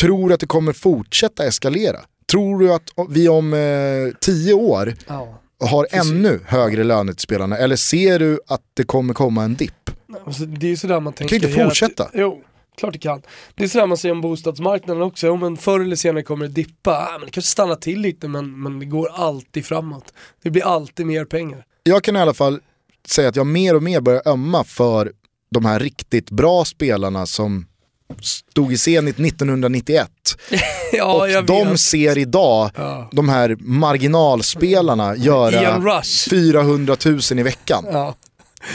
tror 0.00 0.28
du 0.28 0.34
att 0.34 0.40
det 0.40 0.46
kommer 0.46 0.72
fortsätta 0.72 1.44
eskalera? 1.46 1.98
Tror 2.32 2.58
du 2.60 2.72
att 2.74 2.82
vi 3.08 3.28
om 3.28 3.52
eh, 3.54 4.14
tio 4.20 4.52
år 4.54 4.94
Ja. 5.08 5.40
har 5.60 5.86
ännu 5.90 6.40
högre 6.46 6.84
löner 6.84 7.12
till 7.12 7.22
spelarna? 7.22 7.56
Eller 7.58 7.76
ser 7.76 8.18
du 8.18 8.40
att 8.46 8.62
det 8.74 8.84
kommer 8.84 9.14
komma 9.14 9.44
en 9.44 9.54
dipp? 9.54 9.90
Alltså, 10.26 10.44
det 10.44 10.66
är 10.66 10.70
ju 10.70 10.76
sådär 10.76 11.00
man 11.00 11.12
tänker. 11.12 11.36
ju 11.40 11.48
inte 11.48 11.64
fortsätta. 11.64 12.04
ti- 12.04 12.10
Jo, 12.14 12.40
klart 12.78 12.92
det 12.92 12.98
kan. 12.98 13.22
Det 13.54 13.64
är 13.64 13.68
sådär 13.68 13.86
man 13.86 13.96
ser 13.98 14.10
om 14.12 14.20
bostadsmarknaden 14.20 15.02
också. 15.02 15.26
Jo, 15.26 15.36
men 15.36 15.56
förr 15.56 15.80
eller 15.80 15.96
senare 15.96 16.22
kommer 16.22 16.46
det 16.46 16.52
dippa. 16.52 17.08
Men 17.12 17.20
det 17.26 17.30
kanske 17.32 17.50
stannar 17.50 17.74
till 17.74 18.00
lite 18.00 18.28
men, 18.28 18.62
men 18.62 18.78
det 18.78 18.84
går 18.86 19.08
alltid 19.14 19.66
framåt. 19.66 20.12
Det 20.42 20.50
blir 20.50 20.64
alltid 20.64 21.06
mer 21.06 21.24
pengar. 21.24 21.64
jag 21.82 22.04
kan 22.04 22.16
i 22.16 22.20
alla 22.20 22.34
fall 22.34 22.60
säga 23.08 23.28
att 23.28 23.36
jag 23.36 23.46
mer 23.46 23.74
och 23.76 23.82
mer 23.82 24.00
börjar 24.00 24.22
ömma 24.28 24.64
för 24.64 25.12
de 25.50 25.64
här 25.64 25.80
riktigt 25.80 26.30
bra 26.30 26.64
spelarna 26.64 27.26
som 27.26 27.66
stod 28.22 28.72
i 28.72 28.76
scen 28.76 29.08
1991. 29.08 30.10
ja, 30.92 31.36
och 31.38 31.44
de 31.44 31.68
vet. 31.68 31.80
ser 31.80 32.18
idag 32.18 32.70
Ja. 32.76 33.08
de 33.12 33.28
här 33.28 33.56
marginalspelarna 33.60 35.16
göra 35.16 35.62
Ian 35.62 35.84
Rush. 35.84 36.30
400 36.30 36.96
000 37.04 37.18
i 37.30 37.42
veckan. 37.42 37.84
Ja, 37.92 38.14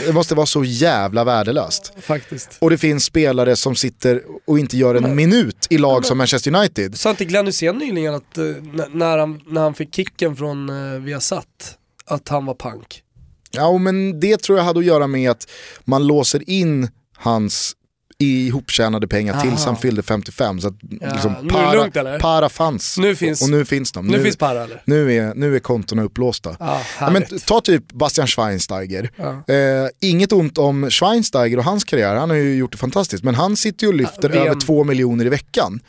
Det 0.06 0.12
måste 0.12 0.34
vara 0.34 0.46
så 0.46 0.64
jävla 0.64 1.24
värdelöst. 1.24 1.92
faktiskt. 2.00 2.56
Och 2.60 2.70
det 2.70 2.78
finns 2.78 3.04
spelare 3.04 3.56
som 3.56 3.76
sitter 3.76 4.22
och 4.46 4.58
inte 4.58 4.76
gör 4.76 4.94
en 4.94 5.16
minut 5.16 5.66
i 5.70 5.78
lag 5.78 6.06
som 6.06 6.18
Manchester 6.18 6.56
United. 6.56 6.98
Sa 6.98 7.10
inte 7.10 7.24
Glenn 7.24 7.46
Hysén 7.46 7.78
nyligen 7.78 8.14
att 8.14 8.38
eh, 8.38 8.44
när, 8.90 9.18
han, 9.18 9.40
när 9.46 9.60
han 9.60 9.74
fick 9.74 9.94
kicken 9.94 10.36
från 10.36 10.68
eh, 10.94 11.00
Viasat, 11.00 11.78
att 12.06 12.28
han 12.28 12.46
var 12.46 12.54
pank? 12.54 13.02
Ja 13.50 13.78
men 13.78 14.20
det 14.20 14.36
tror 14.42 14.58
jag 14.58 14.64
hade 14.64 14.78
att 14.78 14.84
göra 14.84 15.06
med 15.06 15.30
att 15.30 15.50
man 15.84 16.06
låser 16.06 16.50
in 16.50 16.88
hans 17.16 17.76
ihoptjänade 18.18 19.08
pengar 19.08 19.40
tills 19.40 19.64
han 19.64 19.76
fyllde 19.76 20.02
55. 20.02 20.60
Så 20.60 20.68
att 20.68 20.74
Ja, 21.00 21.12
liksom, 21.12 21.34
nu 21.42 21.48
det 21.48 21.74
lugnt, 22.04 22.22
para 22.22 22.48
fanns. 22.48 22.98
Nu 22.98 23.16
finns- 23.16 23.42
och 23.42 23.50
nu 23.50 23.64
finns 23.64 23.92
de. 23.92 24.06
Nu, 24.06 24.22
finns 24.22 24.36
Parra 24.36 24.64
eller? 24.64 24.82
nu, 24.86 25.14
är, 25.14 25.34
nu 25.34 25.56
är 25.56 25.60
kontona 25.60 26.02
upplåsta. 26.02 26.56
Ja, 26.60 26.80
Ja, 27.00 27.10
men 27.10 27.24
ta 27.46 27.60
typ 27.60 27.92
Bastian 27.92 28.26
Schweinsteiger. 28.26 29.10
Ja. 29.16 29.54
Eh, 29.54 29.88
inget 30.00 30.32
ont 30.32 30.58
om 30.58 30.90
Schweinsteiger 30.90 31.58
och 31.58 31.64
hans 31.64 31.84
karriär, 31.84 32.14
han 32.16 32.30
har 32.30 32.36
ju 32.36 32.54
gjort 32.56 32.72
det 32.72 32.78
fantastiskt. 32.78 33.24
Men 33.24 33.34
han 33.34 33.56
sitter 33.56 33.84
ju 33.86 33.88
och 33.88 33.94
lyfter 33.94 34.28
VM. 34.28 34.42
över 34.46 34.60
två 34.60 34.84
miljoner 34.84 35.24
i 35.24 35.28
veckan 35.28 35.80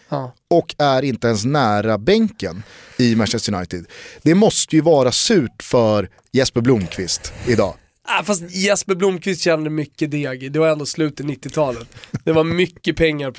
och 0.50 0.76
är 0.78 1.02
inte 1.02 1.28
ens 1.28 1.46
nära 1.46 1.98
bänken 1.98 2.64
i 2.98 3.16
Manchester 3.16 3.54
United. 3.56 3.86
Det 4.22 4.36
måste 4.36 4.76
ju 4.76 4.82
vara 4.82 5.12
surt 5.12 5.64
för 5.64 6.10
Jesper 6.32 6.62
Blomqvist 6.62 7.34
idag. 7.48 7.74
Ah, 8.08 8.24
fast 8.24 8.44
Jesper 8.52 8.96
Blomqvist 8.96 9.42
tjänade 9.42 9.70
mycket 9.70 10.12
deg, 10.12 10.52
det 10.52 10.60
var 10.60 10.68
ändå 10.68 10.86
slutet 10.86 11.26
90-talet. 11.26 11.88
Det 12.24 12.32
var 12.32 12.44
mycket 12.44 12.96
pengar, 12.96 13.34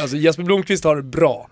alltså 0.00 0.16
Jesper 0.16 0.42
Blomqvist 0.42 0.84
har 0.84 0.96
det 0.96 1.02
bra. 1.02 1.50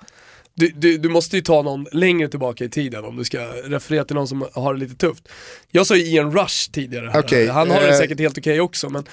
Du, 0.54 0.68
du, 0.68 0.98
du 0.98 1.08
måste 1.08 1.36
ju 1.36 1.42
ta 1.42 1.62
någon 1.62 1.86
längre 1.92 2.28
tillbaka 2.28 2.64
i 2.64 2.68
tiden 2.68 3.04
om 3.04 3.16
du 3.16 3.24
ska 3.24 3.38
referera 3.64 4.04
till 4.04 4.16
någon 4.16 4.28
som 4.28 4.44
har 4.54 4.74
det 4.74 4.80
lite 4.80 4.94
tufft. 4.96 5.28
Jag 5.70 5.86
sa 5.86 5.96
ju 5.96 6.02
Ian 6.04 6.32
Rush 6.32 6.70
tidigare. 6.72 7.12
Okej, 7.18 7.46
han 7.48 7.70
har 7.70 7.80
det 7.80 7.88
eh, 7.90 7.98
säkert 7.98 8.18
helt 8.20 8.38
okej 8.38 8.60
också 8.60 8.88
men, 8.90 9.04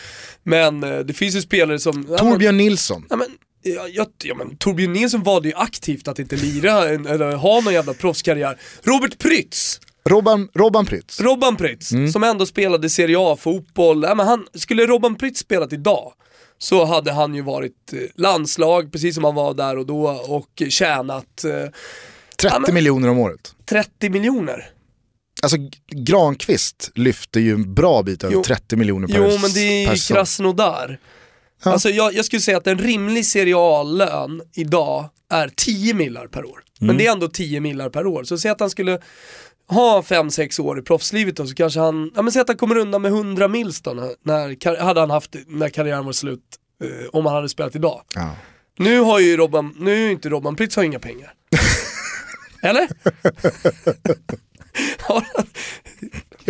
men 0.43 0.83
eh, 0.83 0.99
det 0.99 1.13
finns 1.13 1.35
ju 1.35 1.41
spelare 1.41 1.79
som... 1.79 2.05
ja, 2.09 2.23
men- 2.23 2.31
Torbjörn 2.31 2.57
Nilsson. 2.57 3.05
Ja, 3.09 3.15
men, 3.15 3.27
ja, 3.61 3.87
ja, 3.87 4.05
ja, 4.23 4.35
men 4.35 4.57
Torbjörn 4.57 4.93
Nilsson 4.93 5.23
valde 5.23 5.47
ju 5.49 5.55
aktivt 5.55 6.07
att 6.07 6.19
inte 6.19 6.35
lira 6.35 6.89
en, 6.89 7.05
eller 7.07 7.31
ha 7.31 7.61
någon 7.61 7.73
jävla 7.73 7.93
proffskarriär. 7.93 8.57
Robert 8.83 9.17
Prytz, 9.19 9.79
Robban, 10.07 10.49
Robban 10.53 10.85
Prytz. 10.85 11.21
Robban 11.21 11.55
Prytz, 11.55 11.91
Mm. 11.91 12.11
som 12.11 12.23
ändå 12.23 12.45
spelade 12.45 12.89
Serie 12.89 13.15
A-fotboll. 13.19 14.03
Ja, 14.03 14.15
men 14.15 14.27
han, 14.27 14.45
skulle 14.53 14.85
Robban 14.85 15.15
Prytz 15.15 15.39
spelat 15.39 15.73
idag 15.73 16.13
så 16.57 16.85
hade 16.85 17.11
han 17.11 17.35
ju 17.35 17.41
varit 17.41 17.93
eh, 17.93 17.99
landslag, 18.15 18.91
precis 18.91 19.15
som 19.15 19.23
han 19.23 19.35
var 19.35 19.53
där 19.53 19.77
och 19.77 19.85
då, 19.85 20.07
och 20.27 20.63
tjänat 20.69 21.43
eh, 21.43 21.51
30 21.51 21.71
Ja, 22.43 22.59
men- 22.59 22.73
miljoner 22.73 23.09
om 23.09 23.17
året. 23.17 23.55
30 23.69 24.09
miljoner. 24.09 24.69
Alltså 25.43 25.57
Granqvist 25.91 26.91
lyfter 26.95 27.39
ju 27.39 27.51
en 27.53 27.73
bra 27.73 28.03
bit 28.03 28.23
över 28.23 28.33
Jo. 28.33 28.43
30 28.43 28.75
miljoner 28.75 29.07
per 29.07 29.15
Jo 29.17 29.37
men 29.41 29.51
det 29.53 29.59
är 29.85 29.93
ju. 29.95 29.99
Krasnodar. 30.15 30.99
Ja. 31.63 31.71
Alltså 31.71 31.89
jag, 31.89 32.13
jag 32.13 32.25
skulle 32.25 32.39
säga 32.41 32.57
att 32.57 32.67
en 32.67 32.77
rimlig 32.77 33.25
Serie 33.25 33.55
A-lön 33.57 34.41
idag 34.55 35.09
är 35.29 35.49
10 35.55 35.93
millar 35.93 36.27
per 36.27 36.45
år. 36.45 36.63
Mm. 36.81 36.87
Men 36.87 36.97
det 36.97 37.07
är 37.07 37.11
ändå 37.11 37.27
10 37.27 37.59
millar 37.59 37.89
per 37.89 38.07
år. 38.07 38.23
Så 38.23 38.37
säg 38.37 38.51
att 38.51 38.59
han 38.59 38.69
skulle 38.69 38.99
ha 39.69 40.01
5-6 40.01 40.61
år 40.61 40.79
i 40.79 40.81
proffslivet 40.81 41.35
då, 41.35 41.47
så 41.47 41.55
kanske 41.55 41.79
han, 41.79 42.11
ja 42.15 42.21
men 42.21 42.31
säg 42.31 42.41
att 42.41 42.47
han 42.47 42.57
kommer 42.57 42.77
undan 42.77 43.01
med 43.01 43.11
100 43.11 43.47
mils 43.47 43.81
då, 43.81 43.93
när, 43.93 44.15
när, 44.23 44.77
hade 44.81 44.99
han 44.99 45.09
haft 45.09 45.35
när 45.47 45.69
karriären 45.69 46.05
var 46.05 46.13
slut, 46.13 46.41
eh, 46.83 47.09
om 47.11 47.25
han 47.25 47.35
hade 47.35 47.49
spelat 47.49 47.75
idag. 47.75 48.01
Ja. 48.15 48.35
Nu 48.79 48.99
har 48.99 49.19
ju 49.19 49.37
Robban, 49.37 49.75
nu 49.79 49.93
är 49.93 50.05
ju 50.05 50.11
inte 50.11 50.29
Robban 50.29 50.55
Prytz 50.55 50.75
har 50.75 50.83
inga 50.83 50.99
pengar. 50.99 51.33
Eller? 52.61 52.87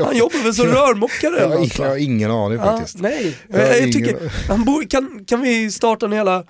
Han, 0.04 0.18
jobbar 0.18 0.44
väl 0.44 0.54
som 0.54 0.66
rörmokare 0.66 1.40
Jag, 1.40 1.50
va? 1.50 1.66
jag 1.78 1.88
har 1.90 1.98
ingen 1.98 2.32
aning 2.32 2.58
faktiskt. 2.58 3.00
nej, 3.00 3.38
Jag 3.48 3.82
jag, 3.82 3.92
tycker, 3.92 4.32
han 4.48 4.66
bor, 4.66 4.84
kan, 4.90 5.26
kan 5.26 5.42
vi 5.42 5.72
starta 5.72 6.06
en 6.06 6.12
hela 6.12 6.44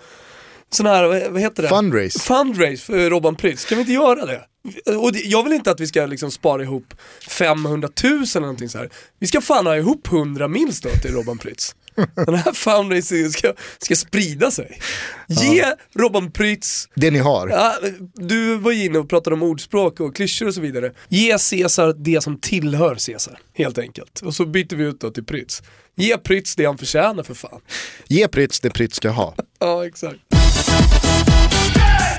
sån 0.69 0.85
här, 0.85 1.29
vad 1.29 1.41
heter 1.41 1.63
det? 1.63 1.69
Fundraise. 1.69 2.19
Fundraise 2.19 2.85
för 2.85 3.09
Robban 3.09 3.35
Prytz, 3.35 3.65
kan 3.65 3.77
vi 3.77 3.81
inte 3.81 3.93
göra 3.93 4.25
det? 4.25 4.41
Och 4.85 5.11
det, 5.11 5.19
jag 5.19 5.43
vill 5.43 5.53
inte 5.53 5.71
att 5.71 5.79
vi 5.79 5.87
ska 5.87 6.05
liksom 6.05 6.31
spara 6.31 6.63
ihop 6.63 6.93
500 7.29 7.89
000 8.03 8.13
eller 8.13 8.39
någonting 8.39 8.69
så 8.69 8.77
här. 8.77 8.89
Vi 9.19 9.27
ska 9.27 9.41
fan 9.41 9.65
ha 9.65 9.77
ihop 9.77 10.07
100 10.07 10.47
mil 10.47 10.71
då 10.83 10.89
till 10.89 11.11
Robban 11.11 11.37
Prytz. 11.37 11.75
Den 12.15 12.35
här 12.35 12.53
fundraisingen 12.53 13.31
ska, 13.31 13.53
ska 13.77 13.95
sprida 13.95 14.51
sig. 14.51 14.79
Ge 15.27 15.65
Robban 15.95 16.31
Prytz 16.31 16.89
Det 16.95 17.11
ni 17.11 17.19
har. 17.19 17.49
Ja, 17.49 17.75
du 18.13 18.57
var 18.57 18.71
ju 18.71 18.85
inne 18.85 18.99
och 18.99 19.09
pratade 19.09 19.33
om 19.33 19.43
ordspråk 19.43 19.99
och 19.99 20.15
klyschor 20.15 20.47
och 20.47 20.53
så 20.53 20.61
vidare. 20.61 20.91
Ge 21.09 21.29
Caesar 21.29 21.93
det 21.93 22.21
som 22.23 22.39
tillhör 22.39 22.95
Caesar, 23.05 23.39
helt 23.53 23.77
enkelt. 23.77 24.21
Och 24.21 24.35
så 24.35 24.45
byter 24.45 24.75
vi 24.75 24.83
ut 24.83 24.99
då 25.01 25.09
till 25.11 25.25
Prytz. 25.25 25.61
Ge 25.95 26.17
Prytz 26.17 26.55
det 26.55 26.65
han 26.65 26.77
förtjänar 26.77 27.23
för 27.23 27.33
fan. 27.33 27.61
Ge 28.07 28.27
Prytz 28.27 28.59
det 28.59 28.69
Prytz 28.69 28.95
ska 28.95 29.09
ha. 29.09 29.35
Ja, 29.59 29.85
exakt. 29.85 30.36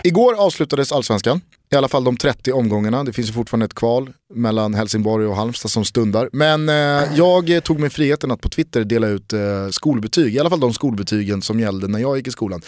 Igår 0.05 0.34
avslutades 0.34 0.92
allsvenskan, 0.92 1.40
i 1.72 1.76
alla 1.76 1.88
fall 1.88 2.05
de 2.05 2.16
30 2.16 2.53
omgångarna. 2.53 3.05
Det 3.05 3.12
finns 3.12 3.28
ju 3.28 3.32
fortfarande 3.32 3.66
ett 3.66 3.74
kval 3.74 4.12
mellan 4.34 4.74
Helsingborg 4.74 5.26
och 5.26 5.36
Halmstad 5.36 5.70
som 5.70 5.84
stundar. 5.84 6.28
Men 6.32 6.68
eh, 6.68 7.16
jag 7.16 7.64
tog 7.64 7.80
mig 7.80 7.90
friheten 7.90 8.30
att 8.30 8.40
på 8.40 8.49
Twitter 8.49 8.84
dela 8.84 9.09
ut 9.09 9.32
eh, 9.32 9.40
skolbetyg, 9.70 10.34
i 10.34 10.38
alla 10.38 10.51
fall 10.51 10.61
de 10.61 10.74
skolbetygen 10.74 11.42
som 11.42 11.61
gällde 11.61 11.88
när 11.88 11.99
jag 11.99 12.16
gick 12.16 12.26
i 12.26 12.30
skolan. 12.30 12.62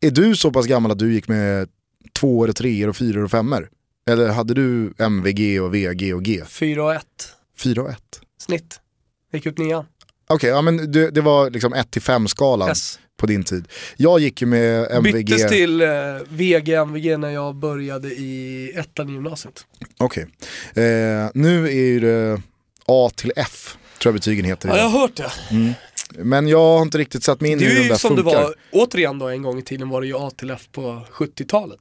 Är 0.00 0.10
du 0.10 0.36
så 0.36 0.50
pass 0.50 0.66
gammal 0.66 0.90
att 0.90 0.98
du 0.98 1.12
gick 1.14 1.28
med 1.28 1.68
tvåor, 2.20 2.52
treor 2.52 2.88
och 2.88 2.96
fyror 2.96 3.24
och 3.24 3.30
femmor? 3.30 3.68
Eller 4.10 4.28
hade 4.28 4.54
du 4.54 4.94
MVG 4.98 5.60
och 5.62 5.74
VG 5.74 6.14
och 6.14 6.22
G? 6.22 6.42
4 6.48 6.84
och 6.84 6.94
1 6.94 7.02
Fyra 7.58 7.82
och 7.82 7.90
ett? 7.90 8.20
snitt. 8.40 8.80
Gick 9.32 9.46
ut 9.46 9.58
nian. 9.58 9.84
Okej, 10.28 10.50
ja, 10.50 10.62
men 10.62 10.92
det, 10.92 11.10
det 11.10 11.20
var 11.20 11.50
liksom 11.50 11.72
1 11.72 11.90
till 11.90 12.02
5 12.02 12.28
skalan 12.28 12.68
Yes. 12.68 12.98
På 13.16 13.26
din 13.26 13.44
tid. 13.44 13.68
Jag 13.96 14.20
gick 14.20 14.40
ju 14.40 14.46
med 14.46 14.86
MVG. 14.90 15.14
Byttes 15.26 15.48
till 15.48 15.80
eh, 15.80 15.88
VG, 16.28 16.74
MVG 16.74 17.18
när 17.18 17.30
jag 17.30 17.54
började 17.54 18.08
i 18.08 18.72
ettan 18.76 19.08
i 19.08 19.12
gymnasiet. 19.12 19.66
Okej. 19.98 20.26
Eh, 20.74 21.30
nu 21.34 21.66
är 21.66 21.72
ju 21.84 22.00
det 22.00 22.42
A 22.86 23.10
till 23.14 23.32
F, 23.36 23.76
tror 24.00 24.10
jag 24.10 24.14
betygen 24.14 24.44
heter. 24.44 24.68
Ja, 24.68 24.76
jag 24.76 24.84
har 24.88 25.00
hört 25.00 25.16
det. 25.16 25.32
Men 26.18 26.48
jag 26.48 26.58
har 26.58 26.82
inte 26.82 26.98
riktigt 26.98 27.24
satt 27.24 27.40
mig 27.40 27.50
in 27.52 27.58
Det 27.58 27.64
i 27.64 27.68
hur 27.68 27.74
är 27.74 27.78
de 27.78 27.82
ju 27.84 27.88
där 27.88 27.96
som 27.96 28.16
det 28.16 28.22
funkar. 28.22 28.42
var, 28.42 28.54
återigen 28.72 29.18
då 29.18 29.28
en 29.28 29.42
gång 29.42 29.58
i 29.58 29.62
tiden 29.62 29.88
var 29.88 30.00
det 30.00 30.06
ju 30.06 30.16
A 30.16 30.30
till 30.36 30.50
F 30.50 30.68
på 30.72 31.06
70-talet. 31.12 31.80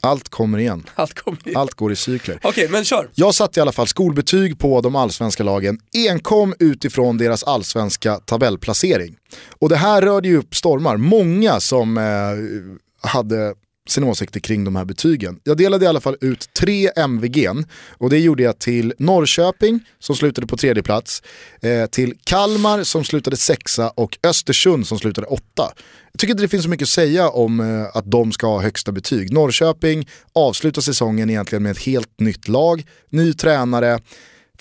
Allt 0.00 0.28
kommer 0.28 0.58
igen. 0.58 0.84
Allt 0.94 1.14
kom 1.14 1.36
i. 1.44 1.54
Allt 1.54 1.74
går 1.74 1.92
i 1.92 1.96
cykler. 1.96 2.38
Okej, 2.42 2.68
men 2.68 2.84
kör. 2.84 3.10
Jag 3.14 3.34
satte 3.34 3.60
i 3.60 3.62
alla 3.62 3.72
fall 3.72 3.86
skolbetyg 3.86 4.58
på 4.58 4.80
de 4.80 4.96
allsvenska 4.96 5.42
lagen 5.42 5.78
enkom 6.08 6.54
utifrån 6.58 7.18
deras 7.18 7.44
allsvenska 7.44 8.16
tabellplacering. 8.16 9.16
Och 9.58 9.68
det 9.68 9.76
här 9.76 10.02
rörde 10.02 10.28
ju 10.28 10.36
upp 10.36 10.54
stormar. 10.54 10.96
Många 10.96 11.60
som 11.60 11.98
eh, 11.98 13.08
hade 13.10 13.54
sina 13.88 14.06
åsikter 14.06 14.40
kring 14.40 14.64
de 14.64 14.76
här 14.76 14.84
betygen. 14.84 15.40
Jag 15.44 15.56
delade 15.56 15.84
i 15.84 15.88
alla 15.88 16.00
fall 16.00 16.16
ut 16.20 16.54
tre 16.54 16.90
MVG'n 16.90 17.64
och 17.98 18.10
det 18.10 18.18
gjorde 18.18 18.42
jag 18.42 18.58
till 18.58 18.94
Norrköping 18.98 19.80
som 19.98 20.16
slutade 20.16 20.46
på 20.46 20.56
tredje 20.56 20.82
plats, 20.82 21.22
eh, 21.62 21.86
till 21.86 22.14
Kalmar 22.24 22.82
som 22.82 23.04
slutade 23.04 23.36
sexa 23.36 23.90
och 23.90 24.18
Östersund 24.22 24.86
som 24.86 24.98
slutade 24.98 25.26
åtta. 25.26 25.72
Jag 26.12 26.20
tycker 26.20 26.30
inte 26.30 26.44
det 26.44 26.48
finns 26.48 26.64
så 26.64 26.70
mycket 26.70 26.86
att 26.86 26.88
säga 26.88 27.28
om 27.28 27.60
eh, 27.60 27.96
att 27.96 28.10
de 28.10 28.32
ska 28.32 28.46
ha 28.46 28.62
högsta 28.62 28.92
betyg. 28.92 29.32
Norrköping 29.32 30.08
avslutar 30.32 30.82
säsongen 30.82 31.30
egentligen 31.30 31.62
med 31.62 31.72
ett 31.72 31.82
helt 31.82 32.20
nytt 32.20 32.48
lag, 32.48 32.86
ny 33.10 33.32
tränare, 33.32 34.00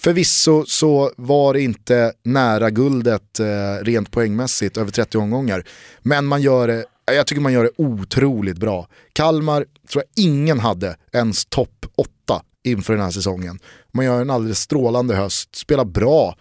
Förvisso 0.01 0.65
så 0.65 1.11
var 1.17 1.53
det 1.53 1.61
inte 1.61 2.13
nära 2.23 2.69
guldet 2.69 3.39
eh, 3.39 3.45
rent 3.83 4.11
poängmässigt 4.11 4.77
över 4.77 4.91
30 4.91 5.17
omgångar. 5.17 5.63
Men 6.01 6.25
man 6.25 6.41
gör 6.41 6.67
det, 6.67 6.85
jag 7.13 7.27
tycker 7.27 7.41
man 7.41 7.53
gör 7.53 7.63
det 7.63 7.71
otroligt 7.77 8.57
bra. 8.57 8.87
Kalmar 9.13 9.65
tror 9.91 10.03
jag 10.03 10.23
ingen 10.25 10.59
hade 10.59 10.95
ens 11.13 11.45
topp 11.45 11.85
8 11.95 12.41
inför 12.63 12.93
den 12.93 13.03
här 13.03 13.11
säsongen. 13.11 13.59
Man 13.93 14.05
gör 14.05 14.21
en 14.21 14.29
alldeles 14.29 14.59
strålande 14.59 15.15
höst, 15.15 15.55
spelar 15.55 15.85
bra, 15.85 16.35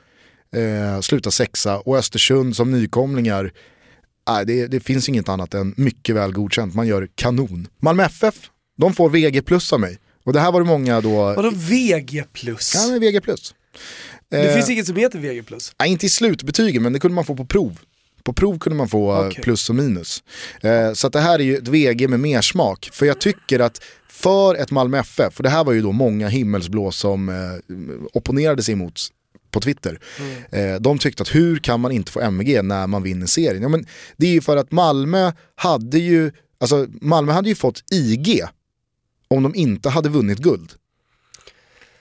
eh, 0.57 1.01
slutar 1.01 1.31
sexa 1.31 1.79
och 1.79 1.97
Östersund 1.99 2.57
som 2.57 2.71
nykomlingar, 2.71 3.53
nej, 4.29 4.47
det, 4.47 4.67
det 4.67 4.81
finns 4.81 5.09
inget 5.09 5.29
annat 5.29 5.55
än 5.55 5.75
mycket 5.77 6.15
väl 6.17 6.33
godkänt. 6.33 6.75
Man 6.75 6.87
gör 6.87 7.09
kanon. 7.15 7.69
Malmö 7.83 8.05
FF, 8.05 8.35
de 8.79 8.95
får 8.95 9.11
VG 9.11 9.43
plus 9.43 9.73
av 9.73 9.81
mig. 9.81 9.99
Och 10.25 10.33
det 10.33 10.41
här 10.41 10.53
var 10.53 10.61
det 10.61 10.67
många 10.67 11.01
då... 11.01 11.11
Vadå 11.11 11.51
VG 11.51 12.25
plus? 12.33 12.73
Ja, 12.75 12.89
men 12.91 13.01
VG 13.01 13.21
plus. 13.21 13.55
Det 14.31 14.49
Eh, 14.49 14.55
finns 14.55 14.71
inget 14.71 14.87
som 14.87 14.97
heter 14.97 15.19
VG 15.19 15.43
plus. 15.43 15.73
Nej, 15.81 15.91
inte 15.91 16.07
i 16.07 16.09
slutbetygen, 16.09 16.83
men 16.83 16.93
det 16.93 17.01
kunde 17.01 17.15
man 17.15 17.25
få 17.25 17.37
på 17.37 17.45
prov. 17.45 17.79
På 18.29 18.33
prov 18.33 18.59
kunde 18.59 18.77
man 18.77 18.89
få 18.89 19.27
Okej. 19.27 19.43
plus 19.43 19.71
och 19.71 19.77
minus. 19.77 20.23
Eh, 20.61 20.93
så 20.93 21.09
det 21.09 21.21
här 21.21 21.39
är 21.39 21.43
ju 21.43 21.57
ett 21.57 21.69
VG 21.69 22.09
med 22.09 22.21
mer 22.21 22.41
smak. 22.41 22.89
För 22.93 23.07
jag 23.07 23.21
tycker 23.21 23.61
att 23.61 23.83
för 24.09 24.55
ett 24.55 24.71
Malmö 24.71 24.99
FF, 24.99 25.35
för 25.35 25.43
det 25.43 25.49
här 25.49 25.65
var 25.65 25.73
ju 25.73 25.83
då 25.83 25.93
många 25.93 26.29
himmelsblå 26.29 26.91
som 26.91 27.29
eh, 27.29 27.35
opponerade 28.13 28.63
sig 28.63 28.73
emot 28.73 29.01
på 29.51 29.61
Twitter. 29.61 30.01
Eh, 30.51 30.75
de 30.81 30.99
tyckte 30.99 31.23
att 31.23 31.35
hur 31.35 31.57
kan 31.57 31.81
man 31.81 31.93
inte 31.93 32.13
få 32.13 32.21
MVG 32.21 32.63
när 32.63 32.87
man 32.87 33.03
vinner 33.03 33.27
serien? 33.27 33.63
Ja, 33.63 33.69
men 33.69 33.87
det 34.17 34.27
är 34.27 34.33
ju 34.33 34.41
för 34.41 34.57
att 34.57 34.73
Malmö 34.73 35.33
hade 35.55 35.99
ju, 35.99 36.33
alltså 36.61 36.87
Malmö 37.01 37.33
hade 37.33 37.49
ju 37.49 37.55
fått 37.55 37.93
IG 37.93 38.43
om 39.29 39.43
de 39.43 39.55
inte 39.55 39.89
hade 39.89 40.09
vunnit 40.09 40.39
guld. 40.39 40.73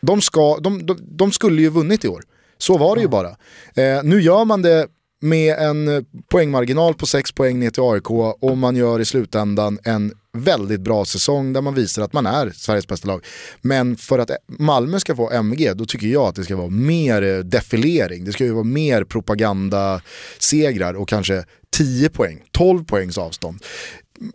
De, 0.02 0.22
ska, 0.22 0.58
de, 0.58 0.86
de, 0.86 0.98
de 1.02 1.32
skulle 1.32 1.62
ju 1.62 1.70
vunnit 1.70 2.06
i 2.06 2.08
år. 2.08 2.24
Så 2.58 2.78
var 2.78 2.96
det 2.96 3.02
ju 3.02 3.08
bara. 3.08 3.30
Eh, 3.76 4.04
nu 4.04 4.22
gör 4.22 4.46
man 4.46 4.62
det 4.62 4.88
med 5.22 5.58
en 5.60 6.06
poängmarginal 6.32 6.94
på 6.94 7.06
6 7.06 7.32
poäng 7.32 7.60
ner 7.60 7.70
till 7.70 7.84
AIK 7.84 8.10
och 8.44 8.58
man 8.58 8.76
gör 8.76 9.00
i 9.00 9.06
slutändan 9.06 9.80
en 9.84 10.14
väldigt 10.38 10.82
bra 10.82 11.06
säsong 11.06 11.54
där 11.54 11.62
man 11.62 11.74
visar 11.74 12.02
att 12.02 12.14
man 12.14 12.26
är 12.26 12.50
Sveriges 12.50 12.88
bästa 12.88 13.08
lag. 13.08 13.26
Men 13.62 13.96
för 13.98 14.20
att 14.20 14.32
Malmö 14.48 15.00
ska 15.00 15.16
få 15.16 15.32
MG 15.32 15.74
då 15.74 15.86
tycker 15.86 16.08
jag 16.08 16.24
att 16.24 16.36
det 16.36 16.44
ska 16.44 16.56
vara 16.56 16.70
mer 16.70 17.22
eh, 17.22 17.40
defilering. 17.40 18.26
Det 18.26 18.32
ska 18.32 18.44
ju 18.44 18.52
vara 18.52 18.64
mer 18.64 19.04
propagandasegrar 19.04 20.94
och 20.94 21.10
kanske 21.10 21.44
10 21.70 22.10
poäng, 22.10 22.44
12 22.52 22.86
poängs 22.86 23.18
avstånd. 23.18 23.60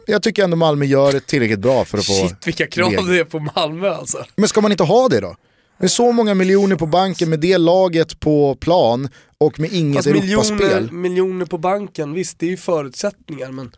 Jag 0.06 0.22
tycker 0.22 0.44
ändå 0.44 0.56
Malmö 0.56 0.84
gör 0.84 1.12
det 1.12 1.20
tillräckligt 1.20 1.58
bra 1.58 1.84
för 1.84 1.98
att 1.98 2.06
få... 2.06 2.12
Shit 2.12 2.46
vilka 2.46 2.66
krav 2.66 3.06
det 3.08 3.18
är 3.18 3.24
på 3.24 3.38
Malmö 3.38 3.90
alltså. 3.90 4.24
Men 4.36 4.48
ska 4.48 4.60
man 4.60 4.70
inte 4.70 4.84
ha 4.84 5.08
det 5.08 5.20
då? 5.20 5.36
Med 5.82 5.90
så 5.90 6.12
många 6.12 6.34
miljoner 6.34 6.76
på 6.76 6.86
banken, 6.86 7.30
med 7.30 7.40
det 7.40 7.58
laget 7.58 8.20
på 8.20 8.54
plan 8.54 9.08
och 9.38 9.60
med 9.60 9.72
inget 9.72 9.96
Fast 9.96 10.06
Europaspel. 10.06 10.58
miljoner, 10.58 10.92
miljoner 10.92 11.46
på 11.46 11.58
banken, 11.58 12.12
visst 12.14 12.38
det 12.38 12.46
är 12.46 12.50
ju 12.50 12.56
förutsättningar 12.56 13.50
men 13.50 13.72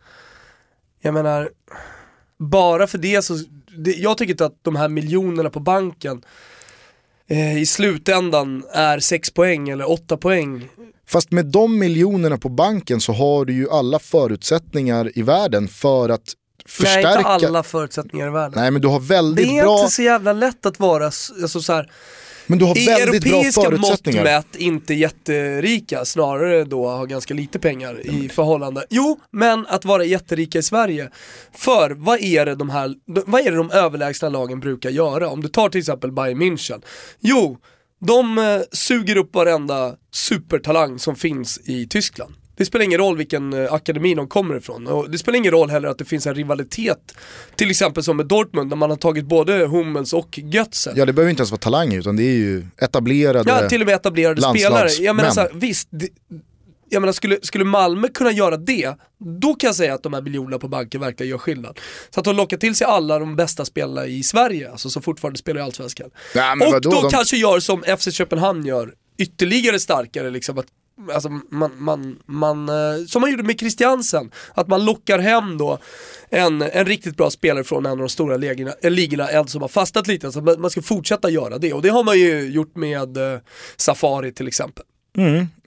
jag 1.01 1.13
menar, 1.13 1.49
bara 2.39 2.87
för 2.87 2.97
det 2.97 3.21
så, 3.21 3.33
det, 3.77 3.91
jag 3.91 4.17
tycker 4.17 4.33
inte 4.33 4.45
att 4.45 4.59
de 4.61 4.75
här 4.75 4.89
miljonerna 4.89 5.49
på 5.49 5.59
banken 5.59 6.21
eh, 7.27 7.57
i 7.57 7.65
slutändan 7.65 8.63
är 8.71 8.99
6 8.99 9.31
poäng 9.31 9.69
eller 9.69 9.91
8 9.91 10.17
poäng. 10.17 10.69
Fast 11.07 11.31
med 11.31 11.45
de 11.45 11.79
miljonerna 11.79 12.37
på 12.37 12.49
banken 12.49 13.01
så 13.01 13.13
har 13.13 13.45
du 13.45 13.53
ju 13.53 13.69
alla 13.69 13.99
förutsättningar 13.99 15.17
i 15.17 15.21
världen 15.21 15.67
för 15.67 16.09
att 16.09 16.33
Nej 16.79 16.97
inte 16.97 17.07
förstärka. 17.07 17.27
alla 17.27 17.63
förutsättningar 17.63 18.27
i 18.27 18.29
världen. 18.29 18.61
Nej 18.61 18.71
men 18.71 18.81
du 18.81 18.87
har 18.87 18.99
det 18.99 19.05
väldigt 19.05 19.47
är 19.47 19.63
bra, 19.63 19.79
inte 19.79 19.91
så 19.91 20.01
jävla 20.01 20.33
lätt 20.33 20.65
att 20.65 20.79
vara, 20.79 21.05
alltså 21.05 21.61
så 21.61 21.73
här, 21.73 21.91
men 22.47 22.59
du 22.59 22.65
har 22.65 22.77
i 22.77 22.85
väldigt 22.85 23.23
bra 23.23 23.31
europeiska 23.31 23.61
mått 23.61 23.69
förutsättningar. 23.69 24.23
mätt 24.23 24.55
inte 24.55 24.93
jätterika, 24.93 26.05
snarare 26.05 26.63
då 26.63 26.87
har 26.87 27.05
ganska 27.05 27.33
lite 27.33 27.59
pengar 27.59 28.07
i 28.07 28.29
förhållande. 28.29 28.85
Jo, 28.89 29.19
men 29.31 29.65
att 29.67 29.85
vara 29.85 30.03
jätterika 30.03 30.59
i 30.59 30.63
Sverige. 30.63 31.09
För 31.53 31.91
vad 31.91 32.19
är 32.19 32.45
det 32.45 32.55
de 32.55 32.69
här, 32.69 32.93
vad 33.05 33.41
är 33.41 33.51
det 33.51 33.57
de 33.57 33.71
överlägsna 33.71 34.29
lagen 34.29 34.59
brukar 34.59 34.89
göra? 34.89 35.29
Om 35.29 35.41
du 35.41 35.47
tar 35.47 35.69
till 35.69 35.79
exempel 35.79 36.11
Bayern 36.11 36.41
München. 36.41 36.81
Jo, 37.19 37.57
de 38.05 38.37
eh, 38.37 38.61
suger 38.71 39.17
upp 39.17 39.35
varenda 39.35 39.95
supertalang 40.11 40.99
som 40.99 41.15
finns 41.15 41.59
i 41.63 41.87
Tyskland. 41.87 42.33
Det 42.57 42.65
spelar 42.65 42.85
ingen 42.85 42.99
roll 42.99 43.17
vilken 43.17 43.53
eh, 43.53 43.73
akademi 43.73 44.15
de 44.15 44.27
kommer 44.27 44.55
ifrån. 44.57 44.87
Och 44.87 45.09
det 45.09 45.17
spelar 45.17 45.37
ingen 45.37 45.51
roll 45.51 45.69
heller 45.69 45.87
att 45.87 45.97
det 45.97 46.05
finns 46.05 46.27
en 46.27 46.35
rivalitet, 46.35 47.15
till 47.55 47.69
exempel 47.69 48.03
som 48.03 48.17
med 48.17 48.25
Dortmund, 48.25 48.69
där 48.69 48.77
man 48.77 48.89
har 48.89 48.97
tagit 48.97 49.25
både 49.25 49.65
Hummels 49.65 50.13
och 50.13 50.39
Götze. 50.43 50.93
Ja 50.95 51.05
det 51.05 51.13
behöver 51.13 51.29
inte 51.29 51.41
ens 51.41 51.51
vara 51.51 51.61
talang 51.61 51.93
utan 51.93 52.15
det 52.15 52.23
är 52.23 52.37
ju 52.37 52.65
etablerade. 52.77 53.49
Ja, 53.61 53.69
till 53.69 53.81
och 53.81 53.87
med 53.87 53.95
etablerade 53.95 54.41
spelare. 54.41 54.89
Jag 54.89 55.15
menar 55.15 55.29
så 55.29 55.41
här, 55.41 55.49
visst, 55.53 55.87
det, 55.91 56.09
jag 56.89 57.01
menar 57.01 57.13
skulle, 57.13 57.39
skulle 57.41 57.65
Malmö 57.65 58.07
kunna 58.07 58.31
göra 58.31 58.57
det, 58.57 58.95
då 59.41 59.53
kan 59.53 59.67
jag 59.67 59.75
säga 59.75 59.93
att 59.93 60.03
de 60.03 60.13
här 60.13 60.21
miljonerna 60.21 60.59
på 60.59 60.67
banken 60.67 61.01
verkligen 61.01 61.29
gör 61.29 61.37
skillnad. 61.37 61.79
Så 62.09 62.19
att 62.19 62.23
de 62.23 62.35
lockar 62.35 62.57
till 62.57 62.75
sig 62.75 62.87
alla 62.87 63.19
de 63.19 63.35
bästa 63.35 63.65
spelarna 63.65 64.07
i 64.07 64.23
Sverige, 64.23 64.71
alltså 64.71 64.89
som 64.89 65.01
fortfarande 65.01 65.39
spelar 65.39 65.61
i 65.61 65.63
Allsvenskan. 65.63 66.09
Men 66.35 66.61
Och 66.67 66.73
vadå, 66.73 66.89
då 66.91 67.01
de- 67.01 67.11
kanske 67.11 67.37
gör 67.37 67.59
som 67.59 67.83
FC 67.97 68.11
Köpenhamn 68.11 68.65
gör, 68.65 68.93
ytterligare 69.17 69.79
starkare 69.79 70.29
liksom. 70.29 70.57
Att, 70.57 70.65
alltså, 71.13 71.29
man, 71.51 71.71
man, 71.77 72.19
man, 72.25 72.69
eh, 72.69 73.05
som 73.07 73.21
man 73.21 73.31
gjorde 73.31 73.43
med 73.43 73.59
Christiansen, 73.59 74.31
att 74.53 74.67
man 74.67 74.85
lockar 74.85 75.19
hem 75.19 75.57
då 75.57 75.79
en, 76.29 76.61
en 76.61 76.85
riktigt 76.85 77.17
bra 77.17 77.29
spelare 77.29 77.63
från 77.63 77.85
en 77.85 77.91
av 77.91 77.97
de 77.97 78.09
stora 78.09 78.37
ligorna, 78.37 78.73
eh, 78.81 78.91
ligorna 78.91 79.27
en 79.27 79.47
som 79.47 79.61
har 79.61 79.69
fastnat 79.69 80.07
lite. 80.07 80.31
Så 80.31 80.41
man 80.41 80.69
ska 80.69 80.81
fortsätta 80.81 81.29
göra 81.29 81.57
det 81.57 81.73
och 81.73 81.81
det 81.81 81.89
har 81.89 82.03
man 82.03 82.19
ju 82.19 82.49
gjort 82.49 82.75
med 82.75 83.17
eh, 83.17 83.39
Safari 83.77 84.31
till 84.33 84.47
exempel. 84.47 84.83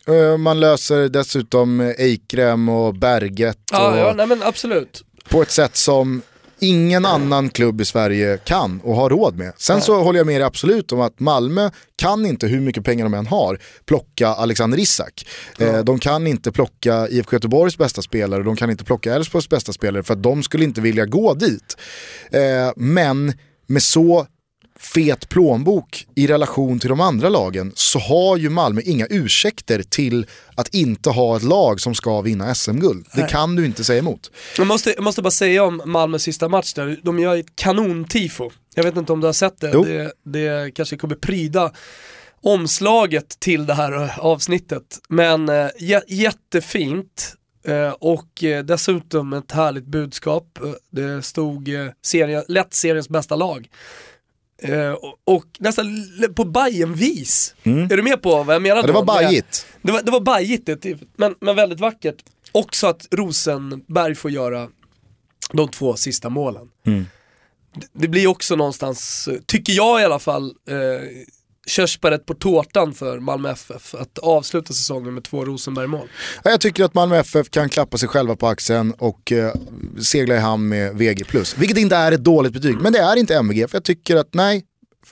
Eh, 0.06 0.38
Man 0.38 0.60
löser 0.60 1.08
dessutom 1.08 1.80
Eikrem 1.80 2.68
och 2.68 2.94
Berget. 2.94 3.58
Ja, 3.72 3.90
och... 3.92 3.98
ja 3.98 4.14
nej 4.16 4.26
men 4.26 4.42
absolut. 4.42 5.04
på 5.28 5.42
ett 5.42 5.50
sätt 5.50 5.76
som 5.76 6.22
ingen 6.60 7.04
annan 7.04 7.50
klubb 7.50 7.80
i 7.80 7.84
Sverige 7.84 8.38
kan 8.44 8.80
och 8.84 8.96
har 8.96 9.10
råd 9.10 9.36
med. 9.36 9.52
Sen 9.56 9.80
så 9.80 10.02
håller 10.02 10.18
jag 10.18 10.26
med 10.26 10.40
dig 10.40 10.46
absolut 10.46 10.92
om 10.92 11.00
att 11.00 11.20
Malmö 11.20 11.70
kan 11.96 12.26
inte, 12.26 12.46
hur 12.46 12.60
mycket 12.60 12.84
pengar 12.84 13.04
de 13.04 13.14
än 13.14 13.26
har, 13.26 13.58
plocka 13.84 14.28
Alexander 14.28 14.78
Isak. 14.78 15.26
Eh, 15.58 15.78
de 15.78 15.98
kan 15.98 16.26
inte 16.26 16.52
plocka 16.52 17.08
IFK 17.08 17.36
Göteborgs 17.36 17.78
bästa 17.78 18.02
spelare, 18.02 18.42
de 18.42 18.56
kan 18.56 18.70
inte 18.70 18.84
plocka 18.84 19.14
Elfsborgs 19.14 19.48
bästa 19.48 19.72
spelare 19.72 20.02
för 20.02 20.14
att 20.14 20.22
de 20.22 20.42
skulle 20.42 20.64
inte 20.64 20.80
vilja 20.80 21.06
gå 21.06 21.34
dit. 21.34 21.76
Eh, 22.30 22.72
men 22.76 23.32
med 23.66 23.82
så 23.82 24.26
fet 24.80 25.28
plånbok 25.28 26.06
i 26.14 26.26
relation 26.26 26.78
till 26.78 26.88
de 26.88 27.00
andra 27.00 27.28
lagen 27.28 27.72
så 27.74 27.98
har 27.98 28.36
ju 28.36 28.48
Malmö 28.50 28.80
inga 28.84 29.06
ursäkter 29.10 29.82
till 29.82 30.26
att 30.54 30.74
inte 30.74 31.10
ha 31.10 31.36
ett 31.36 31.42
lag 31.42 31.80
som 31.80 31.94
ska 31.94 32.20
vinna 32.20 32.54
SM-guld. 32.54 33.06
Det 33.14 33.22
kan 33.28 33.56
du 33.56 33.66
inte 33.66 33.84
säga 33.84 33.98
emot. 33.98 34.30
Jag 34.58 34.66
måste, 34.66 34.90
jag 34.90 35.04
måste 35.04 35.22
bara 35.22 35.30
säga 35.30 35.64
om 35.64 35.82
Malmös 35.84 36.22
sista 36.22 36.48
match 36.48 36.72
där, 36.74 37.00
de 37.02 37.18
gör 37.18 37.36
ett 37.36 37.56
kanontifo. 37.56 38.50
Jag 38.74 38.84
vet 38.84 38.96
inte 38.96 39.12
om 39.12 39.20
du 39.20 39.26
har 39.26 39.32
sett 39.32 39.60
det, 39.60 39.70
Jo. 39.74 39.84
det, 39.84 40.12
det 40.24 40.74
kanske 40.74 40.96
kommer 40.96 41.14
pryda 41.14 41.72
omslaget 42.42 43.40
till 43.40 43.66
det 43.66 43.74
här 43.74 44.12
avsnittet. 44.20 44.82
Men 45.08 45.48
eh, 45.48 45.68
jä- 45.80 46.02
jättefint 46.08 47.34
eh, 47.66 47.90
och 47.90 48.44
eh, 48.44 48.64
dessutom 48.64 49.32
ett 49.32 49.52
härligt 49.52 49.86
budskap. 49.86 50.58
Det 50.90 51.22
stod 51.22 51.68
eh, 51.68 51.86
serie, 52.02 52.44
lätt 52.48 52.74
seriens 52.74 53.08
bästa 53.08 53.36
lag. 53.36 53.68
Eh, 54.62 54.92
och, 55.24 55.44
nästan 55.58 55.86
på 56.36 56.44
bayern 56.44 56.94
vis 56.94 57.54
Är 57.62 57.96
du 57.96 58.02
med 58.02 58.22
på 58.22 58.42
vad 58.42 58.54
jag 58.54 58.62
menar 58.62 58.76
Mm. 58.76 58.82
Ja, 58.82 58.86
det 58.86 58.92
var 58.92 59.04
bajigt. 59.04 59.66
Det 59.82 59.92
var, 59.92 60.02
det 60.02 60.10
var 60.10 60.20
bajigt 60.20 60.66
det, 60.66 60.76
tifot, 60.76 61.08
men, 61.16 61.34
men 61.40 61.56
väldigt 61.56 61.80
vackert. 61.80 62.16
Också 62.52 62.86
att 62.86 63.08
Rosenberg 63.10 64.14
får 64.14 64.30
göra 64.30 64.68
de 65.52 65.68
två 65.68 65.96
sista 65.96 66.28
målen. 66.28 66.70
Mm. 66.86 67.06
Det, 67.74 67.86
det 67.92 68.08
blir 68.08 68.26
också 68.26 68.56
någonstans, 68.56 69.28
tycker 69.46 69.72
jag 69.72 70.00
i 70.00 70.04
alla 70.04 70.18
fall, 70.18 70.54
eh, 70.68 70.76
körsbäret 71.68 72.26
på 72.26 72.34
tårtan 72.34 72.94
för 72.94 73.20
Malmö 73.20 73.50
FF. 73.50 73.94
Att 73.94 74.18
avsluta 74.18 74.72
säsongen 74.72 75.14
med 75.14 75.24
två 75.24 75.44
Rosenberg-mål. 75.44 76.08
Ja, 76.44 76.50
Jag 76.50 76.60
tycker 76.60 76.84
att 76.84 76.94
Malmö 76.94 77.16
FF 77.16 77.50
kan 77.50 77.68
klappa 77.68 77.98
sig 77.98 78.08
själva 78.08 78.36
på 78.36 78.46
axeln 78.46 78.92
och 78.92 79.32
eh, 79.32 79.52
segla 80.02 80.34
i 80.34 80.38
hamn 80.38 80.68
med 80.68 80.94
VG+. 80.96 81.24
Vilket 81.56 81.78
inte 81.78 81.96
är 81.96 82.12
ett 82.12 82.24
dåligt 82.24 82.52
betyg, 82.52 82.76
men 82.80 82.92
det 82.92 82.98
är 82.98 83.16
inte 83.16 83.36
MVG. 83.36 83.70
För 83.70 83.76
jag 83.76 83.84
tycker 83.84 84.16
att 84.16 84.34
nej, 84.34 84.64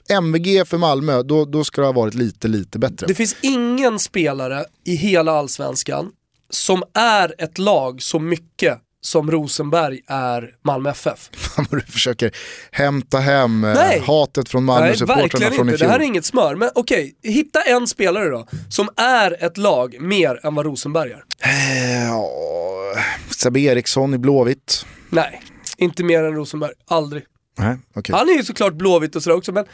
MVG 0.09 0.66
för 0.66 0.78
Malmö, 0.78 1.22
då, 1.22 1.44
då 1.44 1.64
ska 1.64 1.80
det 1.80 1.86
ha 1.86 1.92
varit 1.92 2.14
lite, 2.14 2.48
lite 2.48 2.78
bättre. 2.78 3.07
Det 3.07 3.14
finns 3.14 3.36
ingen 3.40 3.98
spelare 3.98 4.64
i 4.84 4.94
hela 4.94 5.32
allsvenskan 5.32 6.11
som 6.50 6.82
är 6.94 7.34
ett 7.38 7.59
lag 7.59 8.02
så 8.02 8.18
mycket 8.18 8.78
som 9.07 9.30
Rosenberg 9.30 10.00
är 10.07 10.50
Malmö 10.64 10.90
FF. 10.90 11.30
du 11.70 11.80
försöker 11.80 12.30
hämta 12.70 13.18
hem 13.18 13.64
eh, 13.64 13.74
Nej. 13.74 14.02
hatet 14.07 14.48
från 14.48 14.64
Malmö-supportrarna 14.64 15.50
från 15.50 15.68
i 15.68 15.72
inte. 15.72 15.84
Det 15.84 15.90
här 15.90 16.00
är 16.00 16.04
inget 16.04 16.24
smör. 16.24 16.54
Men 16.54 16.70
okej, 16.74 17.16
hitta 17.22 17.62
en 17.62 17.86
spelare 17.86 18.28
då, 18.28 18.46
som 18.68 18.88
är 18.96 19.44
ett 19.44 19.57
lag 19.57 19.96
mer 20.00 20.46
än 20.46 20.54
vad 20.54 20.66
Rosenberg 20.66 21.12
är. 21.12 21.22
Eh, 21.42 23.02
Sebbe 23.30 23.61
Eriksson 23.61 24.14
i 24.14 24.18
Blåvitt. 24.18 24.86
Nej, 25.11 25.42
inte 25.76 26.04
mer 26.04 26.24
än 26.24 26.34
Rosenberg. 26.34 26.72
Aldrig. 26.88 27.22
Nej, 27.59 27.76
okej. 27.94 28.14
Han 28.14 28.28
är 28.28 28.32
ju 28.32 28.44
såklart 28.44 28.74
blåvitt 28.74 29.16
och 29.16 29.22
sådär 29.22 29.36
också, 29.36 29.52
men 29.52 29.64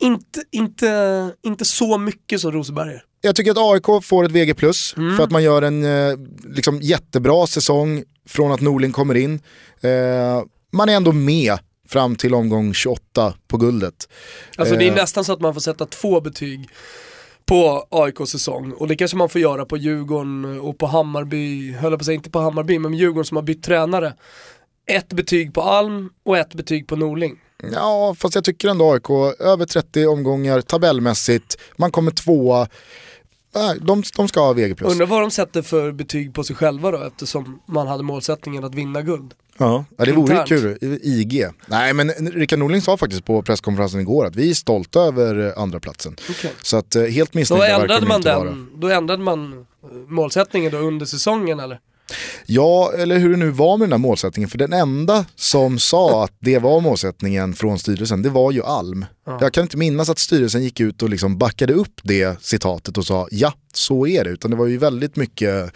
inte, 0.00 0.42
inte, 0.52 1.30
inte 1.42 1.64
så 1.64 1.98
mycket 1.98 2.40
som 2.40 2.52
Rosenberg 2.52 2.94
är. 2.94 3.02
Jag 3.20 3.36
tycker 3.36 3.50
att 3.50 3.58
AIK 3.58 4.04
får 4.04 4.24
ett 4.24 4.30
VG+, 4.30 4.54
Mm. 4.96 5.16
för 5.16 5.24
att 5.24 5.30
man 5.30 5.42
gör 5.42 5.62
en 5.62 5.84
eh, 5.84 6.16
liksom, 6.44 6.80
jättebra 6.80 7.46
säsong 7.46 8.04
från 8.30 8.52
att 8.52 8.60
Norling 8.60 8.92
kommer 8.92 9.14
in. 9.16 9.40
Eh, 9.80 10.42
man 10.72 10.88
är 10.88 10.92
ändå 10.96 11.12
med 11.12 11.58
fram 11.88 12.16
till 12.16 12.34
omgång 12.34 12.74
28 12.74 13.34
på 13.48 13.56
guldet. 13.56 14.08
Alltså 14.56 14.76
det 14.76 14.84
är 14.84 14.88
Eh. 14.90 14.94
nästan 14.94 15.24
så 15.24 15.32
att 15.32 15.40
man 15.40 15.54
får 15.54 15.60
sätta 15.60 15.86
två 15.86 16.20
betyg 16.20 16.68
på 17.46 17.86
AIKs 17.90 18.30
säsong 18.30 18.72
och 18.72 18.88
det 18.88 18.96
kanske 18.96 19.16
man 19.16 19.28
får 19.28 19.40
göra 19.40 19.64
på 19.64 19.76
Djurgården 19.76 20.60
och 20.60 20.78
på 20.78 20.86
Hammarby, 20.86 21.72
höll 21.72 21.92
jag 21.92 21.98
på 21.98 22.02
att 22.02 22.06
säga 22.06 22.14
inte 22.14 22.30
på 22.30 22.38
Hammarby, 22.38 22.78
men 22.78 22.94
Djurgården 22.94 23.24
som 23.24 23.36
har 23.36 23.42
bytt 23.42 23.62
tränare. 23.62 24.14
Ett 24.86 25.08
betyg 25.12 25.54
på 25.54 25.62
Alm 25.62 26.10
och 26.24 26.38
ett 26.38 26.54
betyg 26.54 26.86
på 26.88 26.96
Norling. 26.96 27.36
Ja, 27.72 28.14
fast 28.18 28.34
jag 28.34 28.44
tycker 28.44 28.68
ändå 28.68 28.92
AIK, 28.92 29.10
över 29.40 29.64
30 29.66 30.06
omgångar 30.06 30.60
tabellmässigt, 30.60 31.56
man 31.76 31.90
kommer 31.92 32.10
tvåa. 32.10 32.68
Nej, 33.54 33.78
de, 33.80 34.02
de 34.16 34.28
ska 34.28 34.40
ha 34.40 34.52
VG+. 34.52 34.82
Undrar 34.82 35.06
vad 35.06 35.20
de 35.20 35.30
sätter 35.30 35.62
för 35.62 35.92
betyg 35.92 36.34
på 36.34 36.44
sig 36.44 36.56
själva 36.56 36.90
då 36.90 36.98
eftersom 36.98 37.60
man 37.66 37.86
hade 37.86 38.02
målsättningen 38.02 38.64
att 38.64 38.74
vinna 38.74 39.02
guld. 39.02 39.34
Ja, 39.58 39.84
ja 39.96 40.04
det 40.04 40.12
vore 40.12 40.44
kul. 40.46 40.78
IG. 41.02 41.46
Nej 41.66 41.92
men 41.92 42.10
Rickard 42.10 42.58
Norling 42.58 42.82
sa 42.82 42.96
faktiskt 42.96 43.24
på 43.24 43.42
presskonferensen 43.42 44.00
igår 44.00 44.26
att 44.26 44.36
vi 44.36 44.50
är 44.50 44.54
stolta 44.54 45.00
över 45.00 45.46
eh, 45.46 45.62
andra 45.62 45.80
platsen. 45.80 46.16
Okej. 46.30 46.52
Så 46.62 46.76
att 46.76 46.96
eh, 46.96 47.02
helt 47.02 47.34
missnöjda 47.34 47.78
verkar 47.78 48.00
de 48.00 48.08
man 48.08 48.16
inte 48.16 48.34
vara. 48.36 48.44
den, 48.44 48.70
då 48.74 48.88
ändrade 48.88 49.22
man 49.22 49.66
eh, 49.82 49.88
målsättningen 50.08 50.72
då 50.72 50.78
under 50.78 51.06
säsongen 51.06 51.60
eller? 51.60 51.80
Ja, 52.46 52.92
eller 52.96 53.18
hur 53.18 53.30
det 53.30 53.36
nu 53.36 53.50
var 53.50 53.76
med 53.76 53.88
den 53.88 53.92
här 53.92 53.98
målsättningen. 53.98 54.50
För 54.50 54.58
den 54.58 54.72
enda 54.72 55.24
som 55.36 55.78
sa 55.78 56.24
att 56.24 56.32
det 56.40 56.58
var 56.58 56.80
målsättningen 56.80 57.54
från 57.54 57.78
styrelsen, 57.78 58.22
det 58.22 58.30
var 58.30 58.52
ju 58.52 58.62
Alm. 58.62 59.04
Jag 59.40 59.52
kan 59.52 59.62
inte 59.62 59.76
minnas 59.76 60.08
att 60.08 60.18
styrelsen 60.18 60.62
gick 60.62 60.80
ut 60.80 61.02
och 61.02 61.10
liksom 61.10 61.38
backade 61.38 61.72
upp 61.72 62.00
det 62.02 62.42
citatet 62.42 62.98
och 62.98 63.06
sa 63.06 63.28
ja, 63.30 63.52
så 63.72 64.06
är 64.06 64.24
det. 64.24 64.30
Utan 64.30 64.50
det 64.50 64.56
var 64.56 64.66
ju 64.66 64.78
väldigt 64.78 65.16
mycket 65.16 65.72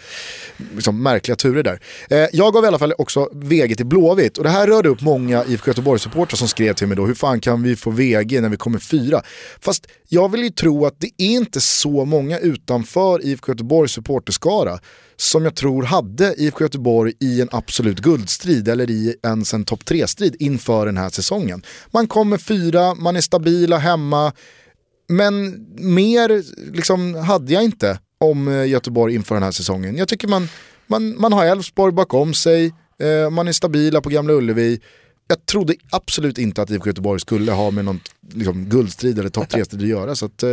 liksom, 0.75 1.03
märkliga 1.03 1.35
turer 1.35 1.63
där. 1.63 1.79
Eh, 2.09 2.27
jag 2.33 2.53
gav 2.53 2.63
i 2.63 2.67
alla 2.67 2.79
fall 2.79 2.93
också 2.97 3.29
VG 3.33 3.75
till 3.75 3.85
Blåvitt 3.85 4.37
och 4.37 4.43
det 4.43 4.49
här 4.49 4.67
rörde 4.67 4.89
upp 4.89 5.01
många 5.01 5.45
IFK 5.45 5.71
Göteborg-supportrar 5.71 6.37
som 6.37 6.47
skrev 6.47 6.73
till 6.73 6.87
mig 6.87 6.97
då, 6.97 7.05
hur 7.05 7.13
fan 7.13 7.39
kan 7.39 7.63
vi 7.63 7.75
få 7.75 7.89
VG 7.89 8.41
när 8.41 8.49
vi 8.49 8.57
kommer 8.57 8.79
fyra? 8.79 9.21
Fast 9.59 9.87
jag 10.07 10.31
vill 10.31 10.43
ju 10.43 10.49
tro 10.49 10.85
att 10.85 10.99
det 10.99 11.11
är 11.17 11.29
inte 11.29 11.61
så 11.61 12.05
många 12.05 12.39
utanför 12.39 13.25
IFK 13.25 13.51
Göteborgs 13.51 13.91
supporterskara 13.91 14.79
som 15.17 15.43
jag 15.43 15.55
tror 15.55 15.83
hade 15.83 16.35
IFK 16.37 16.63
Göteborg 16.63 17.13
i 17.19 17.41
en 17.41 17.49
absolut 17.51 17.99
guldstrid 17.99 18.67
eller 18.67 18.89
i 18.89 19.15
ens 19.23 19.53
en 19.53 19.65
topp 19.65 19.85
tre-strid 19.85 20.35
inför 20.39 20.85
den 20.85 20.97
här 20.97 21.09
säsongen. 21.09 21.63
Man 21.91 22.07
kommer 22.07 22.37
fyra, 22.37 22.95
man 22.95 23.15
är 23.15 23.21
stabila 23.21 23.77
hemma, 23.77 24.31
men 25.07 25.65
mer 25.77 26.43
liksom 26.73 27.15
hade 27.15 27.53
jag 27.53 27.63
inte 27.63 27.99
om 28.17 28.47
eh, 28.47 28.67
Göteborg 28.67 29.15
inför 29.15 29.35
den 29.35 29.43
här 29.43 29.51
säsongen. 29.51 29.97
Jag 29.97 30.07
tycker 30.07 30.27
man, 30.27 30.49
man, 30.87 31.21
man 31.21 31.33
har 31.33 31.45
Elfsborg 31.45 31.93
bakom 31.93 32.33
sig, 32.33 32.73
eh, 32.99 33.29
man 33.29 33.47
är 33.47 33.51
stabila 33.51 34.01
på 34.01 34.09
Gamla 34.09 34.33
Ullevi. 34.33 34.79
Jag 35.27 35.45
trodde 35.45 35.75
absolut 35.89 36.37
inte 36.37 36.61
att 36.61 36.69
IFK 36.69 36.87
Göteborg 36.87 37.19
skulle 37.19 37.51
ha 37.51 37.71
med 37.71 37.85
någon 37.85 37.99
liksom, 38.33 38.65
guldstrid 38.65 39.19
eller 39.19 39.29
topp 39.29 39.47
3-strid 39.53 39.81
att 39.81 39.87
göra. 39.87 40.15
Så 40.15 40.25
att, 40.25 40.43
eh, 40.43 40.49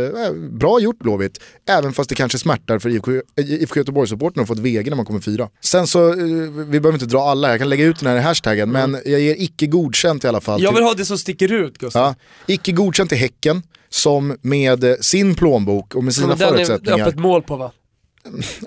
bra 0.51 0.79
gjort 0.79 0.99
Blåvitt, 0.99 1.39
även 1.69 1.93
fast 1.93 2.09
det 2.09 2.15
kanske 2.15 2.37
smärtar 2.37 2.79
för 2.79 2.89
IFK, 2.89 3.11
eh, 3.11 3.21
IFK 3.37 3.79
Göteborg-supporten 3.79 4.41
att 4.41 4.47
få 4.47 4.53
ett 4.53 4.59
VG 4.59 4.89
när 4.89 4.95
man 4.95 5.05
kommer 5.05 5.19
fyra. 5.19 5.49
Sen 5.61 5.87
så, 5.87 6.09
eh, 6.09 6.15
vi 6.15 6.79
behöver 6.79 6.93
inte 6.93 7.05
dra 7.05 7.21
alla, 7.21 7.49
jag 7.49 7.59
kan 7.59 7.69
lägga 7.69 7.85
ut 7.85 7.99
den 7.99 8.09
här 8.09 8.21
hashtaggen, 8.21 8.71
men 8.71 8.97
jag 9.05 9.19
ger 9.19 9.35
icke 9.39 9.67
godkänt 9.67 10.23
i 10.23 10.27
alla 10.27 10.41
fall. 10.41 10.63
Jag 10.63 10.73
vill 10.73 10.83
ha 10.83 10.93
det 10.93 11.05
som 11.05 11.17
sticker 11.17 11.51
ut 11.51 11.77
Gustav. 11.77 12.01
Ja, 12.03 12.15
icke 12.53 12.71
godkänt 12.71 13.09
till 13.09 13.19
Häcken 13.19 13.61
som 13.89 14.37
med 14.41 14.83
eh, 14.83 14.95
sin 15.01 15.35
plånbok 15.35 15.95
och 15.95 16.03
med 16.03 16.13
sina 16.15 16.27
Men 16.27 16.37
den 16.37 16.47
är 16.47 16.51
förutsättningar. 16.53 17.07
öppet 17.07 17.19
mål 17.19 17.41
på 17.41 17.55
va? 17.55 17.71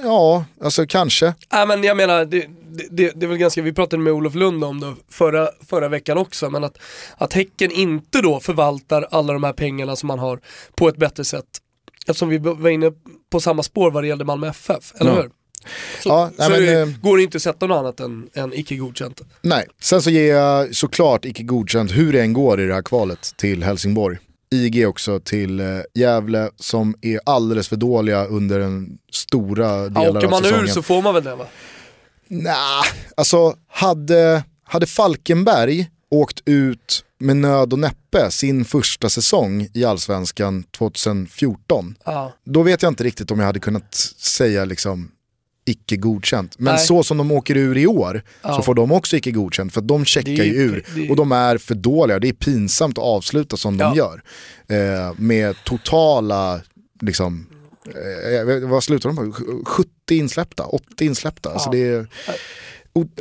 Ja, 0.03 0.45
alltså 0.61 0.87
kanske. 0.87 1.35
Nej 1.53 1.67
men 1.67 1.83
jag 1.85 1.97
menar, 1.97 2.25
det, 2.25 2.47
det, 2.91 3.13
det, 3.15 3.27
är 3.27 3.29
väl 3.29 3.39
ganska, 3.39 3.63
vi 3.63 3.73
pratade 3.73 4.03
med 4.03 4.13
Olof 4.13 4.35
Lund 4.35 4.65
om 4.65 4.81
det 4.81 4.95
förra, 5.11 5.49
förra 5.69 5.89
veckan 5.89 6.19
också, 6.19 6.51
men 6.51 6.65
att, 6.65 6.79
att 7.17 7.33
Häcken 7.33 7.71
inte 7.71 8.21
då 8.21 8.41
förvaltar 8.41 9.07
alla 9.11 9.33
de 9.33 9.45
här 9.45 9.53
pengarna 9.53 9.97
som 9.97 10.07
man 10.07 10.19
har 10.19 10.41
på 10.75 10.89
ett 10.89 10.97
bättre 10.97 11.25
sätt. 11.25 11.45
Eftersom 12.07 12.29
vi 12.29 12.39
var 12.39 12.71
inne 12.71 12.93
på 13.31 13.41
samma 13.41 13.63
spår 13.63 13.91
vad 13.91 14.03
det 14.05 14.09
gällde 14.09 14.25
Malmö 14.25 14.49
FF, 14.49 14.93
eller 15.01 15.11
Ja. 15.11 15.17
hur? 15.17 15.31
Så, 16.03 16.09
Ja, 16.09 16.31
så 16.37 16.49
nej, 16.49 16.51
men, 16.51 16.67
det 16.67 16.81
eh, 16.81 16.89
går 17.03 17.17
det 17.17 17.23
inte 17.23 17.37
att 17.37 17.43
sätta 17.43 17.67
något 17.67 17.77
annat 17.77 18.01
än, 18.01 18.29
än 18.35 18.53
icke 18.55 18.77
godkänt. 18.77 19.21
Nej, 19.43 19.67
sen 19.81 20.03
så 20.03 20.11
ger 20.11 20.35
jag 20.35 20.75
såklart 20.75 21.25
icke 21.25 21.43
godkänt 21.43 21.93
hur 21.93 22.13
det 22.13 22.21
än 22.21 22.33
går 22.33 22.61
i 22.61 22.67
det 22.67 22.75
här 22.75 22.83
kvalet 22.83 23.33
till 23.37 23.63
Helsingborg. 23.63 24.19
IG 24.51 24.89
också 24.89 25.21
till 25.21 25.61
eh, 25.61 25.67
Gävle 25.95 26.51
som 26.57 26.95
är 27.03 27.21
alldeles 27.27 27.69
för 27.69 27.77
dåliga 27.77 28.25
under 28.27 28.61
en 28.61 28.99
stora 29.13 29.67
Ja, 29.83 29.89
delar 29.89 30.17
åker 30.17 30.25
av 30.25 30.31
man 30.31 30.43
säsongen. 30.43 30.65
ur 30.65 30.69
så 30.69 30.83
får 30.83 31.03
man 31.03 31.15
väl 31.15 31.25
det 31.25 31.35
va? 31.35 31.47
Nah, 32.29 32.83
alltså 33.17 33.57
hade, 33.69 34.45
hade 34.65 34.87
Falkenberg 34.87 35.91
åkt 36.11 36.43
ut 36.45 37.05
med 37.19 37.37
nöd 37.37 37.73
och 37.73 37.79
näppe 37.79 38.31
sin 38.31 38.65
första 38.65 39.09
säsong 39.09 39.69
i 39.75 39.85
Allsvenskan 39.85 40.63
2014, 40.79 41.95
Ja. 42.05 42.33
då 42.45 42.63
vet 42.63 42.83
jag 42.83 42.91
inte 42.91 43.05
riktigt 43.05 43.31
om 43.31 43.39
jag 43.39 43.47
hade 43.47 43.61
kunnat 43.61 43.95
säga 44.19 44.65
liksom 44.65 45.11
icke 45.67 45.97
godkänt. 45.97 46.55
Men 46.59 46.75
Nej. 46.75 46.85
så 46.87 47.03
som 47.03 47.19
de 47.19 47.31
åker 47.33 47.57
ur 47.57 47.77
i 47.79 47.87
år 47.87 48.23
så 48.43 48.49
Ja. 48.49 48.63
får 48.63 48.75
de 48.75 48.93
också 48.93 49.17
icke 49.17 49.31
godkänt 49.31 49.73
för 49.75 49.81
de 49.81 50.05
checkar 50.05 50.31
ju 50.31 50.45
ju- 50.45 50.55
ur 50.63 50.85
är- 50.97 51.11
och 51.11 51.17
de 51.17 51.33
är 51.33 51.59
för 51.59 51.75
dåliga. 51.75 52.19
Det 52.19 52.29
är 52.29 52.33
pinsamt 52.33 52.99
att 52.99 53.05
avsluta 53.05 53.57
som 53.57 53.77
de 53.79 53.85
Ja. 53.85 53.97
gör. 53.97 54.23
Eh, 55.09 55.15
med 55.17 55.57
totala, 55.65 56.61
liksom, 57.03 57.47
eh, 57.87 58.69
vad 58.69 58.85
slutar 58.85 59.09
de 59.11 59.17
på? 59.17 59.33
70 59.65 59.89
insläppta, 60.19 60.65
80 60.65 61.05
insläppta. 61.07 61.51
Alltså 61.53 61.69
Ja. 61.69 61.73
det 61.73 61.85
är 61.89 62.07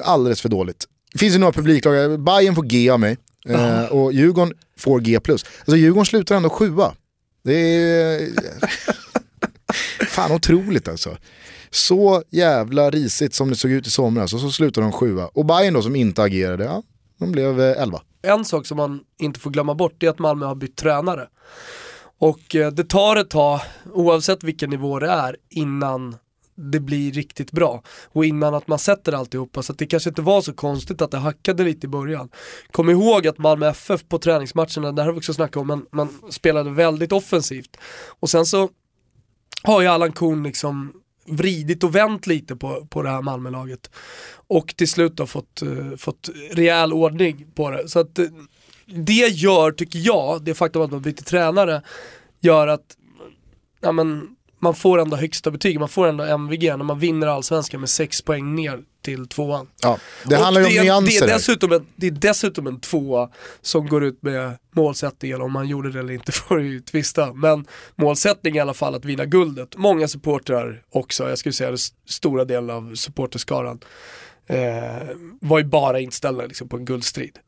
alldeles 0.03 0.41
för 0.41 0.49
dåligt. 0.49 0.85
det 1.13 1.19
finns 1.19 1.35
ju 1.35 1.39
några 1.39 1.53
publiklag, 1.53 2.19
Bayern 2.19 2.55
får 2.55 2.63
G 2.63 2.89
av 2.89 2.99
mig 2.99 3.17
eh, 3.49 3.83
och 3.85 4.13
Djurgården 4.13 4.53
får 4.79 4.99
G+. 4.99 5.15
Alltså 5.29 5.75
Djurgården 5.77 6.05
slutar 6.05 6.35
ändå 6.35 6.49
sjua. 6.49 6.93
Det 7.43 7.53
är 7.53 8.29
fan 10.07 10.31
otroligt 10.31 10.87
alltså. 10.87 11.17
Så 11.75 12.23
jävla 12.29 12.89
risigt 12.89 13.33
som 13.33 13.49
det 13.49 13.55
såg 13.55 13.71
ut 13.71 13.87
i 13.87 13.89
somras 13.89 14.33
och 14.33 14.39
så 14.39 14.51
slutar 14.51 14.81
de 14.81 14.91
sjua. 14.91 15.27
Och 15.33 15.45
Bayern 15.45 15.73
då 15.73 15.81
som 15.81 15.95
inte 15.95 16.23
agerade, 16.23 16.63
ja, 16.63 16.83
de 17.19 17.31
blev 17.31 17.61
eh, 17.61 17.81
elva. 17.81 18.01
En 18.21 18.45
sak 18.45 18.65
som 18.65 18.77
man 18.77 18.99
inte 19.19 19.39
får 19.39 19.51
glömma 19.51 19.75
bort 19.75 20.03
är 20.03 20.09
att 20.09 20.19
Malmö 20.19 20.45
har 20.45 20.55
bytt 20.55 20.75
tränare. 20.75 21.27
Och 22.19 22.55
eh, 22.55 22.71
det 22.71 22.83
tar 22.83 23.15
ett 23.15 23.29
tag, 23.29 23.59
oavsett 23.93 24.43
vilken 24.43 24.69
nivå 24.69 24.99
det 24.99 25.09
är, 25.09 25.37
innan 25.49 26.15
det 26.55 26.79
blir 26.79 27.11
riktigt 27.11 27.51
bra. 27.51 27.83
Och 28.13 28.25
innan 28.25 28.53
att 28.55 28.67
man 28.67 28.79
sätter 28.79 29.13
alltihopa, 29.13 29.63
så 29.63 29.71
att 29.71 29.77
det 29.77 29.85
kanske 29.85 30.09
inte 30.09 30.21
var 30.21 30.41
så 30.41 30.53
konstigt 30.53 31.01
att 31.01 31.11
det 31.11 31.17
hackade 31.17 31.63
lite 31.63 31.87
i 31.87 31.89
början. 31.89 32.29
Kom 32.71 32.89
ihåg 32.89 33.27
att 33.27 33.37
Malmö 33.37 33.69
FF 33.69 34.07
på 34.07 34.17
träningsmatcherna, 34.17 34.91
där 34.91 35.05
har 35.05 35.11
vi 35.11 35.19
också 35.19 35.33
snackat 35.33 35.57
om, 35.57 35.67
man, 35.67 35.85
man 35.91 36.09
spelade 36.29 36.71
väldigt 36.71 37.11
offensivt. 37.11 37.77
Och 38.19 38.29
sen 38.29 38.45
så 38.45 38.69
har 39.63 39.81
ju 39.81 39.87
Allan 39.87 40.11
Kuhn 40.11 40.43
liksom 40.43 40.93
vridit 41.25 41.83
och 41.83 41.95
vänt 41.95 42.27
lite 42.27 42.55
på, 42.55 42.85
på 42.85 43.01
det 43.01 43.09
här 43.09 43.21
Malmölaget. 43.21 43.89
Och 44.47 44.75
till 44.77 44.89
slut 44.89 45.19
har 45.19 45.25
fått, 45.25 45.63
uh, 45.63 45.95
fått 45.95 46.29
rejäl 46.51 46.93
ordning 46.93 47.47
på 47.55 47.71
det. 47.71 47.89
Så 47.89 47.99
att 47.99 48.19
uh, 48.19 48.27
det 48.85 49.27
gör, 49.27 49.71
tycker 49.71 49.99
jag, 49.99 50.43
det 50.43 50.53
faktum 50.53 50.81
att 50.81 50.91
man 50.91 51.01
byter 51.01 51.23
tränare, 51.23 51.81
gör 52.39 52.67
att 52.67 52.97
ja, 53.81 53.91
men, 53.91 54.35
man 54.65 54.75
får 54.75 54.99
ändå 54.99 55.17
högsta 55.17 55.51
betyg, 55.51 55.79
man 55.79 55.89
får 55.89 56.07
ändå 56.07 56.23
MVG 56.23 56.63
när 56.63 56.83
man 56.83 56.99
vinner 56.99 57.27
allsvenskan 57.27 57.79
med 57.79 57.89
6 57.89 58.21
poäng 58.21 58.55
ner 58.55 58.79
till 59.01 59.27
tvåan. 59.27 59.67
Ja, 59.81 59.97
det 60.25 60.35
handlar 60.35 60.61
ju 60.61 60.67
om 60.67 60.73
det, 60.73 60.83
nyanser. 60.83 61.25
det 61.27 61.31
är, 61.31 61.35
dessutom 61.35 61.71
en, 61.71 61.85
det 61.95 62.07
är 62.07 62.11
dessutom 62.11 62.67
en 62.67 62.79
tvåa 62.79 63.29
som 63.61 63.87
går 63.87 64.03
ut 64.03 64.21
med 64.21 64.57
målsättningen, 64.71 65.41
om 65.41 65.51
man 65.51 65.67
gjorde 65.67 65.91
det 65.91 65.99
eller 65.99 66.13
inte 66.13 66.31
får 66.47 66.61
ju 66.61 66.79
tvista. 66.79 67.33
Men 67.33 67.65
målsättning 67.95 68.55
i 68.55 68.59
alla 68.59 68.73
fall 68.73 68.95
att 68.95 69.05
vinna 69.05 69.25
guldet. 69.25 69.77
Många 69.77 70.07
supportrar 70.07 70.81
också, 70.91 71.29
jag 71.29 71.37
skulle 71.37 71.53
säga 71.53 71.71
det 71.71 71.81
stora 72.07 72.45
delen 72.45 72.69
av 72.69 72.95
supporterskaran 72.95 73.79
eh, 74.47 75.07
var 75.41 75.59
ju 75.59 75.65
bara 75.65 75.99
inställda 75.99 76.45
liksom, 76.45 76.69
på 76.69 76.77
en 76.77 76.85
guldstrid. 76.85 77.39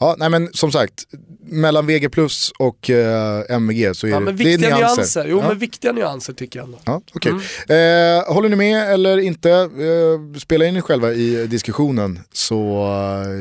Ja, 0.00 0.14
nej 0.18 0.30
men 0.30 0.48
som 0.52 0.72
sagt, 0.72 1.04
mellan 1.42 1.86
VG 1.86 2.08
plus 2.08 2.52
och 2.58 2.90
eh, 2.90 3.42
MVG 3.48 3.96
så 3.96 4.06
är 4.06 4.10
Ja, 4.10 4.20
det, 4.20 4.32
det 4.32 4.54
är 4.54 4.58
nyanser. 4.58 4.96
nyanser. 4.96 5.24
Jo 5.28 5.40
ja. 5.42 5.48
men 5.48 5.58
viktiga 5.58 5.92
nyanser 5.92 6.32
tycker 6.32 6.58
jag 6.58 6.66
ändå. 6.66 6.78
Ja, 6.84 7.00
okej. 7.14 7.32
Mm. 7.68 8.18
Eh, 8.18 8.34
håller 8.34 8.48
ni 8.48 8.56
med 8.56 8.92
eller 8.92 9.18
inte? 9.18 9.50
Eh, 9.50 10.38
spela 10.40 10.66
in 10.66 10.76
er 10.76 10.80
själva 10.80 11.12
i 11.12 11.46
diskussionen 11.46 12.20
så 12.32 12.86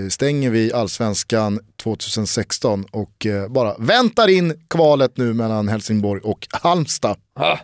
eh, 0.04 0.10
stänger 0.10 0.50
vi 0.50 0.74
allsvenskan 0.74 1.60
2016 1.84 2.86
och 2.92 3.26
eh, 3.26 3.48
bara 3.48 3.76
väntar 3.78 4.28
in 4.28 4.54
kvalet 4.70 5.18
nu 5.18 5.34
mellan 5.34 5.68
Helsingborg 5.68 6.22
och 6.24 6.48
Halmstad. 6.52 7.18
Ah. 7.40 7.58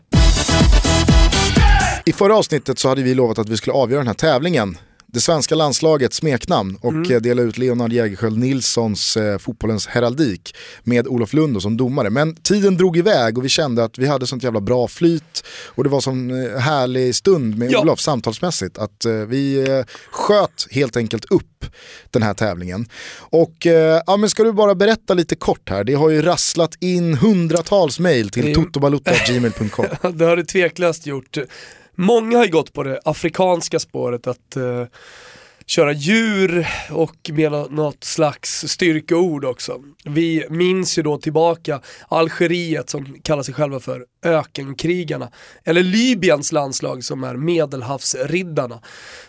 I 2.06 2.14
förra 2.14 2.38
avsnittet 2.38 2.80
så 2.80 2.90
hade 2.90 3.04
vi 3.04 3.14
lovat 3.14 3.40
att 3.40 3.50
vi 3.50 3.58
skulle 3.58 3.74
avgöra 3.74 4.00
den 4.00 4.08
här 4.08 4.14
tävlingen. 4.14 4.78
Det 5.14 5.22
svenska 5.22 5.56
landslagets 5.56 6.18
smeknamn 6.18 6.78
och 6.82 6.92
Mm. 6.94 7.12
eh, 7.12 7.20
dela 7.22 7.42
ut 7.42 7.58
Leonard 7.58 7.94
Jägerskiöld 7.94 8.38
Nilssons 8.38 9.18
eh, 9.18 9.38
fotbollens 9.38 9.88
heraldik 9.88 10.56
med 10.84 11.08
Olof 11.08 11.34
Lund 11.34 11.62
som 11.62 11.78
domare. 11.78 12.10
Men 12.10 12.36
tiden 12.36 12.78
drog 12.78 12.98
iväg 12.98 13.38
och 13.38 13.46
vi 13.46 13.50
kände 13.50 13.84
att 13.84 13.98
vi 13.98 14.08
hade 14.08 14.28
sånt 14.28 14.44
jävla 14.44 14.62
bra 14.62 14.88
flyt 14.88 15.44
och 15.66 15.84
det 15.84 15.90
var 15.90 16.02
sån 16.02 16.46
eh, 16.46 16.58
härlig 16.60 17.16
stund 17.16 17.58
med 17.58 17.72
Ja. 17.72 17.82
Olof 17.82 18.00
samtalsmässigt 18.00 18.78
att 18.78 19.06
eh, 19.06 19.12
vi 19.14 19.70
eh, 19.70 19.86
sköt 20.12 20.68
helt 20.72 20.98
enkelt 20.98 21.26
upp 21.26 21.66
den 22.12 22.24
här 22.24 22.34
tävlingen. 22.34 22.86
Och 23.20 23.68
eh, 23.68 24.02
ja, 24.08 24.18
men 24.18 24.30
ska 24.30 24.44
du 24.44 24.52
bara 24.52 24.76
berätta 24.76 25.14
lite 25.14 25.36
kort 25.36 25.70
här, 25.70 25.84
det 25.84 25.94
har 25.94 26.10
ju 26.10 26.22
rasslat 26.22 26.76
in 26.80 27.14
hundratals 27.14 28.00
mejl 28.00 28.30
till 28.30 28.48
är- 28.48 28.54
totobalutta.gmail.com. 28.56 29.86
det 30.14 30.26
har 30.26 30.36
det 30.38 30.46
tveklöst 30.46 31.06
gjort. 31.06 31.38
Många 32.02 32.38
har 32.38 32.46
ju 32.46 32.52
gått 32.52 32.74
på 32.74 32.84
det 32.84 33.00
afrikanska 33.06 33.80
spåret 33.80 34.28
att 34.28 34.56
eh, 34.56 34.86
köra 35.70 35.92
djur 35.94 36.68
och 36.92 37.16
med 37.34 37.52
nå- 37.52 37.68
något 37.72 38.04
slags 38.04 38.68
styrkeord 38.68 39.46
också. 39.46 39.74
Vi 40.06 40.46
minns 40.50 40.98
ju 40.98 41.02
då 41.04 41.18
tillbaka 41.18 41.82
Algeriet 42.08 42.90
som 42.90 43.16
kallar 43.24 43.44
sig 43.44 43.54
själva 43.54 43.80
för 43.80 44.06
ökenkrigarna. 44.26 45.30
Eller 45.66 45.84
Libyens 45.84 46.52
landslag 46.52 47.04
som 47.04 47.24
är 47.24 47.36
medelhavsriddarna. 47.36 48.80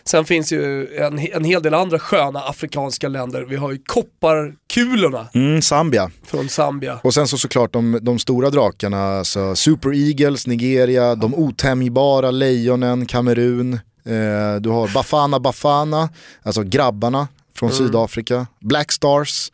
Sen 0.03 0.25
finns 0.25 0.51
ju 0.53 0.95
en, 0.97 1.19
en 1.19 1.43
hel 1.43 1.63
del 1.63 1.73
andra 1.73 1.99
sköna 1.99 2.39
afrikanska 2.39 3.07
länder. 3.07 3.41
Vi 3.41 3.55
har 3.55 3.71
ju 3.71 3.77
kopparkulorna 3.85 5.27
Mm, 5.33 5.61
Zambia. 5.61 6.11
från 6.25 6.49
Zambia. 6.49 6.99
Och 7.03 7.13
sen 7.13 7.27
så 7.27 7.37
såklart 7.37 7.73
de, 7.73 7.99
de 8.01 8.19
stora 8.19 8.49
drakarna, 8.49 9.03
alltså 9.17 9.55
Super 9.55 9.93
Eagles, 10.09 10.47
Nigeria, 10.47 11.15
de 11.15 11.35
otämjbara 11.35 12.31
lejonen, 12.31 13.05
Kamerun, 13.05 13.79
eh, 14.05 14.61
du 14.61 14.69
har 14.69 14.93
Bafana 14.93 15.39
Bafana, 15.39 16.09
alltså 16.43 16.63
grabbarna 16.63 17.27
från 17.55 17.71
Sydafrika, 17.71 18.47
Black 18.59 18.91
Stars, 18.91 19.51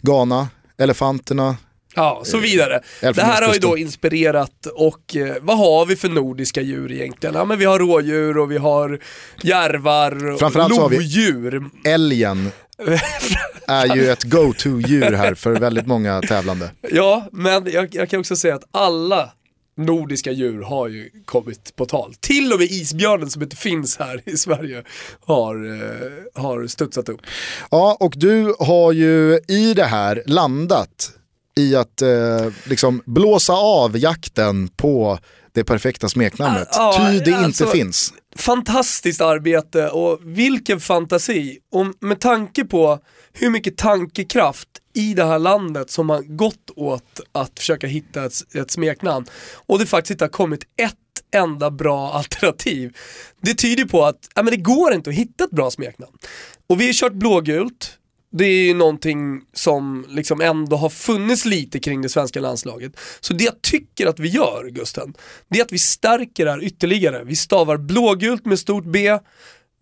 Ghana, 0.00 0.48
elefanterna, 0.78 1.56
Ja, 1.94 2.22
så 2.24 2.38
vidare. 2.38 2.80
Det 3.00 3.22
här 3.22 3.42
har 3.46 3.52
ju 3.54 3.58
då 3.58 3.78
inspirerat 3.78 4.66
och 4.74 5.16
eh, 5.16 5.36
vad 5.40 5.58
har 5.58 5.86
vi 5.86 5.96
för 5.96 6.08
nordiska 6.08 6.60
djur 6.60 6.92
egentligen? 6.92 7.34
Ja 7.34 7.44
men 7.44 7.58
vi 7.58 7.64
har 7.64 7.78
rådjur 7.78 8.38
och 8.38 8.50
vi 8.50 8.56
har 8.58 8.98
järvar 9.42 10.32
och 10.32 10.38
Framförallt 10.38 10.74
så 10.74 10.80
har 10.80 10.88
vi- 10.88 10.96
lodjur. 10.96 11.64
älgen 11.84 12.50
är 13.68 13.96
ju 13.96 14.10
ett 14.10 14.22
go-to-djur 14.22 15.12
här 15.12 15.34
för 15.34 15.52
väldigt 15.56 15.86
många 15.86 16.20
tävlande. 16.22 16.70
Ja, 16.90 17.28
men 17.32 17.70
jag, 17.72 17.94
jag 17.94 18.08
kan 18.10 18.20
också 18.20 18.36
säga 18.36 18.54
att 18.54 18.64
alla 18.70 19.30
nordiska 19.76 20.32
djur 20.32 20.62
har 20.62 20.88
ju 20.88 21.10
kommit 21.24 21.76
på 21.76 21.86
tal. 21.86 22.14
Till 22.20 22.52
och 22.52 22.58
med 22.58 22.70
isbjörnen 22.70 23.30
som 23.30 23.42
inte 23.42 23.56
finns 23.56 23.96
här 23.98 24.22
i 24.24 24.36
Sverige 24.36 24.82
har, 25.26 25.54
eh, 25.54 26.42
har 26.42 26.66
studsat 26.66 27.08
upp. 27.08 27.20
Ja, 27.70 27.96
och 28.00 28.12
du 28.16 28.54
har 28.58 28.92
ju 28.92 29.40
i 29.48 29.74
det 29.74 29.84
här 29.84 30.22
landat 30.26 31.12
i 31.56 31.76
att 31.76 32.02
eh, 32.02 32.08
liksom 32.64 33.02
blåsa 33.06 33.52
av 33.52 33.98
jakten 33.98 34.68
på 34.68 35.18
det 35.52 35.64
perfekta 35.64 36.08
smeknamnet. 36.08 36.68
Ja, 36.72 36.94
Ty 37.12 37.18
det 37.18 37.36
alltså- 37.36 37.64
inte 37.64 37.76
finns. 37.76 38.12
fantastiskt 38.36 39.20
arbete 39.20 39.88
och 39.88 40.18
vilken 40.22 40.80
fantasi. 40.80 41.58
Och 41.72 41.86
med 42.00 42.20
tanke 42.20 42.64
på 42.64 42.98
hur 43.32 43.50
mycket 43.50 43.76
tankekraft 43.76 44.68
i 44.94 45.14
det 45.14 45.24
här 45.24 45.38
landet 45.38 45.90
som 45.90 46.10
har 46.10 46.22
gått 46.22 46.70
åt 46.76 47.20
att 47.32 47.58
försöka 47.58 47.86
hitta 47.86 48.24
ett, 48.24 48.54
ett 48.54 48.70
smeknamn 48.70 49.26
och 49.54 49.78
det 49.78 49.86
faktiskt 49.86 50.10
inte 50.10 50.24
har 50.24 50.30
kommit 50.30 50.62
ett 50.76 50.96
enda 51.34 51.70
bra 51.70 52.12
alternativ. 52.12 52.96
Det 53.40 53.54
tyder 53.54 53.84
på 53.84 54.04
att 54.04 54.28
ja, 54.34 54.42
men 54.42 54.50
det 54.50 54.56
går 54.56 54.94
inte 54.94 55.10
att 55.10 55.16
hitta 55.16 55.44
ett 55.44 55.50
bra 55.50 55.70
smeknamn. 55.70 56.12
Och 56.66 56.80
vi 56.80 56.86
har 56.86 56.92
kört 56.92 57.12
blågult, 57.12 57.98
det 58.32 58.44
är 58.44 58.66
ju 58.66 58.74
någonting 58.74 59.42
som 59.52 60.06
liksom 60.08 60.40
ändå 60.40 60.76
har 60.76 60.88
funnits 60.88 61.44
lite 61.44 61.80
kring 61.80 62.02
det 62.02 62.08
svenska 62.08 62.40
landslaget. 62.40 62.92
Så 63.20 63.34
det 63.34 63.44
jag 63.44 63.62
tycker 63.62 64.06
att 64.06 64.18
vi 64.18 64.28
gör, 64.28 64.68
Gusten, 64.70 65.14
det 65.48 65.58
är 65.58 65.62
att 65.62 65.72
vi 65.72 65.78
stärker 65.78 66.44
det 66.44 66.50
här 66.50 66.64
ytterligare. 66.64 67.24
Vi 67.24 67.36
stavar 67.36 67.76
blågult 67.76 68.44
med 68.44 68.58
stort 68.58 68.84
B, 68.84 69.18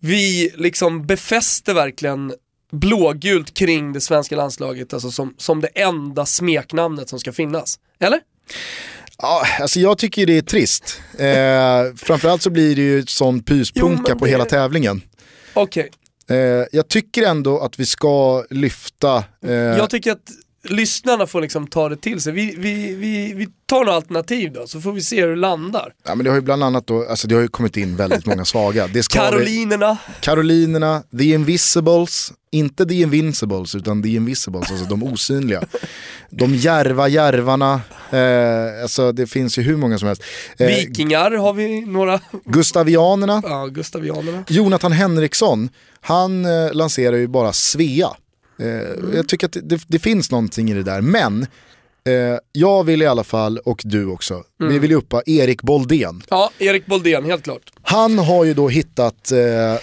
vi 0.00 0.52
liksom 0.56 1.06
befäster 1.06 1.74
verkligen 1.74 2.32
blågult 2.70 3.54
kring 3.54 3.92
det 3.92 4.00
svenska 4.00 4.36
landslaget, 4.36 4.94
alltså 4.94 5.10
som, 5.10 5.34
som 5.38 5.60
det 5.60 5.68
enda 5.68 6.26
smeknamnet 6.26 7.08
som 7.08 7.18
ska 7.20 7.32
finnas. 7.32 7.78
Eller? 8.00 8.20
Ja, 9.18 9.42
alltså 9.60 9.80
jag 9.80 9.98
tycker 9.98 10.26
det 10.26 10.36
är 10.38 10.42
trist. 10.42 11.00
Eh, 11.18 11.94
framförallt 11.96 12.42
så 12.42 12.50
blir 12.50 12.76
det 12.76 12.82
ju 12.82 13.06
sån 13.06 13.36
Jo, 13.36 13.42
pyspunka 13.42 14.02
men 14.08 14.18
på 14.18 14.24
det- 14.24 14.30
hela 14.30 14.44
tävlingen. 14.44 15.02
Okej, 15.54 15.90
Eh, 16.30 16.66
jag 16.72 16.88
tycker 16.88 17.22
ändå 17.26 17.60
att 17.60 17.78
vi 17.80 17.86
ska 17.86 18.44
lyfta... 18.50 19.24
Eh, 19.46 19.52
jag 19.52 19.90
tycker 19.90 20.12
att 20.12 20.30
lyssnarna 20.68 21.26
får 21.26 21.40
liksom 21.40 21.66
ta 21.66 21.88
det 21.88 21.96
till 21.96 22.20
sig. 22.20 22.32
Vi, 22.32 22.54
vi, 22.58 22.94
vi, 22.94 23.32
vi 23.34 23.48
tar 23.66 23.78
några 23.84 23.92
alternativ 23.96 24.52
då, 24.52 24.66
så 24.66 24.80
får 24.80 24.92
vi 24.92 25.00
se 25.00 25.20
hur 25.20 25.28
det 25.30 25.36
landar. 25.36 25.92
ja, 26.04 26.14
men 26.14 26.24
det 26.24 26.30
har 26.30 26.34
ju 26.36 26.40
bland 26.42 26.64
annat 26.64 26.86
då, 26.86 27.06
alltså 27.08 27.28
det 27.28 27.34
har 27.34 27.42
ju 27.42 27.48
kommit 27.48 27.76
in 27.76 27.96
väldigt 27.96 28.26
många 28.26 28.44
svaga. 28.44 28.86
Det 28.86 29.02
ska 29.02 29.22
vi- 29.22 29.26
Karolinerna, 29.30 29.98
Karolinerna, 30.20 31.02
The 31.18 31.24
Invisibles, 31.24 32.32
inte 32.50 32.86
The 32.86 32.94
Invincibles 32.94 33.74
utan 33.74 34.02
The 34.02 34.08
Invisibles, 34.08 34.70
alltså 34.70 34.84
de 34.86 35.02
osynliga. 35.02 35.62
De 36.30 36.54
järva 36.54 37.08
järvarna, 37.08 37.80
eh, 38.10 38.82
alltså 38.82 39.12
det 39.12 39.26
finns 39.26 39.58
ju 39.58 39.62
hur 39.62 39.76
många 39.76 39.98
som 39.98 40.08
helst. 40.08 40.22
Eh, 40.58 40.66
vikingar 40.66 41.30
har 41.30 41.52
vi 41.52 41.80
några, 41.86 42.20
Gustavianerna, 42.44 43.42
ja, 43.44 43.66
gustavianerna. 43.66 44.44
Jonathan 44.48 44.92
Henriksson, 44.92 45.68
han 46.00 46.44
eh, 46.44 46.72
lanserar 46.72 47.16
ju 47.16 47.26
bara 47.28 47.52
Svea. 47.52 48.08
Eh, 48.60 49.14
Jag 49.14 49.28
tycker 49.28 49.46
att 49.46 49.56
det, 49.62 49.80
det 49.86 49.98
finns 49.98 50.30
någonting 50.30 50.70
i 50.70 50.74
det 50.74 50.82
där, 50.82 51.00
men 51.00 51.42
eh, 52.04 52.38
jag 52.52 52.84
vill 52.84 53.02
i 53.02 53.06
alla 53.06 53.24
fall, 53.24 53.58
och 53.58 53.82
du 53.84 54.06
också, 54.06 54.42
vi 54.58 54.78
vill 54.78 54.90
ju 54.90 54.96
uppa 54.96 55.22
Erik 55.26 55.62
Boldén. 55.62 56.22
Ja, 56.30 56.50
Erik 56.58 56.86
Boldén, 56.86 57.24
helt 57.24 57.44
klart. 57.44 57.72
Han 57.82 58.18
har 58.18 58.44
ju 58.44 58.54
då 58.54 58.68
hittat 58.68 59.32
eh, 59.32 59.38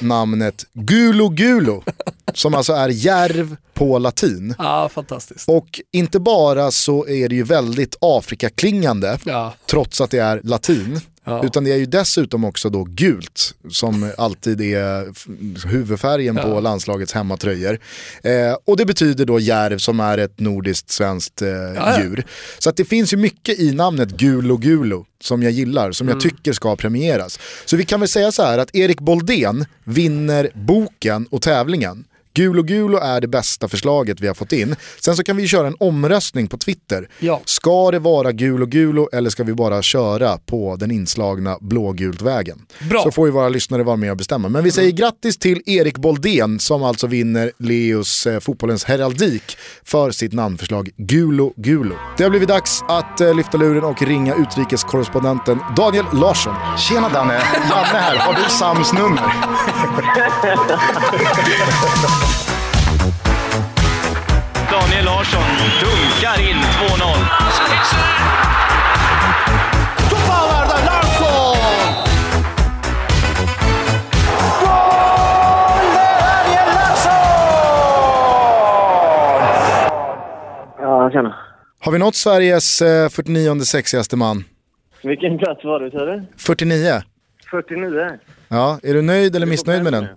namnet 0.08 0.66
Gulo 0.74 1.30
Gulo, 1.30 1.84
som 2.34 2.54
alltså 2.54 2.74
är 2.74 2.90
järv 2.90 3.56
på 3.74 4.00
latin. 4.00 4.56
Ja, 4.58 4.90
fantastiskt. 4.94 5.50
Och 5.50 5.82
inte 5.94 6.20
bara 6.20 6.72
så 6.72 7.08
är 7.08 7.30
det 7.30 7.36
ju 7.36 7.44
väldigt 7.44 7.96
Afrikaklingande, 8.02 9.20
Ja. 9.24 9.54
trots 9.70 10.02
att 10.02 10.12
det 10.12 10.18
är 10.20 10.42
latin. 10.44 11.00
Ja. 11.28 11.46
Utan 11.46 11.64
det 11.64 11.72
är 11.72 11.78
ju 11.78 11.86
dessutom 11.86 12.46
också 12.46 12.70
då 12.70 12.84
gult, 12.84 13.56
som 13.70 14.12
alltid 14.18 14.62
är 14.62 15.14
huvudfärgen 15.68 16.36
på 16.36 16.42
Ja. 16.48 16.60
landslagets 16.60 17.14
hemmatröjor. 17.14 17.80
Eh, 18.24 18.32
och 18.66 18.78
det 18.78 18.86
betyder 18.86 19.26
då 19.26 19.40
järv 19.40 19.78
som 19.78 20.00
är 20.00 20.18
ett 20.18 20.40
nordiskt 20.40 20.90
svenskt 20.92 21.42
eh, 21.42 21.48
ja. 21.50 22.00
djur. 22.02 22.26
Så 22.60 22.70
att 22.70 22.78
det 22.78 22.86
finns 22.86 23.14
ju 23.14 23.18
mycket 23.18 23.60
i 23.60 23.72
namnet 23.72 24.10
Gulo 24.10 24.58
Gulo 24.58 25.06
som 25.22 25.44
jag 25.44 25.52
gillar, 25.52 25.92
som 25.92 26.08
Mm. 26.08 26.16
jag 26.18 26.22
tycker 26.32 26.54
ska 26.54 26.76
premieras. 26.76 27.40
Så 27.66 27.78
vi 27.78 27.86
kan 27.86 28.00
väl 28.00 28.10
säga 28.10 28.32
så 28.32 28.44
här 28.44 28.58
att 28.58 28.76
Erik 28.76 29.00
Boldén 29.00 29.66
vinner 29.84 30.50
boken 30.54 31.28
och 31.30 31.42
tävlingen. 31.42 32.04
Gulo 32.38 32.64
Gulo 32.64 32.98
är 32.98 33.22
det 33.22 33.28
bästa 33.28 33.68
förslaget 33.68 34.22
vi 34.22 34.28
har 34.28 34.34
fått 34.34 34.52
in. 34.52 34.76
Sen 35.00 35.16
så 35.16 35.24
kan 35.24 35.38
vi 35.38 35.48
köra 35.48 35.68
en 35.68 35.76
omröstning 35.80 36.48
på 36.48 36.58
Twitter. 36.58 37.10
Ja. 37.20 37.42
Ska 37.46 37.92
det 37.92 38.00
vara 38.00 38.32
Gulo 38.32 38.66
Gulo 38.66 39.10
eller 39.14 39.30
ska 39.30 39.44
vi 39.44 39.54
bara 39.54 39.82
köra 39.82 40.38
på 40.38 40.76
den 40.76 40.92
inslagna 40.92 41.58
blågult 41.62 42.22
vägen? 42.22 42.66
Bra. 42.90 43.04
Så 43.04 43.12
får 43.12 43.28
ju 43.28 43.32
våra 43.32 43.50
lyssnare 43.50 43.84
vara 43.84 43.96
med 43.96 44.12
och 44.12 44.18
bestämma. 44.18 44.50
Men 44.50 44.64
vi 44.64 44.72
säger 44.72 44.92
grattis 44.92 45.38
till 45.38 45.62
Erik 45.66 45.98
Boldén 45.98 46.60
som 46.60 46.84
alltså 46.84 47.08
vinner 47.08 47.52
Leos 47.58 48.28
eh, 48.28 48.40
fotbollens 48.40 48.84
heraldik 48.84 49.58
för 49.84 50.12
sitt 50.12 50.34
namnförslag 50.34 50.90
Gulo 50.98 51.54
Gulo. 51.56 51.96
Det 52.18 52.24
har 52.24 52.30
blivit 52.30 52.50
dags 52.50 52.84
att 52.88 53.22
eh, 53.22 53.36
lyfta 53.36 53.58
luren 53.58 53.84
och 53.84 54.02
ringa 54.02 54.36
utrikeskorrespondenten 54.36 55.60
Daniel 55.78 56.06
Larsson. 56.14 56.56
Tjena 56.78 57.10
Danne, 57.10 57.34
Janne 57.70 57.98
här. 58.00 58.16
Har 58.16 58.34
du 58.34 58.50
Sams 58.50 58.94
nummer? 58.94 59.34
Daniel 64.72 65.06
Larsson 65.06 65.44
dunkar 65.82 66.40
in 66.50 66.58
2-0. 66.58 68.18
Ja, 80.80 81.10
tjena. 81.12 81.36
Har 81.80 81.92
vi 81.92 82.00
nått 82.00 82.16
Sveriges 82.16 82.82
eh, 82.82 83.10
49 83.10 83.60
sexigaste 83.62 84.16
man? 84.16 84.44
Vilken 85.04 85.38
plats 85.38 85.64
var 85.64 85.80
det, 85.80 85.92
sa 85.92 86.06
du? 86.06 86.26
49. 86.38 87.02
49. 87.52 88.10
Ja, 88.50 88.80
är 88.84 88.94
du 88.94 89.02
nöjd 89.02 89.36
eller 89.36 89.46
missnöjd 89.46 89.84
med 89.84 89.94
den? 89.94 90.08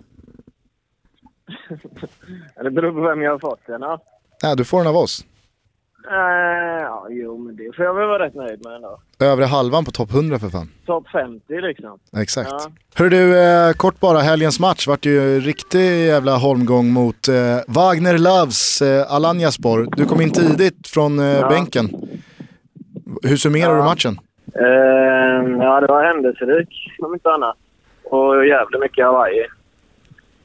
Ja, 2.55 2.63
det 2.63 2.71
beror 2.71 2.91
på 2.91 3.01
vem 3.01 3.21
jag 3.21 3.31
har 3.31 3.39
fått 3.39 3.67
den. 3.67 3.81
Ja. 3.81 3.99
Nej, 4.43 4.55
du 4.55 4.65
får 4.65 4.77
den 4.77 4.87
av 4.87 4.95
oss. 4.95 5.25
Eh, 6.09 6.81
ja, 6.81 7.07
jo, 7.09 7.37
men 7.37 7.55
det 7.55 7.75
får 7.75 7.85
jag 7.85 7.93
väl 7.93 8.07
vara 8.07 8.25
rätt 8.25 8.35
nöjd 8.35 8.65
med 8.65 8.75
ändå. 8.75 8.99
Övre 9.19 9.45
halvan 9.45 9.85
på 9.85 9.91
topp 9.91 10.13
100 10.13 10.39
för 10.39 10.49
fan. 10.49 10.69
Topp 10.85 11.07
50 11.11 11.61
liksom. 11.61 11.99
Exakt. 12.17 12.49
Ja. 12.51 12.71
Hör 12.95 13.09
du, 13.09 13.39
eh, 13.39 13.73
kort 13.73 13.99
bara, 13.99 14.17
helgens 14.19 14.59
match 14.59 14.87
vart 14.87 15.05
ju 15.05 15.39
riktig 15.39 16.05
jävla 16.05 16.37
holmgång 16.37 16.93
mot 16.93 17.27
eh, 17.27 17.35
Wagner 17.67 18.17
Loves 18.17 18.81
eh, 18.81 19.13
Alanyaspor. 19.13 19.87
Du 19.97 20.05
kom 20.05 20.21
in 20.21 20.31
tidigt 20.31 20.87
från 20.87 21.19
eh, 21.19 21.49
bänken. 21.49 21.89
Hur 23.23 23.37
summerar 23.37 23.75
du 23.75 23.83
matchen? 23.83 24.19
Eh, 24.55 25.63
ja, 25.65 25.81
det 25.81 25.87
var 25.87 26.03
händelserik 26.13 26.69
om 26.99 27.13
inte 27.13 27.29
annat. 27.29 27.57
Och 28.03 28.47
jävligt 28.47 28.81
mycket 28.81 29.05
Hawaii. 29.05 29.47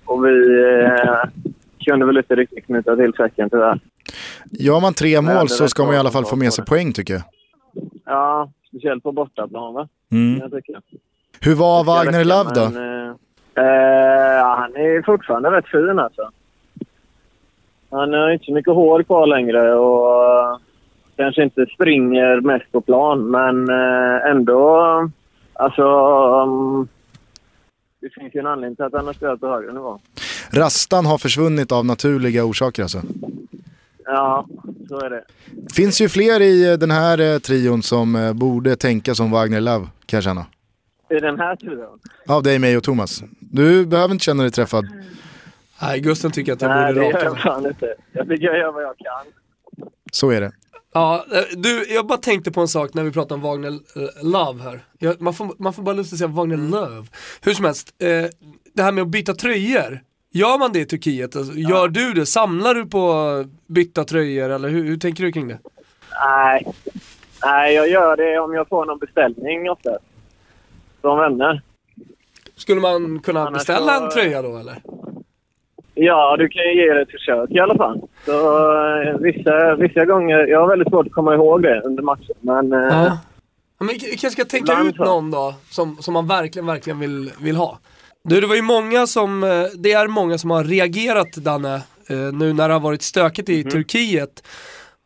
Och 0.06 0.24
vi 0.24 0.60
eh, 0.84 1.46
kunde 1.84 2.06
väl 2.06 2.16
inte 2.16 2.34
riktigt 2.34 2.66
knyta 2.66 2.96
till 2.96 3.12
säcken 3.12 3.50
tyvärr. 3.50 3.80
Gör 4.50 4.80
man 4.80 4.94
tre 4.94 5.20
mål 5.20 5.48
så 5.48 5.68
ska 5.68 5.84
man 5.84 5.94
i 5.94 5.98
alla 5.98 6.10
fall 6.10 6.24
få 6.24 6.36
med 6.36 6.52
sig 6.52 6.64
poäng 6.64 6.92
tycker 6.92 7.14
jag. 7.14 7.22
Ja, 8.04 8.50
speciellt 8.68 9.02
på 9.02 9.12
bortaplan 9.12 9.74
va? 9.74 9.88
Mm. 10.12 10.38
Jag 10.40 10.50
tycker. 10.50 10.80
Hur 11.40 11.54
var 11.54 11.84
Wagner 11.84 12.18
räcka, 12.18 12.28
Love 12.28 12.50
då? 12.54 12.70
men, 12.70 13.06
eh, 13.56 13.64
eh, 13.64 14.46
han 14.46 14.76
är 14.76 15.02
fortfarande 15.02 15.50
rätt 15.50 15.68
fin 15.68 15.98
alltså. 15.98 16.30
Han 17.90 18.12
har 18.12 18.30
inte 18.30 18.44
så 18.44 18.52
mycket 18.52 18.74
hår 18.74 19.02
kvar 19.02 19.26
längre 19.26 19.74
och 19.74 20.24
eh, 20.24 20.58
kanske 21.16 21.42
inte 21.42 21.66
springer 21.66 22.40
mest 22.40 22.72
på 22.72 22.80
plan, 22.80 23.30
men 23.30 23.70
eh, 23.70 24.30
ändå... 24.30 25.10
Alltså... 25.52 25.82
um, 26.42 26.88
det 28.08 28.20
finns 28.20 28.34
ju 28.34 28.40
en 28.40 28.46
anledning 28.46 28.76
till 28.76 28.84
att 28.84 28.92
han 28.92 29.06
har 29.06 29.12
spelat 29.12 29.40
på 29.40 29.48
högre 29.48 29.72
nivå. 29.72 30.00
Rastan 30.50 31.06
har 31.06 31.18
försvunnit 31.18 31.72
av 31.72 31.86
naturliga 31.86 32.44
orsaker 32.44 32.82
alltså. 32.82 33.02
Ja, 34.04 34.46
så 34.88 35.00
är 35.00 35.10
det. 35.10 35.24
Finns 35.74 36.00
ju 36.00 36.08
fler 36.08 36.40
i 36.40 36.70
eh, 36.70 36.78
den 36.78 36.90
här 36.90 37.20
eh, 37.20 37.38
trion 37.38 37.82
som 37.82 38.16
eh, 38.16 38.32
borde 38.32 38.76
tänka 38.76 39.14
som 39.14 39.30
Wagner 39.30 39.60
Love 39.60 39.86
kan 40.06 40.16
jag 40.16 40.24
känna. 40.24 40.46
I 41.10 41.14
den 41.14 41.38
här 41.38 41.56
turen. 41.56 41.88
Av 42.28 42.42
dig, 42.42 42.58
mig 42.58 42.76
och 42.76 42.82
Thomas. 42.82 43.22
Du 43.40 43.86
behöver 43.86 44.12
inte 44.12 44.24
känna 44.24 44.42
dig 44.42 44.52
träffad. 44.52 44.86
Nej, 45.82 46.00
Gusten 46.00 46.30
tycker 46.30 46.52
att 46.52 46.62
jag 46.62 46.68
Nej, 46.68 46.94
det 46.94 47.00
borde 47.00 47.06
gör 47.06 47.12
raka 47.12 47.24
jag 47.24 47.32
mig. 47.32 47.42
fan 47.42 47.66
inte. 47.66 47.94
Jag 48.12 48.28
tycker 48.28 48.46
jag 48.46 48.58
gör 48.58 48.72
vad 48.72 48.82
jag 48.82 48.96
kan. 48.98 49.32
Så 50.12 50.30
är 50.30 50.40
det. 50.40 50.52
Ja, 50.96 51.24
eh, 51.32 51.42
du, 51.56 51.86
jag 51.88 52.06
bara 52.06 52.18
tänkte 52.18 52.52
på 52.52 52.60
en 52.60 52.68
sak 52.68 52.94
när 52.94 53.02
vi 53.04 53.12
pratar 53.12 53.34
om 53.34 53.40
Wagner 53.40 53.68
eh, 53.68 54.24
Love 54.26 54.62
här. 54.62 54.84
Jag, 54.98 55.20
man, 55.20 55.34
får, 55.34 55.54
man 55.58 55.72
får 55.72 55.82
bara 55.82 55.94
lust 55.94 56.12
att 56.12 56.18
säga 56.18 56.28
Wagner 56.28 56.56
Love. 56.56 57.06
Hur 57.42 57.54
som 57.54 57.64
helst, 57.64 57.94
eh, 57.98 58.08
det 58.74 58.82
här 58.82 58.92
med 58.92 59.02
att 59.02 59.08
byta 59.08 59.34
tröjor. 59.34 60.00
Gör 60.32 60.58
man 60.58 60.72
det 60.72 60.80
i 60.80 60.84
Turkiet? 60.86 61.36
Alltså, 61.36 61.52
Gör 61.54 61.88
du 61.88 62.12
det? 62.12 62.26
Samlar 62.26 62.74
du 62.74 62.86
på 62.86 63.44
bytta 63.66 64.04
tröjor 64.04 64.50
eller 64.50 64.68
hur, 64.68 64.84
hur 64.84 64.96
tänker 64.96 65.24
du 65.24 65.32
kring 65.32 65.48
det? 65.48 65.58
Nej. 66.24 66.66
Nej, 67.44 67.74
jag 67.74 67.88
gör 67.88 68.16
det 68.16 68.38
om 68.38 68.54
jag 68.54 68.68
får 68.68 68.84
någon 68.86 68.98
beställning 68.98 69.70
ofta. 69.70 69.90
Från 71.00 71.18
vänner. 71.18 71.62
Skulle 72.56 72.80
man 72.80 73.18
kunna 73.20 73.40
Annars 73.40 73.52
beställa 73.54 73.98
så- 73.98 74.04
en 74.04 74.10
tröja 74.10 74.42
då 74.42 74.56
eller? 74.56 74.82
Ja, 75.98 76.36
du 76.38 76.48
kan 76.48 76.62
ju 76.62 76.74
ge 76.76 76.92
det 76.94 77.02
ett 77.02 77.10
försök 77.10 77.50
i 77.50 77.58
alla 77.60 77.76
fall. 77.76 78.00
Så 78.24 78.32
eh, 79.02 79.16
vissa, 79.18 79.74
vissa 79.74 80.04
gånger... 80.04 80.38
Jag 80.46 80.60
har 80.60 80.68
väldigt 80.68 80.88
svårt 80.88 81.06
att 81.06 81.12
komma 81.12 81.34
ihåg 81.34 81.62
det 81.62 81.80
under 81.84 82.02
matchen, 82.02 82.34
men... 82.40 82.72
eh, 82.72 82.78
Ja. 82.78 83.18
Men 83.78 83.88
vi 83.88 83.98
kanske 83.98 84.30
ska 84.30 84.44
tänka 84.44 84.80
ut 84.82 84.98
någon 84.98 85.30
då 85.30 85.54
som, 85.70 85.96
som 86.00 86.14
man 86.14 86.26
verkligen, 86.26 86.66
verkligen 86.66 87.00
vill, 87.00 87.30
vill 87.42 87.56
ha. 87.56 87.78
Du, 88.24 88.40
det 88.40 88.46
var 88.46 88.54
ju 88.54 88.62
många 88.62 89.06
som, 89.06 89.44
eh, 89.44 89.62
det 89.78 89.92
är 89.92 90.08
många 90.08 90.38
som 90.38 90.50
har 90.50 90.64
reagerat 90.64 91.32
Danne, 91.32 91.80
nu 92.32 92.52
när 92.52 92.68
det 92.68 92.74
har 92.74 92.80
varit 92.80 93.02
stökigt 93.02 93.48
i 93.48 93.64
Turkiet. 93.64 94.42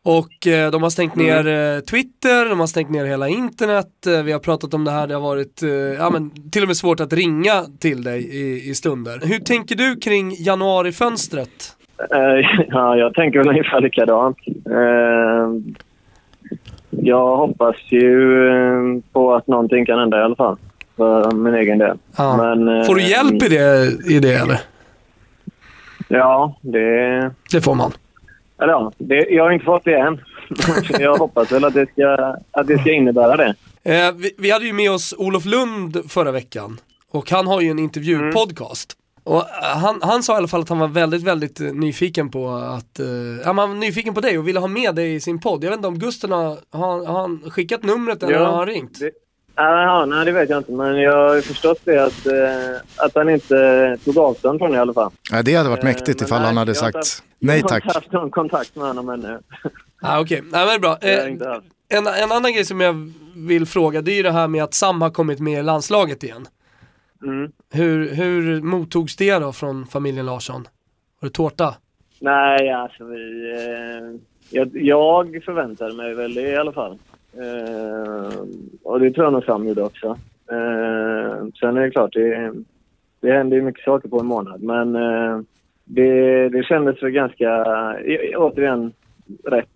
Och 0.03 0.47
eh, 0.47 0.71
de 0.71 0.83
har 0.83 0.89
stängt 0.89 1.15
ner 1.15 1.47
eh, 1.47 1.79
Twitter, 1.79 2.49
de 2.49 2.59
har 2.59 2.67
stängt 2.67 2.89
ner 2.89 3.05
hela 3.05 3.27
internet, 3.27 4.07
eh, 4.07 4.23
vi 4.23 4.31
har 4.31 4.39
pratat 4.39 4.73
om 4.73 4.83
det 4.83 4.91
här, 4.91 5.07
det 5.07 5.13
har 5.13 5.21
varit 5.21 5.61
ja, 5.97 6.09
men, 6.09 6.51
till 6.51 6.61
och 6.61 6.67
med 6.67 6.77
svårt 6.77 6.99
att 6.99 7.13
ringa 7.13 7.63
till 7.79 8.03
dig 8.03 8.21
i, 8.21 8.69
i 8.69 8.75
stunder. 8.75 9.19
Hur 9.23 9.39
tänker 9.39 9.75
du 9.75 9.95
kring 9.95 10.31
januarifönstret? 10.31 11.75
ja, 12.67 12.95
jag 12.97 13.13
tänker 13.13 13.39
väl 13.39 13.49
ungefär 13.49 13.81
likadant. 13.81 14.37
Jag 16.89 17.37
hoppas 17.37 17.75
ju 17.89 19.01
på 19.11 19.33
att 19.35 19.47
någonting 19.47 19.85
kan 19.85 19.99
hända 19.99 20.19
i 20.19 20.23
alla 20.23 20.35
fall. 20.35 20.57
För 20.97 21.31
min 21.31 21.53
egen 21.55 21.77
del. 21.77 21.97
Ja. 22.17 22.55
Men, 22.55 22.85
Får 22.85 22.95
du 22.95 23.01
hjälp 23.01 23.43
i 23.43 23.49
det, 23.49 23.87
i 24.13 24.19
det 24.19 24.33
eller? 24.33 24.59
Ja, 26.07 26.55
det... 26.61 27.31
Det 27.51 27.61
får 27.61 27.75
man. 27.75 27.91
Eller 28.61 28.73
ja, 28.73 28.91
det, 28.97 29.15
jag 29.29 29.43
har 29.43 29.51
inte 29.51 29.65
fått 29.65 29.83
det 29.85 29.95
än. 29.95 30.21
jag 30.99 31.17
hoppas 31.17 31.51
väl 31.51 31.65
att 31.65 31.73
det 31.73 31.91
ska, 31.91 32.35
att 32.51 32.67
det 32.67 32.77
ska 32.77 32.91
innebära 32.91 33.37
det. 33.37 33.55
Eh, 33.83 34.11
vi, 34.15 34.31
vi 34.37 34.51
hade 34.51 34.65
ju 34.65 34.73
med 34.73 34.91
oss 34.91 35.15
Olof 35.17 35.45
Lund 35.45 36.11
förra 36.11 36.31
veckan 36.31 36.79
och 37.11 37.31
han 37.31 37.47
har 37.47 37.61
ju 37.61 37.69
en 37.69 37.79
intervjupodcast. 37.79 38.97
Och 39.23 39.37
eh, 39.37 39.77
han, 39.77 39.99
han 40.01 40.23
sa 40.23 40.33
i 40.33 40.37
alla 40.37 40.47
fall 40.47 40.61
att 40.61 40.69
han 40.69 40.79
var 40.79 40.87
väldigt, 40.87 41.23
väldigt 41.23 41.61
eh, 41.61 41.73
nyfiken 41.73 42.29
på 42.29 42.49
att, 42.49 42.99
eh, 42.99 43.07
ja, 43.07 43.45
han 43.45 43.55
var 43.55 43.67
nyfiken 43.67 44.13
på 44.13 44.21
dig 44.21 44.37
och 44.37 44.47
ville 44.47 44.59
ha 44.59 44.67
med 44.67 44.95
dig 44.95 45.15
i 45.15 45.19
sin 45.19 45.39
podd. 45.39 45.63
Jag 45.63 45.69
vet 45.69 45.77
inte 45.77 45.87
om 45.87 45.99
Gusten 45.99 46.31
har, 46.31 46.57
har, 46.71 47.05
har 47.05 47.21
han 47.21 47.51
skickat 47.51 47.83
numret 47.83 48.23
eller 48.23 48.33
Ja, 48.33 48.45
har 48.45 48.57
han 48.57 48.65
ringt? 48.65 48.99
Det, 48.99 49.11
ja, 49.55 50.05
nej, 50.05 50.25
det 50.25 50.31
vet 50.31 50.49
jag 50.49 50.59
inte. 50.59 50.71
Men 50.71 50.95
jag 51.01 51.29
har 51.29 51.41
förstått 51.41 51.79
det 51.83 52.03
att, 52.03 52.25
eh, 52.27 53.05
att 53.05 53.15
han 53.15 53.29
inte 53.29 53.97
tog 54.05 54.17
avstånd 54.17 54.59
från 54.59 54.71
det 54.71 54.77
i 54.77 54.79
alla 54.79 54.93
fall. 54.93 55.11
Ja, 55.31 55.41
det 55.41 55.55
hade 55.55 55.69
varit 55.69 55.83
mäktigt 55.83 56.19
men 56.19 56.27
ifall 56.27 56.39
nej, 56.39 56.47
han 56.47 56.57
hade 56.57 56.75
sagt 56.75 56.95
haft- 56.95 57.23
nej 57.39 57.57
Jag 57.57 57.63
har 57.63 57.69
tack. 57.69 57.83
inte 57.85 57.97
haft 57.97 58.11
någon 58.11 58.31
kontakt 58.31 58.75
med 58.75 58.87
honom 58.87 59.09
ännu. 59.09 59.39
Ah, 60.03 60.19
Okej, 60.19 60.41
nej 60.41 60.51
men 60.51 60.67
det 60.67 60.73
är 60.73 60.79
bra. 60.79 60.97
Eh, 61.01 61.97
en, 61.97 62.07
en 62.07 62.31
annan 62.31 62.53
grej 62.53 62.65
som 62.65 62.81
jag 62.81 63.11
vill 63.35 63.65
fråga, 63.65 64.01
det 64.01 64.11
är 64.11 64.15
ju 64.15 64.23
det 64.23 64.31
här 64.31 64.47
med 64.47 64.63
att 64.63 64.73
Sam 64.73 65.01
har 65.01 65.09
kommit 65.09 65.39
med 65.39 65.59
i 65.59 65.63
landslaget 65.63 66.23
igen. 66.23 66.47
Mm. 67.23 67.51
Hur, 67.73 68.09
hur 68.15 68.61
mottogs 68.61 69.15
det 69.15 69.39
då 69.39 69.51
från 69.53 69.87
familjen 69.87 70.25
Larsson? 70.25 70.67
Var 71.19 71.29
det 71.29 71.33
tårta? 71.33 71.75
Nej, 72.19 72.69
alltså 72.71 73.03
vi... 73.05 73.51
Eh, 73.51 74.19
jag, 74.49 74.69
jag 74.73 75.41
förväntade 75.45 75.93
mig 75.93 76.13
väl 76.13 76.33
det 76.33 76.41
i 76.49 76.55
alla 76.55 76.71
fall. 76.71 76.99
Eh, 77.33 78.39
och 78.83 78.99
det 78.99 79.11
tror 79.11 79.25
jag 79.25 79.33
nog 79.33 79.43
Sam 79.43 79.67
gjorde 79.67 79.83
också. 79.83 80.07
Eh, 80.51 81.47
Sen 81.59 81.77
är 81.77 81.81
det 81.81 81.91
klart, 81.91 82.13
det, 82.13 82.53
det 83.19 83.31
händer 83.31 83.57
ju 83.57 83.63
mycket 83.63 83.83
saker 83.83 84.09
på 84.09 84.19
en 84.19 84.25
månad. 84.25 84.63
Men 84.63 84.95
eh, 84.95 85.41
det, 85.85 86.49
det 86.49 86.63
kändes 86.63 87.03
väl 87.03 87.11
ganska, 87.11 87.65
återigen, 88.37 88.93
rätt 89.43 89.67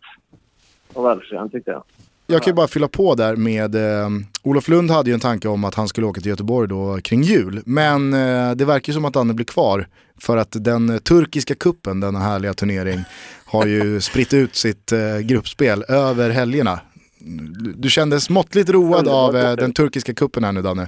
och 0.93 1.06
välförtjänt 1.06 1.51
tyckte 1.51 1.72
jag. 1.72 1.84
Jag 2.28 2.41
kan 2.41 2.51
ju 2.51 2.56
bara 2.56 2.68
fylla 2.68 2.88
på 2.88 3.16
där 3.16 3.36
med, 3.36 3.76
eh, 3.76 4.10
Olof 4.43 4.68
Lund 4.68 4.91
hade 4.91 5.10
ju 5.10 5.14
en 5.14 5.20
tanke 5.20 5.47
om 5.47 5.64
att 5.64 5.76
han 5.76 5.88
skulle 5.88 6.08
åka 6.08 6.22
till 6.22 6.30
Göteborg 6.30 6.70
då 6.70 6.99
kring 7.03 7.22
jul. 7.22 7.62
Men 7.66 8.14
eh, 8.14 8.51
det 8.56 8.66
verkar 8.66 8.89
ju 8.89 8.93
som 8.93 9.06
att 9.06 9.14
Danne 9.14 9.34
blir 9.34 9.45
kvar. 9.45 9.88
För 10.18 10.38
att 10.38 10.64
den 10.64 10.89
eh, 10.89 10.97
turkiska 10.97 11.56
kuppen, 11.56 11.99
denna 11.99 12.20
härliga 12.20 12.53
turnering, 12.53 12.99
har 13.45 13.66
ju 13.66 14.01
spritt 14.01 14.34
ut 14.34 14.56
sitt 14.56 14.91
eh, 14.91 15.20
gruppspel 15.20 15.84
över 15.89 16.30
helgerna. 16.30 16.80
Du, 17.76 17.89
kändes 17.89 18.30
måttligt 18.30 18.69
road 18.69 19.07
av 19.07 19.36
eh, 19.36 19.55
den 19.55 19.73
turkiska 19.73 20.13
kuppen 20.13 20.43
här 20.43 20.51
nu 20.51 20.61
Danne. 20.61 20.88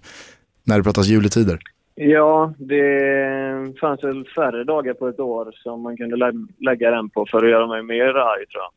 När 0.64 0.78
det 0.78 0.84
pratas 0.84 1.08
juletider. 1.08 1.60
Ja, 1.96 2.54
det 2.58 3.80
fanns 3.82 4.04
väl 4.04 4.26
färre 4.36 4.64
dagar 4.64 4.94
på 4.94 5.08
ett 5.08 5.20
år 5.20 5.52
som 5.64 5.82
man 5.82 5.98
kunde 5.98 6.16
lä 6.16 6.32
lägga 6.60 6.92
den 6.92 7.10
på 7.10 7.26
för 7.32 7.44
att 7.44 7.50
göra 7.50 7.68
mig 7.68 7.84
mer 7.84 8.04
arg 8.06 8.46
tror 8.46 8.62
jag. 8.64 8.72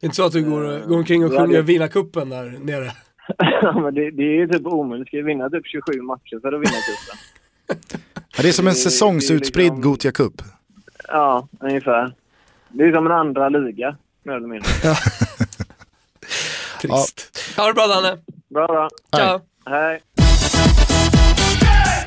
Det 0.00 0.04
är 0.04 0.08
inte 0.08 0.16
så 0.16 0.26
att 0.26 0.32
du 0.32 0.42
går, 0.50 0.88
går 0.88 0.96
omkring 0.96 1.24
och 1.24 1.30
sjunger 1.30 1.56
det- 1.56 1.62
vinnarcupen 1.62 2.28
där 2.28 2.58
nere? 2.64 2.90
Ja, 3.62 3.80
men 3.80 3.94
det, 3.94 4.10
det 4.10 4.22
är 4.22 4.36
ju 4.36 4.48
typ 4.48 4.66
omöjligt. 4.66 5.06
Du 5.06 5.08
ska 5.08 5.16
ju 5.16 5.22
vinna 5.22 5.50
typ 5.50 5.66
27 5.66 6.00
matcher 6.02 6.40
för 6.40 6.48
att 6.52 6.60
vinna 6.60 6.80
cupen. 6.86 7.16
Ja, 8.36 8.42
det 8.42 8.48
är 8.48 8.52
som 8.52 8.66
en 8.66 8.72
Det- 8.72 8.78
säsongsutspridd 8.78 9.64
liksom- 9.64 9.80
Gothia 9.82 10.12
Cup. 10.12 10.32
Ja, 11.08 11.48
ungefär. 11.60 12.12
Det 12.68 12.84
är 12.84 12.92
som 12.92 13.06
en 13.06 13.12
andra 13.12 13.48
liga, 13.48 13.96
mer 14.22 14.32
eller 14.34 14.48
mindre. 14.48 14.68
Trist. 16.80 17.38
Ha 17.56 17.66
det 17.66 17.74
bra 17.74 17.86
Danne. 17.86 18.18
Bra, 18.54 18.66
bra. 18.66 18.88
Ciao. 19.16 19.40
Hej. 19.66 20.00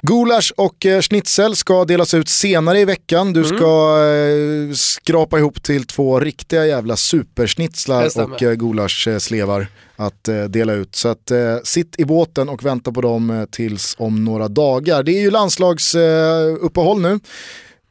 Gulasch 0.02 0.54
och 0.58 0.86
eh, 0.86 1.02
schnitzel 1.02 1.56
ska 1.56 1.86
delas 1.86 2.14
ut 2.14 2.30
senare 2.30 2.80
i 2.80 2.86
veckan. 2.86 3.34
Du 3.34 3.44
ska 3.44 3.98
eh, 4.04 4.74
skrapa 4.74 5.40
ihop 5.40 5.64
till 5.64 5.88
två 5.88 6.20
riktiga 6.20 6.66
jävla 6.66 6.98
superschnitzlar 6.98 8.22
och 8.24 8.44
eh, 8.44 8.54
gulaschslevar 8.54 9.68
att 9.96 10.28
eh, 10.28 10.44
dela 10.44 10.74
ut. 10.74 10.96
Så 10.96 11.10
att, 11.10 11.32
eh, 11.32 11.58
sitt 11.64 12.00
i 12.00 12.06
båten 12.06 12.50
och 12.50 12.66
vänta 12.66 12.92
på 12.92 13.02
dem 13.02 13.30
eh, 13.30 13.46
tills 13.46 13.96
om 14.00 14.26
några 14.26 14.48
dagar. 14.48 15.04
Det 15.04 15.12
är 15.12 15.22
ju 15.22 15.32
landslagsuppehåll 15.32 17.06
eh, 17.06 17.12
nu. 17.12 17.20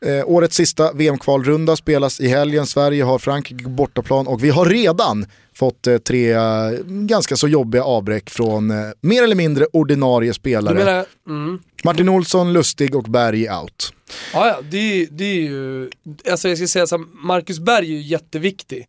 Eh, 0.04 0.24
årets 0.26 0.56
sista 0.56 0.92
VM-kvalrunda 0.92 1.76
spelas 1.76 2.20
i 2.20 2.28
helgen. 2.28 2.66
Sverige 2.66 3.04
har 3.04 3.18
Frankrike 3.18 3.64
på 3.64 3.70
bortaplan 3.70 4.26
och 4.26 4.44
vi 4.44 4.50
har 4.50 4.66
redan 4.66 5.26
fått 5.54 5.86
eh, 5.86 5.98
tre 5.98 6.32
eh, 6.32 6.70
ganska 6.86 7.36
så 7.36 7.48
jobbiga 7.48 7.84
avbräck 7.84 8.30
från 8.30 8.70
eh, 8.70 8.76
mer 9.00 9.22
eller 9.22 9.34
mindre 9.34 9.66
ordinarie 9.72 10.34
spelare. 10.34 10.74
menar, 10.74 11.04
mm. 11.28 11.58
Martin 11.84 12.08
Olsson, 12.08 12.52
Lustig 12.52 12.96
och 12.96 13.04
Berg 13.04 13.50
out. 13.50 13.92
Ja, 14.32 14.46
ja, 14.46 14.58
det, 14.70 15.06
det 15.10 15.24
är 15.24 15.40
ju, 15.40 15.90
alltså 16.30 16.48
jag 16.48 16.58
ska 16.58 16.66
säga 16.66 16.86
så 16.86 16.96
här, 16.96 17.26
Marcus 17.26 17.58
Berg 17.58 17.86
är 17.86 17.96
ju 17.96 18.02
jätteviktig. 18.02 18.88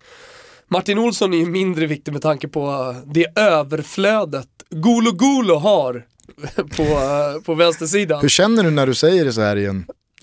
Martin 0.67 0.97
Olsson 0.97 1.33
är 1.33 1.37
ju 1.37 1.45
mindre 1.45 1.85
viktig 1.85 2.11
med 2.11 2.21
tanke 2.21 2.47
på 2.47 2.95
det 3.05 3.27
överflödet 3.39 4.47
Golo 4.69 5.11
Golo 5.11 5.55
har 5.55 6.05
på, 6.55 6.83
eh, 6.83 7.43
på 7.45 7.53
vänstersidan. 7.53 8.21
Hur 8.21 8.29
känner 8.29 8.63
du 8.63 8.71
när 8.71 8.87
du 8.87 8.93
säger 8.93 9.25
det 9.25 9.33
så 9.33 9.41
här 9.41 9.55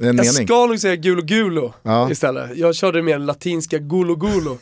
en, 0.01 0.09
en 0.09 0.17
Jag 0.17 0.27
mening? 0.35 0.47
ska 0.47 0.67
nog 0.67 0.79
säga 0.81 0.97
Gulo 0.97 1.23
Gulo 1.23 1.73
Ja. 1.83 2.11
istället. 2.11 2.57
Jag 2.57 2.75
körde 2.75 3.03
mer 3.03 3.19
latinska 3.19 3.79
Gulo 3.79 4.15
Gulo. 4.17 4.59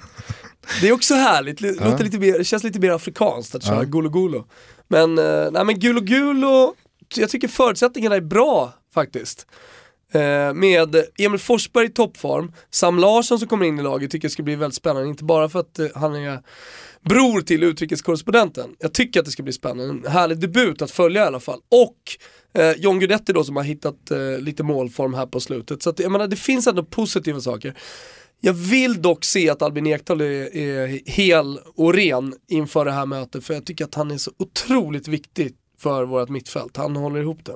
Det 0.80 0.88
är 0.88 0.92
också 0.92 1.14
härligt, 1.14 1.58
det, 1.58 1.84
låter 1.84 2.04
lite 2.04 2.18
mer, 2.18 2.38
det 2.38 2.44
känns 2.44 2.64
lite 2.64 2.78
mer 2.80 2.90
afrikanskt 2.90 3.54
att 3.54 3.64
köra 3.64 3.76
Ja. 3.76 3.82
Gulo 3.82 4.08
Gulo. 4.08 4.44
Men, 4.88 5.18
eh, 5.18 5.50
nej 5.52 5.64
men 5.64 5.78
Gulo 5.78 6.00
Gulo, 6.00 6.74
jag 7.16 7.30
tycker 7.30 7.48
förutsättningarna 7.48 8.16
är 8.16 8.20
bra 8.20 8.72
faktiskt. 8.94 9.46
Eh, 10.12 10.54
med 10.54 10.96
Emil 11.18 11.38
Forsberg 11.40 11.86
i 11.86 11.88
toppform, 11.88 12.52
Sam 12.70 12.98
Larsson 12.98 13.38
som 13.38 13.48
kommer 13.48 13.66
in 13.66 13.78
i 13.78 13.82
laget 13.82 14.10
tycker 14.10 14.24
jag 14.24 14.32
ska 14.32 14.42
bli 14.42 14.54
väldigt 14.56 14.76
spännande, 14.76 15.08
inte 15.08 15.24
bara 15.24 15.48
för 15.48 15.60
att 15.60 15.78
eh, 15.78 15.86
han 15.94 16.14
är 16.14 16.40
bror 17.08 17.40
till 17.40 17.62
utrikeskorrespondenten. 17.62 18.70
Jag 18.78 18.92
tycker 18.94 19.20
att 19.20 19.26
det 19.26 19.32
ska 19.32 19.42
bli 19.42 19.52
spännande, 19.52 19.84
en 20.08 20.12
härlig 20.12 20.38
debut 20.40 20.82
att 20.82 20.90
följa 20.90 21.22
i 21.24 21.26
alla 21.26 21.40
fall. 21.40 21.58
Och 21.70 21.96
eh, 22.54 22.72
John 22.72 22.98
Guidetti 22.98 23.32
då 23.32 23.44
som 23.44 23.56
har 23.56 23.62
hittat 23.62 24.10
eh, 24.10 24.38
lite 24.38 24.62
målform 24.62 25.14
här 25.14 25.26
på 25.26 25.40
slutet. 25.40 25.82
Så 25.82 25.90
att, 25.90 25.98
jag 26.00 26.12
menar, 26.12 26.26
det 26.26 26.36
finns 26.36 26.66
ändå 26.66 26.84
positiva 26.84 27.40
saker. 27.40 27.74
Jag 28.40 28.52
vill 28.52 29.02
dock 29.02 29.24
se 29.24 29.50
att 29.50 29.62
Albin 29.62 29.86
Ekdal 29.86 30.20
är, 30.20 30.56
är 30.56 31.00
hel 31.10 31.58
och 31.74 31.94
ren 31.94 32.34
inför 32.48 32.84
det 32.84 32.92
här 32.92 33.06
mötet 33.06 33.44
för 33.44 33.54
jag 33.54 33.66
tycker 33.66 33.84
att 33.84 33.94
han 33.94 34.10
är 34.10 34.18
så 34.18 34.30
otroligt 34.38 35.08
viktig 35.08 35.54
för 35.78 36.04
vårt 36.04 36.28
mittfält. 36.28 36.76
Han 36.76 36.96
håller 36.96 37.20
ihop 37.20 37.44
det. 37.44 37.54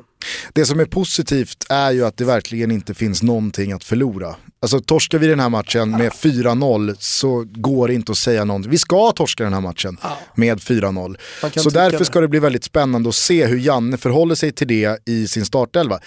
Det 0.52 0.64
som 0.66 0.80
är 0.80 0.84
positivt 0.84 1.66
är 1.68 1.90
ju 1.90 2.04
att 2.06 2.16
det 2.16 2.24
verkligen 2.24 2.70
inte 2.70 2.94
finns 2.94 3.22
någonting 3.22 3.72
att 3.72 3.84
förlora. 3.84 4.34
Alltså 4.60 4.80
torskar 4.80 5.18
vi 5.18 5.26
den 5.26 5.40
här 5.40 5.48
matchen 5.48 5.90
med 5.90 6.12
4-0 6.12 6.96
så 6.98 7.44
går 7.52 7.88
det 7.88 7.94
inte 7.94 8.12
att 8.12 8.18
säga 8.18 8.44
någonting. 8.44 8.70
Vi 8.70 8.78
ska 8.78 9.12
torska 9.12 9.44
den 9.44 9.52
här 9.52 9.60
matchen 9.60 9.96
med 10.34 10.58
4-0. 10.58 11.16
Man 11.42 11.50
kan 11.50 11.62
Så 11.62 11.70
därför 11.70 11.98
det. 11.98 12.04
ska 12.04 12.20
det 12.20 12.28
bli 12.28 12.38
väldigt 12.38 12.64
spännande 12.64 13.08
att 13.08 13.14
se 13.14 13.46
hur 13.46 13.58
Janne 13.58 13.96
förhåller 13.96 14.34
sig 14.34 14.52
till 14.52 14.68
det 14.68 14.98
i 15.08 15.26
sin 15.28 15.44
startelva. 15.44 15.98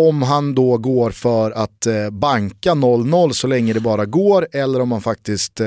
Om 0.00 0.22
han 0.22 0.54
då 0.54 0.78
går 0.78 1.10
för 1.10 1.50
att 1.50 1.86
eh, 1.86 2.10
banka 2.10 2.70
0-0 2.70 3.32
så 3.32 3.46
länge 3.46 3.72
det 3.72 3.80
bara 3.80 4.04
går 4.06 4.48
eller 4.52 4.80
om 4.80 4.92
han 4.92 5.02
faktiskt 5.02 5.60
eh, 5.60 5.66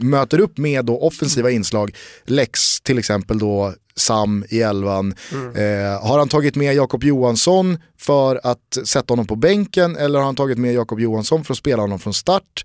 möter 0.00 0.40
upp 0.40 0.58
med 0.58 0.84
då 0.84 1.00
offensiva 1.00 1.50
inslag. 1.50 1.96
Lex 2.24 2.80
till 2.80 2.98
exempel 2.98 3.38
då 3.38 3.74
Sam 3.96 4.44
i 4.48 4.62
elvan. 4.62 5.14
Eh, 5.32 6.06
har 6.08 6.18
han 6.18 6.28
tagit 6.28 6.56
med 6.56 6.74
Jakob 6.74 7.04
Johansson 7.04 7.78
för 7.98 8.40
att 8.42 8.78
sätta 8.84 9.12
honom 9.12 9.26
på 9.26 9.36
bänken 9.36 9.96
eller 9.96 10.18
har 10.18 10.26
han 10.26 10.34
tagit 10.34 10.58
med 10.58 10.74
Jakob 10.74 11.00
Johansson 11.00 11.44
för 11.44 11.54
att 11.54 11.58
spela 11.58 11.82
honom 11.82 11.98
från 11.98 12.14
start? 12.14 12.64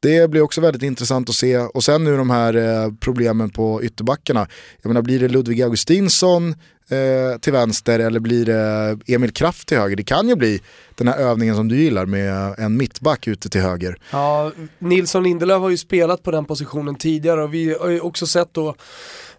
Det 0.00 0.30
blir 0.30 0.42
också 0.42 0.60
väldigt 0.60 0.82
intressant 0.82 1.28
att 1.28 1.34
se. 1.34 1.58
Och 1.58 1.84
sen 1.84 2.04
nu 2.04 2.16
de 2.16 2.30
här 2.30 2.54
eh, 2.54 2.92
problemen 3.00 3.50
på 3.50 3.82
ytterbackarna. 3.82 4.46
Jag 4.82 4.88
menar, 4.88 5.02
blir 5.02 5.20
det 5.20 5.28
Ludvig 5.28 5.62
Augustinsson 5.62 6.54
eh, 6.88 7.38
till 7.40 7.52
vänster 7.52 7.98
eller 7.98 8.20
blir 8.20 8.46
det 8.46 8.98
Emil 9.06 9.32
Kraft 9.32 9.68
till 9.68 9.78
höger? 9.78 9.96
Det 9.96 10.04
kan 10.04 10.28
ju 10.28 10.36
bli 10.36 10.60
den 10.94 11.08
här 11.08 11.18
övningen 11.18 11.56
som 11.56 11.68
du 11.68 11.76
gillar 11.76 12.06
med 12.06 12.54
en 12.58 12.76
mittback 12.76 13.28
ute 13.28 13.48
till 13.48 13.60
höger. 13.60 13.96
Ja, 14.10 14.52
Nilsson 14.78 15.22
Lindelöf 15.22 15.60
har 15.60 15.70
ju 15.70 15.76
spelat 15.76 16.22
på 16.22 16.30
den 16.30 16.44
positionen 16.44 16.94
tidigare 16.94 17.42
och 17.42 17.54
vi 17.54 17.76
har 17.80 17.88
ju 17.88 18.00
också 18.00 18.26
sett 18.26 18.54
då, 18.54 18.74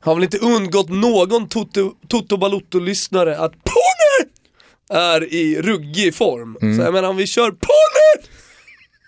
har 0.06 0.16
väl 0.16 0.24
inte 0.24 0.38
undgått 0.38 0.90
någon 0.90 1.48
Toto, 1.50 1.92
Toto 2.08 2.38
Balotto-lyssnare 2.38 3.38
att 3.38 3.52
Ponne 3.52 4.30
är 5.02 5.34
i 5.34 5.62
ruggig 5.62 6.16
form. 6.16 6.58
Så 6.78 6.84
jag 6.84 6.94
menar 6.94 7.10
om 7.10 7.18
vi 7.18 7.28
kör 7.28 7.52
Ponne 7.52 8.28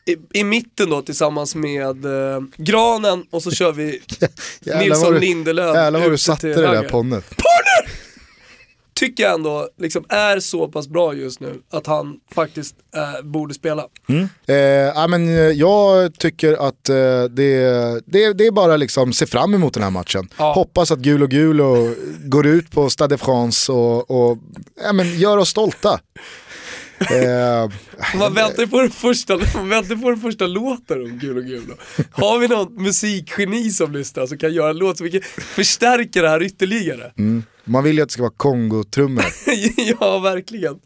i, 0.06 0.40
i 0.40 0.44
mitten 0.44 0.90
då 0.90 1.02
tillsammans 1.02 1.56
med 1.56 2.06
eh, 2.06 2.42
Granen 2.58 3.24
och 3.30 3.44
så 3.44 3.52
kör 3.52 3.72
vi 3.72 4.02
Nilsson 4.80 5.14
du- 5.14 5.20
Lindelöf 5.20 5.76
Jävlar 5.76 6.00
vad 6.00 6.12
du 6.12 6.18
satte 6.18 6.48
det 6.48 6.54
där 6.62 6.84
ponnet. 6.90 7.26
Tycker 8.98 9.24
jag 9.24 9.34
ändå 9.34 9.70
liksom 9.80 10.06
är 10.10 10.40
så 10.40 10.68
pass 10.68 10.88
bra 10.88 11.14
just 11.14 11.40
nu 11.40 11.62
att 11.72 11.88
han 11.88 12.20
faktiskt 12.36 12.76
eh, 12.96 13.26
borde 13.26 13.54
spela. 13.54 13.86
Eh, 14.48 14.56
ja, 14.56 15.08
men, 15.08 15.28
eh, 15.28 15.34
jag 15.36 16.14
tycker 16.20 16.68
att 16.68 16.90
eh, 16.90 17.24
det, 17.24 17.60
det, 18.06 18.34
det 18.34 18.46
är 18.48 18.52
bara 18.52 18.78
liksom 18.78 19.14
se 19.14 19.26
fram 19.26 19.54
emot 19.54 19.74
den 19.74 19.84
här 19.84 19.90
matchen. 19.90 20.30
Ja. 20.38 20.54
Hoppas 20.54 20.92
att 20.92 21.00
Gul 21.00 21.24
och 21.24 21.30
Gul 21.30 21.62
och 21.62 21.96
går 22.24 22.48
ut 22.48 22.72
på 22.72 22.90
Stade 22.90 23.14
de 23.16 23.18
France 23.18 23.72
och, 23.72 24.12
och 24.12 24.38
ja, 24.84 24.94
men, 24.94 25.20
gör 25.20 25.38
oss 25.38 25.50
stolta. 25.50 26.00
Eh, 27.00 27.70
Man 28.20 28.34
väntar 28.34 28.64
ju 28.64 28.68
på 28.68 28.82
den 28.82 28.90
första, 28.90 29.40
man 29.56 29.70
väntar 29.70 29.96
på 29.96 30.10
den 30.10 30.20
första 30.20 30.48
låten 30.48 31.02
om 31.02 31.20
Gul 31.20 31.38
och 31.38 31.44
Gul 31.44 31.64
då. 31.68 32.04
Har 32.12 32.40
vi 32.40 32.48
någon 32.48 32.84
musikgeni 32.84 33.70
som 33.70 33.92
lyssnar 33.92 34.26
som 34.26 34.38
kan 34.38 34.54
göra 34.54 34.70
en 34.70 34.78
låt 34.78 34.98
som 34.98 35.10
förstärka 35.38 36.22
det 36.22 36.30
här 36.30 36.44
ytterligare? 36.44 37.12
mm, 37.18 37.44
man 37.68 37.84
vill 37.84 37.96
ju 37.96 38.02
att 38.02 38.10
det 38.10 38.14
ska 38.14 38.22
vara 38.22 38.34
Kongo-trummor. 38.38 39.26
ja, 40.00 40.20
verkligen. 40.20 40.80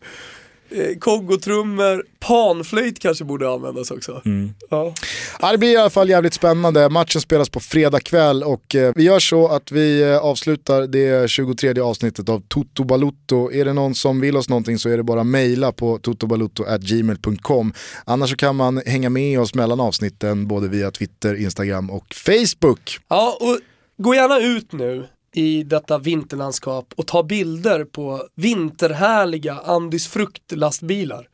Eh, 0.75 0.97
Kongotrummor, 0.99 2.05
panflöjt 2.19 2.99
kanske 2.99 3.23
borde 3.23 3.49
användas 3.49 3.91
också. 3.91 4.21
Ja. 4.69 4.93
Ja, 5.39 5.51
det 5.51 5.57
blir 5.57 5.69
i 5.69 5.77
alla 5.77 5.89
fall 5.89 6.09
jävligt 6.09 6.33
spännande. 6.33 6.89
Matchen 6.89 7.21
spelas 7.21 7.49
på 7.49 7.59
fredag 7.59 7.99
kväll 7.99 8.43
och 8.43 8.75
eh, 8.75 8.93
vi 8.95 9.03
gör 9.03 9.19
så 9.19 9.47
att 9.47 9.71
vi 9.71 10.01
eh, 10.01 10.17
avslutar 10.17 10.87
det 10.87 11.29
23 11.29 11.81
avsnittet 11.81 12.29
av 12.29 12.43
Toto 12.47 12.83
Balutto. 12.83 13.51
Är 13.51 13.65
det 13.65 13.73
någon 13.73 13.95
som 13.95 14.19
vill 14.21 14.37
oss 14.37 14.49
någonting 14.49 14.77
så 14.77 14.89
är 14.89 14.97
det 14.97 15.03
bara 15.03 15.23
mejla 15.23 15.71
på 15.71 15.97
totobalutto.gmail.com. 15.97 17.73
Annars 18.05 18.29
så 18.29 18.35
kan 18.35 18.55
man 18.55 18.81
hänga 18.85 19.09
med 19.09 19.39
oss 19.39 19.55
mellan 19.55 19.79
avsnitten 19.79 20.47
både 20.47 20.67
via 20.67 20.91
Twitter, 20.91 21.35
Instagram 21.35 21.89
och 21.89 22.13
Facebook. 22.13 22.99
ja, 23.07 23.37
och 23.41 23.59
gå 23.97 24.15
gärna 24.15 24.39
ut 24.39 24.71
nu 24.71 25.07
i 25.35 25.63
detta 25.63 25.97
vinterlandskap 25.97 26.93
och 26.97 27.07
ta 27.07 27.23
bilder 27.23 27.85
på 27.85 28.27
vinterhärliga 28.35 29.59
Andys 29.65 30.07
fruktlastbilar. 30.07 31.27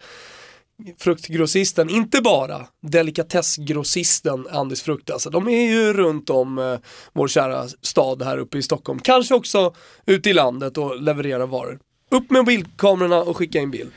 Fruktgrossisten, 0.98 1.89
inte 1.89 2.22
bara 2.22 2.68
delikatessgrossisten 2.82 4.48
Andys 4.52 4.82
frukt, 4.82 5.10
alltså 5.10 5.30
de 5.30 5.48
är 5.48 5.72
ju 5.72 5.93
runt 5.93 6.30
om 6.30 6.58
eh, 6.58 6.78
vår 7.14 7.28
kära 7.28 7.68
stad 7.82 8.22
här 8.22 8.38
uppe 8.38 8.58
i 8.58 8.64
Stockholm. 8.64 9.00
Kanske 9.00 9.36
också 9.36 9.74
ute 10.06 10.30
i 10.30 10.34
landet 10.34 10.78
och 10.78 11.02
levererar 11.02 11.48
varor. 11.48 11.80
Upp 12.12 12.30
med 12.32 12.45
bildkamerorna 12.45 13.18
och 13.18 13.38
skicka 13.38 13.60
in 13.60 13.72
bild. 13.72 13.91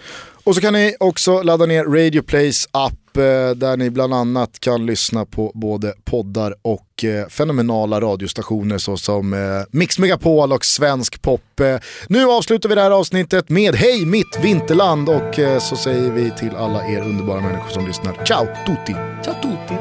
Och 0.45 0.55
så 0.55 0.61
kan 0.61 0.73
ni 0.73 0.97
också 1.01 1.43
ladda 1.43 1.67
ner 1.67 1.85
Radio 1.85 2.23
Plays 2.23 2.69
app 2.71 3.17
eh, 3.17 3.51
där 3.57 3.77
ni 3.77 3.91
bland 3.91 4.15
annat 4.15 4.61
kan 4.61 4.87
lyssna 4.87 5.27
på 5.27 5.53
både 5.55 5.95
poddar 6.05 6.55
och 6.63 7.05
eh, 7.05 7.29
fenomenala 7.29 8.01
radiostationer 8.01 8.79
såsom 8.79 9.33
eh, 9.33 9.39
Mix 9.71 9.99
Megapol 9.99 10.53
och 10.53 10.65
Svensk 10.65 11.23
Pop. 11.23 11.61
Eh, 11.61 11.77
nu 12.09 12.25
avslutar 12.25 12.69
vi 12.69 12.75
det 12.75 12.81
här 12.81 12.91
avsnittet 12.91 13.49
med 13.49 13.75
Hej 13.75 14.07
mitt 14.07 14.39
vinterland 14.43 15.09
och 15.09 15.39
eh, 15.39 15.59
så 15.59 15.77
säger 15.77 16.11
vi 16.11 16.31
till 16.31 16.57
alla 16.57 16.89
er 16.89 17.01
underbara 17.03 17.41
människor 17.41 17.71
som 17.71 17.87
lyssnar. 17.87 18.25
Ciao 18.25 18.47
tutti! 18.67 18.95
Ciao 19.25 19.35
tutti! 19.43 19.80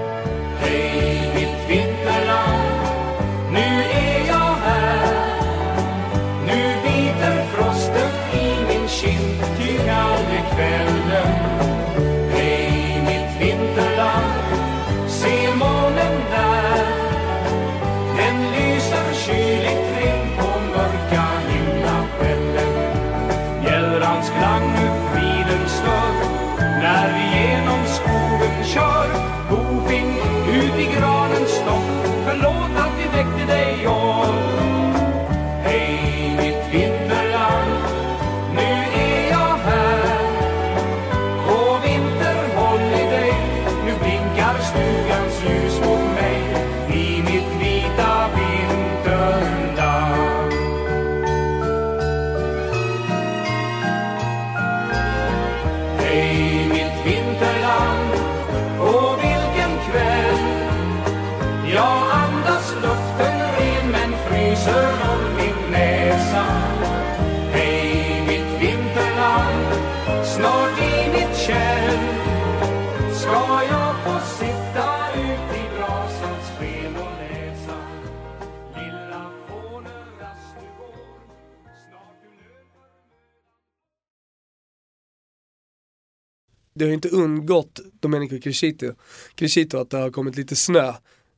Det 86.79 86.85
har 86.85 86.89
ju 86.89 86.95
inte 86.95 87.09
undgått 87.09 87.79
Domenico 87.99 88.39
Crescito, 88.39 88.93
Crescito 89.35 89.77
att 89.77 89.89
det 89.89 89.97
har 89.97 90.09
kommit 90.09 90.37
lite 90.37 90.55
snö 90.55 90.93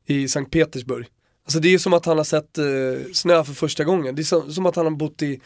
i 0.06 0.28
Sankt 0.28 0.52
Petersburg. 0.52 1.06
Alltså 1.46 1.60
det 1.60 1.68
är 1.68 1.72
ju 1.72 1.80
som 1.80 1.94
att 1.94 2.06
han 2.06 2.18
har 2.18 2.24
sett 2.24 2.58
eh, 2.58 2.66
snö 3.14 3.44
för 3.44 3.54
första 3.54 3.84
gången. 3.84 4.16
Det 4.16 4.22
är 4.22 4.24
som, 4.24 4.54
som 4.54 4.66
att 4.66 4.76
han 4.76 4.86
har 4.86 4.92
bott 4.92 5.22
i, 5.22 5.42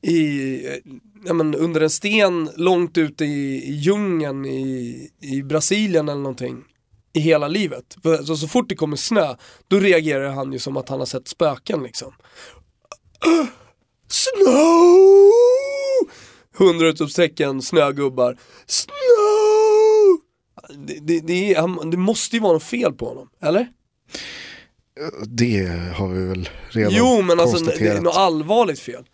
i 0.00 0.54
eh, 0.66 1.34
men 1.34 1.54
under 1.54 1.80
en 1.80 1.90
sten 1.90 2.50
långt 2.56 2.98
ute 2.98 3.24
i, 3.24 3.68
i 3.68 3.72
djungeln 3.72 4.46
i, 4.46 5.10
i 5.20 5.42
Brasilien 5.42 6.08
eller 6.08 6.22
någonting 6.22 6.64
i 7.12 7.20
hela 7.20 7.48
livet. 7.48 7.96
För, 8.02 8.22
så, 8.22 8.36
så 8.36 8.48
fort 8.48 8.68
det 8.68 8.74
kommer 8.74 8.96
snö, 8.96 9.34
då 9.68 9.80
reagerar 9.80 10.30
han 10.30 10.52
ju 10.52 10.58
som 10.58 10.76
att 10.76 10.88
han 10.88 10.98
har 10.98 11.06
sett 11.06 11.28
spöken 11.28 11.82
liksom. 11.82 12.12
Snow! 14.08 15.59
Hundra 16.56 16.88
utropstecken, 16.88 17.62
snögubbar. 17.62 18.36
Snow! 18.66 20.20
Det, 20.86 20.98
det, 21.00 21.20
det, 21.20 21.54
är, 21.54 21.60
han, 21.60 21.90
det 21.90 21.96
måste 21.96 22.36
ju 22.36 22.42
vara 22.42 22.52
något 22.52 22.62
fel 22.62 22.92
på 22.92 23.08
honom, 23.08 23.28
eller? 23.42 23.68
Det 25.26 25.66
har 25.96 26.08
vi 26.08 26.26
väl 26.26 26.48
redan 26.68 26.92
Jo 26.94 27.22
men 27.22 27.40
alltså 27.40 27.64
det 27.64 27.80
är 27.88 28.00
något 28.00 28.16
allvarligt 28.16 28.80
fel. 28.80 29.04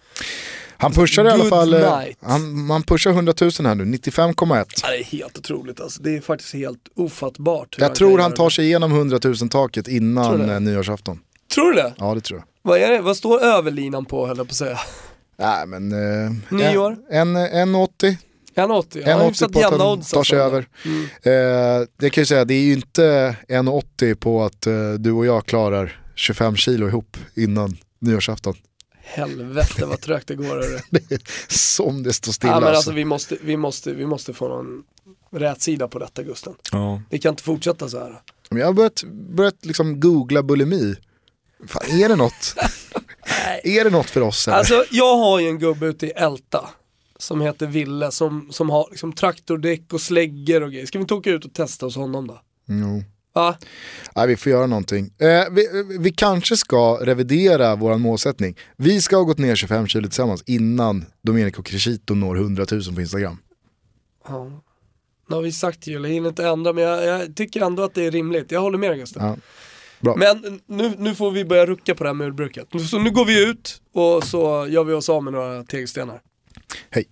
Han 0.78 0.92
pushar 0.92 1.24
i 1.24 1.28
alla 1.28 1.36
Good 1.38 1.48
fall, 1.48 1.74
eh, 1.74 1.98
night. 1.98 2.18
han, 2.20 2.66
man 2.66 2.82
pushar 2.82 3.10
100 3.10 3.34
000 3.40 3.50
här 3.50 3.74
nu, 3.74 3.84
95,1. 3.84 4.66
Ja, 4.82 4.90
det 4.90 4.98
är 5.00 5.04
helt 5.04 5.38
otroligt 5.38 5.80
alltså. 5.80 6.02
Det 6.02 6.16
är 6.16 6.20
faktiskt 6.20 6.54
helt 6.54 6.80
ofattbart. 6.96 7.76
Jag 7.78 7.88
kan 7.88 7.96
tror 7.96 8.18
han 8.18 8.34
tar 8.34 8.50
sig 8.50 8.64
igenom 8.64 8.92
100 8.92 9.18
000 9.24 9.36
taket 9.36 9.84
Tror 9.84 9.96
innan 9.96 10.38
du 10.40 10.46
det? 10.46 10.52
eh, 10.54 10.60
nyårsafton. 10.60 11.18
Tror 11.54 11.72
du 11.72 11.76
det? 11.76 11.94
Ja 11.98 12.14
det 12.14 12.20
tror 12.20 12.38
jag. 12.40 12.46
Vad, 12.70 12.78
är 12.80 12.90
det? 12.92 13.00
Vad 13.00 13.16
står 13.16 13.40
överlinan 13.42 14.04
på 14.04 14.26
höll 14.26 14.36
jag 14.36 14.46
på 14.46 14.50
att 14.50 14.56
säga? 14.56 14.78
Nej 15.38 15.66
men... 15.66 15.92
Eh, 15.92 16.32
Nyår? 16.50 16.96
En, 17.10 17.36
en 17.36 17.74
80. 17.74 18.18
1,80. 18.56 18.98
En 18.98 19.10
Ja, 19.10 19.16
80 19.16 19.28
hyfsat 19.28 19.52
på 19.52 19.58
att 19.58 19.70
han 19.70 19.80
odds 19.80 20.10
tar 20.10 20.24
sig 20.24 20.40
alltså. 20.40 20.56
över. 20.56 20.68
Mm. 20.84 21.04
Eh, 21.04 21.86
det 21.96 22.10
kan 22.10 22.20
jag 22.20 22.28
säga, 22.28 22.44
det 22.44 22.54
är 22.54 22.62
ju 22.62 22.72
inte 22.72 23.36
en 23.48 23.68
80 23.68 24.14
på 24.14 24.44
att 24.44 24.66
eh, 24.66 24.92
du 24.92 25.12
och 25.12 25.26
jag 25.26 25.46
klarar 25.46 26.00
25 26.14 26.56
kilo 26.56 26.88
ihop 26.88 27.16
innan 27.34 27.76
nyårsafton. 27.98 28.54
Helvete 29.02 29.86
vad 29.86 30.00
trögt 30.00 30.28
det 30.28 30.34
går. 30.34 30.64
Som 31.52 32.02
det 32.02 32.12
står 32.12 32.32
stilla 32.32 32.52
Ja, 32.52 32.60
men 32.60 32.68
alltså. 32.68 32.78
alltså 32.78 32.92
vi 32.92 33.04
måste, 33.04 33.36
vi, 33.42 33.56
måste, 33.56 33.92
vi 33.92 34.06
måste 34.06 34.32
få 34.32 34.48
någon 34.48 34.82
rätt 35.30 35.62
sida 35.62 35.88
på 35.88 35.98
detta 35.98 36.22
Gusten. 36.22 36.54
Ja. 36.72 37.02
Det 37.10 37.18
kan 37.18 37.30
inte 37.30 37.42
fortsätta 37.42 37.88
så 37.88 37.98
här. 37.98 38.20
Men 38.50 38.58
jag 38.58 38.66
har 38.66 38.72
börjat, 38.72 39.04
börjat 39.36 39.64
liksom 39.64 40.00
googla 40.00 40.42
bulimi. 40.42 40.96
Fan, 41.68 42.00
är 42.00 42.08
det 42.08 42.16
något? 42.16 42.54
är 43.64 43.84
det 43.84 43.90
något 43.90 44.10
för 44.10 44.20
oss? 44.20 44.48
Eller? 44.48 44.58
Alltså 44.58 44.84
jag 44.90 45.16
har 45.16 45.40
ju 45.40 45.48
en 45.48 45.58
gubbe 45.58 45.86
ute 45.86 46.06
i 46.06 46.10
Älta 46.10 46.68
som 47.18 47.40
heter 47.40 47.66
Ville 47.66 48.10
som, 48.10 48.48
som 48.50 48.70
har 48.70 48.88
liksom 48.90 49.12
traktordäck 49.12 49.92
och 49.92 50.00
släggor 50.00 50.62
och 50.62 50.72
grejer. 50.72 50.86
Ska 50.86 50.98
vi 50.98 51.02
inte 51.02 51.14
åka 51.14 51.30
ut 51.30 51.44
och 51.44 51.52
testa 51.52 51.86
hos 51.86 51.96
honom 51.96 52.26
då? 52.26 52.40
Jo. 52.66 53.04
Va? 53.34 53.56
Nej, 54.16 54.26
vi 54.26 54.36
får 54.36 54.52
göra 54.52 54.66
någonting. 54.66 55.10
Eh, 55.18 55.44
vi, 55.50 55.68
vi 55.98 56.12
kanske 56.12 56.56
ska 56.56 56.98
revidera 57.02 57.76
vår 57.76 57.98
målsättning. 57.98 58.56
Vi 58.76 59.00
ska 59.00 59.16
ha 59.16 59.22
gått 59.22 59.38
ner 59.38 59.56
25 59.56 59.86
kilo 59.86 60.08
tillsammans 60.08 60.42
innan 60.46 61.04
Domenico 61.22 61.62
Crescito 61.62 62.14
når 62.14 62.36
100 62.36 62.66
000 62.70 62.82
på 62.94 63.00
Instagram. 63.00 63.38
Ja. 64.28 64.62
Nu 65.28 65.34
har 65.34 65.42
vi 65.42 65.52
sagt 65.52 65.86
ju, 65.86 65.92
jag 65.92 66.08
hinner 66.08 66.28
inte 66.28 66.46
ändra 66.46 66.72
men 66.72 66.84
jag, 66.84 67.04
jag 67.04 67.36
tycker 67.36 67.60
ändå 67.60 67.82
att 67.82 67.94
det 67.94 68.06
är 68.06 68.10
rimligt. 68.10 68.52
Jag 68.52 68.60
håller 68.60 68.78
med 68.78 68.90
dig 68.90 68.98
Gustav. 68.98 69.22
Ja. 69.22 69.36
Bra. 70.00 70.16
Men 70.16 70.60
nu, 70.66 70.94
nu 70.98 71.14
får 71.14 71.30
vi 71.30 71.44
börja 71.44 71.66
rucka 71.66 71.94
på 71.94 72.04
det 72.04 72.08
här 72.08 72.14
mulbruket. 72.14 72.68
Så 72.90 72.98
nu 72.98 73.10
går 73.10 73.24
vi 73.24 73.50
ut 73.50 73.82
och 73.92 74.24
så 74.24 74.66
gör 74.68 74.84
vi 74.84 74.92
oss 74.92 75.08
av 75.08 75.24
med 75.24 75.32
några 75.32 75.64
tegelstenar. 75.64 76.20
Hej. 76.90 77.08